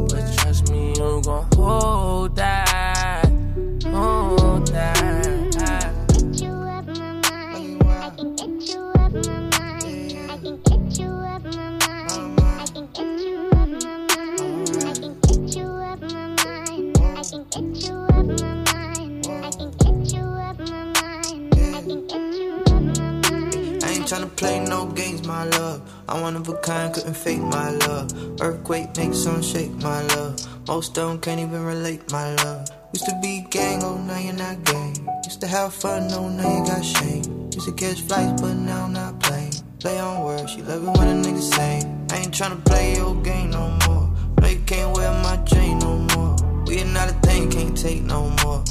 But 0.10 0.26
trust 0.38 0.72
me, 0.72 0.90
you 0.98 1.22
gon' 1.24 1.46
hold 1.56 2.36
that. 2.36 3.30
Hold 3.86 4.68
that. 4.68 5.94
Chew 6.36 6.48
up 6.48 6.86
my 6.88 7.14
mind, 7.30 7.84
I 7.84 8.10
can 8.18 8.36
catch 8.36 8.70
you 8.74 8.82
up 8.98 9.14
my 9.14 9.22
mind, 9.22 10.32
I 10.32 10.38
can 10.38 10.58
catch 10.64 11.00
you 11.00 11.10
up 11.10 11.44
my 11.44 11.52
mind, 11.52 12.40
I 12.42 12.66
can 12.74 12.88
catch 12.94 13.22
you 13.22 13.50
up 13.54 13.70
my 13.70 14.08
mind, 14.10 14.70
I 14.80 14.94
can 14.94 15.16
catch 15.22 15.56
you 15.56 15.70
up 15.70 16.02
my 16.02 16.26
mind, 16.40 16.98
I 17.00 17.24
can 17.24 17.46
catch 17.52 17.86
you 17.86 17.96
up 17.96 18.26
my 18.26 18.56
mind, 18.66 19.28
I 19.30 19.52
can 19.52 19.72
catch 19.78 20.14
you 20.14 20.26
up 20.26 20.58
my 20.60 20.84
mind, 20.86 21.56
I 21.56 21.82
can 21.82 22.00
catch 22.08 22.36
you 22.40 22.54
up 22.66 22.82
my 22.82 23.12
mind. 23.30 23.84
I 23.84 23.90
ain't 23.92 24.06
tryna 24.06 24.36
play 24.36 24.60
no 24.60 24.86
games, 24.88 25.26
my 25.28 25.44
love. 25.46 25.82
I'm 26.10 26.22
one 26.22 26.36
of 26.36 26.50
a 26.50 26.56
kind, 26.56 26.92
couldn't 26.92 27.14
fake 27.14 27.40
my 27.40 27.70
love. 27.70 28.42
Earthquake 28.42 28.98
makes 28.98 29.20
some 29.20 29.44
shake, 29.44 29.72
my 29.74 30.02
love. 30.08 30.68
Most 30.68 30.96
don't 30.96 31.22
can't 31.22 31.40
even 31.40 31.64
relate, 31.64 32.12
my 32.12 32.34
love. 32.34 32.68
Used 32.94 33.06
to 33.06 33.20
be 33.22 33.46
gang, 33.52 33.84
oh 33.84 33.96
now 33.96 34.18
you're 34.18 34.34
not 34.34 34.64
gang. 34.64 34.96
Used 35.26 35.40
to 35.42 35.48
have 35.48 35.72
fun, 35.72 36.08
oh 36.14 36.28
now 36.28 36.50
you 36.58 36.66
got 36.66 36.84
shame. 36.84 37.50
Used 37.54 37.68
to 37.68 37.74
catch 37.74 38.02
flights, 38.02 38.42
but 38.42 38.56
now 38.56 38.86
I'm 38.86 38.94
not 38.94 39.20
playing. 39.20 39.54
Play 39.80 40.00
on 40.00 40.24
words, 40.26 40.52
she 40.52 40.64
love 40.64 40.84
it 40.84 40.98
when 40.98 41.08
a 41.10 41.22
nigga 41.22 41.42
sing. 41.42 42.08
I 42.12 42.18
ain't 42.18 42.34
tryna 42.34 42.66
play 42.66 42.96
your 42.96 43.14
game 43.22 43.52
no 43.52 43.78
more. 43.86 44.10
No, 44.42 44.48
you 44.48 44.62
can't 44.66 44.98
wear 44.98 45.12
my 45.22 45.38
chain 45.46 45.78
no 45.78 45.96
more. 46.16 46.36
We 46.66 46.82
are 46.82 46.86
not 46.86 47.12
a 47.12 47.14
thing, 47.22 47.52
can't 47.52 47.78
take 47.78 48.02
no 48.02 48.30
more. 48.44 48.64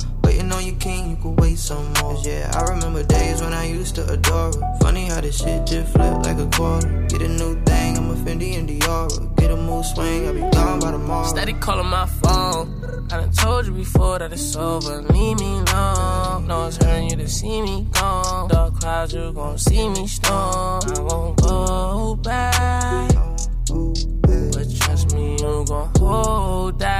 On 0.51 0.65
your 0.65 0.77
king, 0.77 1.11
you 1.11 1.17
could 1.17 1.39
wait 1.41 1.59
some 1.59 1.85
more. 2.01 2.15
'Cause 2.15 2.27
yeah, 2.27 2.51
I 2.59 2.63
remember 2.73 3.03
days 3.05 3.41
when 3.43 3.53
I 3.53 3.67
used 3.67 3.95
to 3.97 4.05
adore 4.11 4.51
her. 4.53 4.79
Funny 4.81 5.07
how 5.07 5.21
this 5.21 5.37
shit 5.41 5.67
just 5.67 5.93
flipped 5.93 6.25
like 6.27 6.39
a 6.39 6.47
quarter. 6.57 6.89
Get 7.09 7.23
a 7.23 7.29
new 7.29 7.55
thing, 7.65 7.99
I'm 7.99 8.11
a 8.11 8.15
Fendi 8.25 8.59
and 8.59 8.69
Dior. 8.69 9.09
Get 9.37 9.51
a 9.51 9.57
mood 9.57 9.85
swing, 9.85 10.27
I'll 10.27 10.35
be 10.35 10.41
gone 10.57 10.81
by 10.81 10.91
tomorrow. 10.91 11.29
Steady 11.29 11.53
calling 11.53 11.87
my 11.87 12.07
phone. 12.07 12.67
I 13.13 13.19
done 13.19 13.31
told 13.31 13.67
you 13.67 13.73
before 13.73 14.19
that 14.19 14.33
it's 14.33 14.57
over. 14.57 15.03
Leave 15.13 15.39
me 15.39 15.51
alone. 15.61 16.47
No, 16.49 16.67
it's 16.67 16.77
hurting 16.79 17.11
you 17.11 17.17
to 17.17 17.29
see 17.29 17.63
me 17.63 17.87
gone. 17.93 18.49
Dark 18.49 18.81
clouds, 18.81 19.13
you 19.15 19.33
gon' 19.33 19.59
see 19.59 19.89
me 19.91 20.07
storm. 20.09 20.81
I 20.97 21.01
won't 21.09 21.37
go 21.43 22.17
back. 22.17 23.11
But 24.55 24.67
trust 24.81 25.15
me, 25.15 25.37
you 25.43 25.65
gon' 25.67 25.91
hold 25.99 26.79
that. 26.81 26.98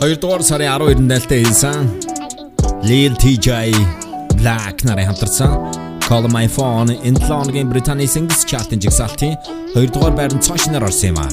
Хоёрдугаар 0.00 0.40
сарын 0.40 0.72
12-нд 0.80 1.08
нээлттэй 1.12 1.44
хийсэн 1.44 1.84
Lil 2.88 3.12
TJ 3.20 3.76
Black 4.40 4.80
нарын 4.88 5.12
хамтарсан. 5.12 5.52
Call 6.08 6.24
My 6.32 6.48
Phone 6.48 6.96
энэ 7.04 7.20
7 7.20 7.28
хоногийн 7.28 7.68
Британий 7.68 8.08
Singles 8.08 8.48
Chart-ын 8.48 8.80
жигсаалтын 8.80 9.36
2-дугаар 9.76 10.16
байранд 10.16 10.40
цаашнаар 10.40 10.88
орсон 10.88 11.12
юм 11.12 11.20
а. 11.20 11.28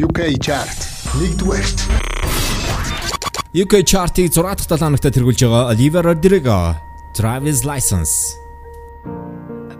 UK 0.00 0.40
chart 0.40 0.78
1-р 1.20 1.68
UK 3.52 3.74
Chart-ийг 3.84 4.32
6 4.32 4.40
дахь 4.40 4.80
7 4.80 4.80
хоногт 4.80 5.04
тэргүүлж 5.04 5.40
байгаа 5.44 5.76
Olivia 5.76 6.00
Rodrigo 6.08 6.58
Driver's 7.12 7.68
License 7.68 8.16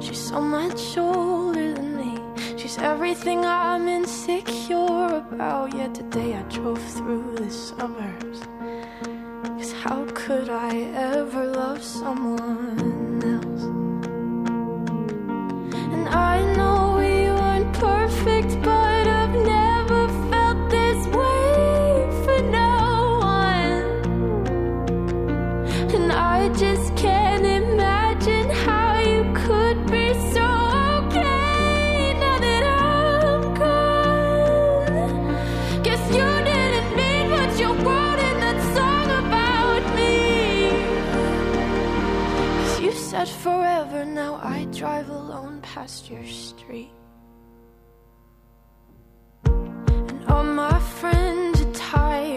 She's 0.00 0.18
so 0.18 0.40
much 0.40 0.96
older 0.98 1.72
than 1.74 1.96
me. 1.96 2.18
She's 2.58 2.78
everything 2.78 3.44
I'm 3.44 3.88
insecure 3.88 5.06
about. 5.22 5.74
Yet 5.74 5.94
today 5.94 6.34
I 6.34 6.42
drove 6.42 6.82
through 6.96 7.36
the 7.36 7.50
suburbs. 7.50 8.40
Cause 9.58 9.72
how 9.72 10.04
could 10.14 10.48
I 10.50 10.76
ever 11.14 11.46
love 11.46 11.82
someone 11.82 13.22
else? 13.34 13.64
And 15.94 16.08
I 16.08 16.36
know 16.56 16.96
we 16.98 17.30
weren't 17.38 17.72
perfect, 17.74 18.62
but 18.62 19.06
I've 19.20 19.34
never 19.56 20.08
felt 20.30 20.70
this 20.70 21.06
way 21.06 22.08
for 22.24 22.38
no 22.42 23.18
one. 23.22 23.84
And 25.94 26.12
I 26.12 26.48
just 26.54 26.95
'Cause 43.26 43.42
forever, 43.42 44.04
now 44.04 44.38
I 44.40 44.66
drive 44.66 45.08
alone 45.10 45.60
past 45.60 46.08
your 46.08 46.24
street. 46.26 46.92
And 49.44 50.24
all 50.28 50.44
my 50.44 50.78
friends 50.78 51.60
are 51.60 51.72
tired 51.72 52.35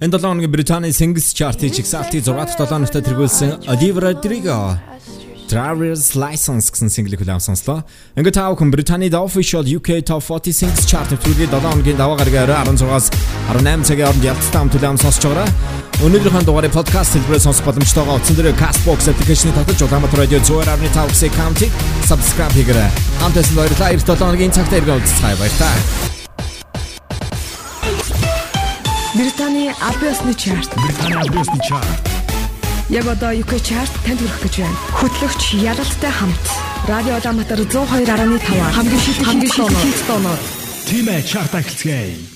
Энэ 0.00 0.12
7 0.16 0.28
хоногийн 0.28 0.52
Британий 0.52 0.92
Singles 0.92 1.32
Chart-ийн 1.36 1.72
чигсалтын 1.72 2.24
6 2.24 2.32
дахь 2.36 2.56
7 2.56 2.78
нартаа 2.80 3.02
тэргүүлсэн 3.04 3.68
Olivia 3.68 4.00
Rodrigo 4.00 4.76
Driver's 5.50 6.14
License 6.14 6.70
гэсэн 6.70 6.88
single-ийг 6.88 7.20
хүлээн 7.20 7.42
сонслоо. 7.42 7.82
Ингээд 8.14 8.38
таа 8.38 8.54
бүхэн 8.54 8.70
Британий 8.70 9.10
The 9.10 9.18
Official 9.18 9.66
UK 9.66 10.06
Top 10.06 10.22
40 10.22 10.54
Singles 10.54 10.86
Chart 10.86 11.10
нэвтрүүлгийн 11.10 11.50
7 11.50 11.58
хоногийн 11.60 11.98
даваа 11.98 12.16
гарагийн 12.22 12.46
орой 12.46 12.56
16-аас 12.70 13.10
18 13.50 13.82
цагийн 13.82 14.06
хооронд 14.06 14.24
ялцтай 14.30 14.60
хамт 14.62 14.74
хүлээн 14.78 15.02
сонсож 15.02 15.24
байгаарай. 15.26 15.50
Өнөөдрийнхөө 16.06 16.46
дугаарыг 16.46 16.72
подкаст 16.72 17.12
хэлбэрээр 17.18 17.44
сонсох 17.44 17.66
боломжтойгоо 17.66 18.16
утсан 18.16 18.36
дээр 18.38 18.54
Castbox 18.54 19.10
application-ыг 19.10 19.58
татаж 19.58 19.82
Улаанбаатар 19.84 20.22
радио 20.22 20.38
102.5 20.38 21.18
Xi 21.18 21.28
County 21.34 21.68
subscribe 22.06 22.54
хийгээрэй. 22.54 22.88
Хамтдаа 23.18 23.44
баярлалаа. 23.58 23.90
7 23.98 24.22
хоногийн 24.22 24.54
цагт 24.54 24.72
иргэн 24.72 25.02
уулзцай 25.02 25.34
баярлалаа. 25.34 26.19
Британий 29.20 29.70
албан 29.82 30.12
ёсны 30.12 30.32
чарт. 30.32 30.70
Британий 30.80 31.18
албан 31.20 31.42
ёсны 31.42 31.60
чарт. 31.68 32.08
Яг 32.88 33.06
одоо 33.06 33.36
UK 33.36 33.60
чарт 33.60 33.92
танд 34.00 34.16
хүрэх 34.16 34.40
гэж 34.48 34.54
байна. 34.64 34.78
Хөтлөгч 34.96 35.42
Ялалтай 35.60 36.10
хамт 36.10 36.44
Радио 36.88 37.20
Улаанбаатар 37.20 37.60
102.5 37.60 38.72
хамгийн 38.72 39.00
шилдэг 39.04 39.26
хамгийн 39.28 39.52
шилдэг 39.52 40.06
тоноор 40.08 40.40
Тимэ 40.88 41.20
чарт 41.20 41.52
ахилцгээе. 41.52 42.29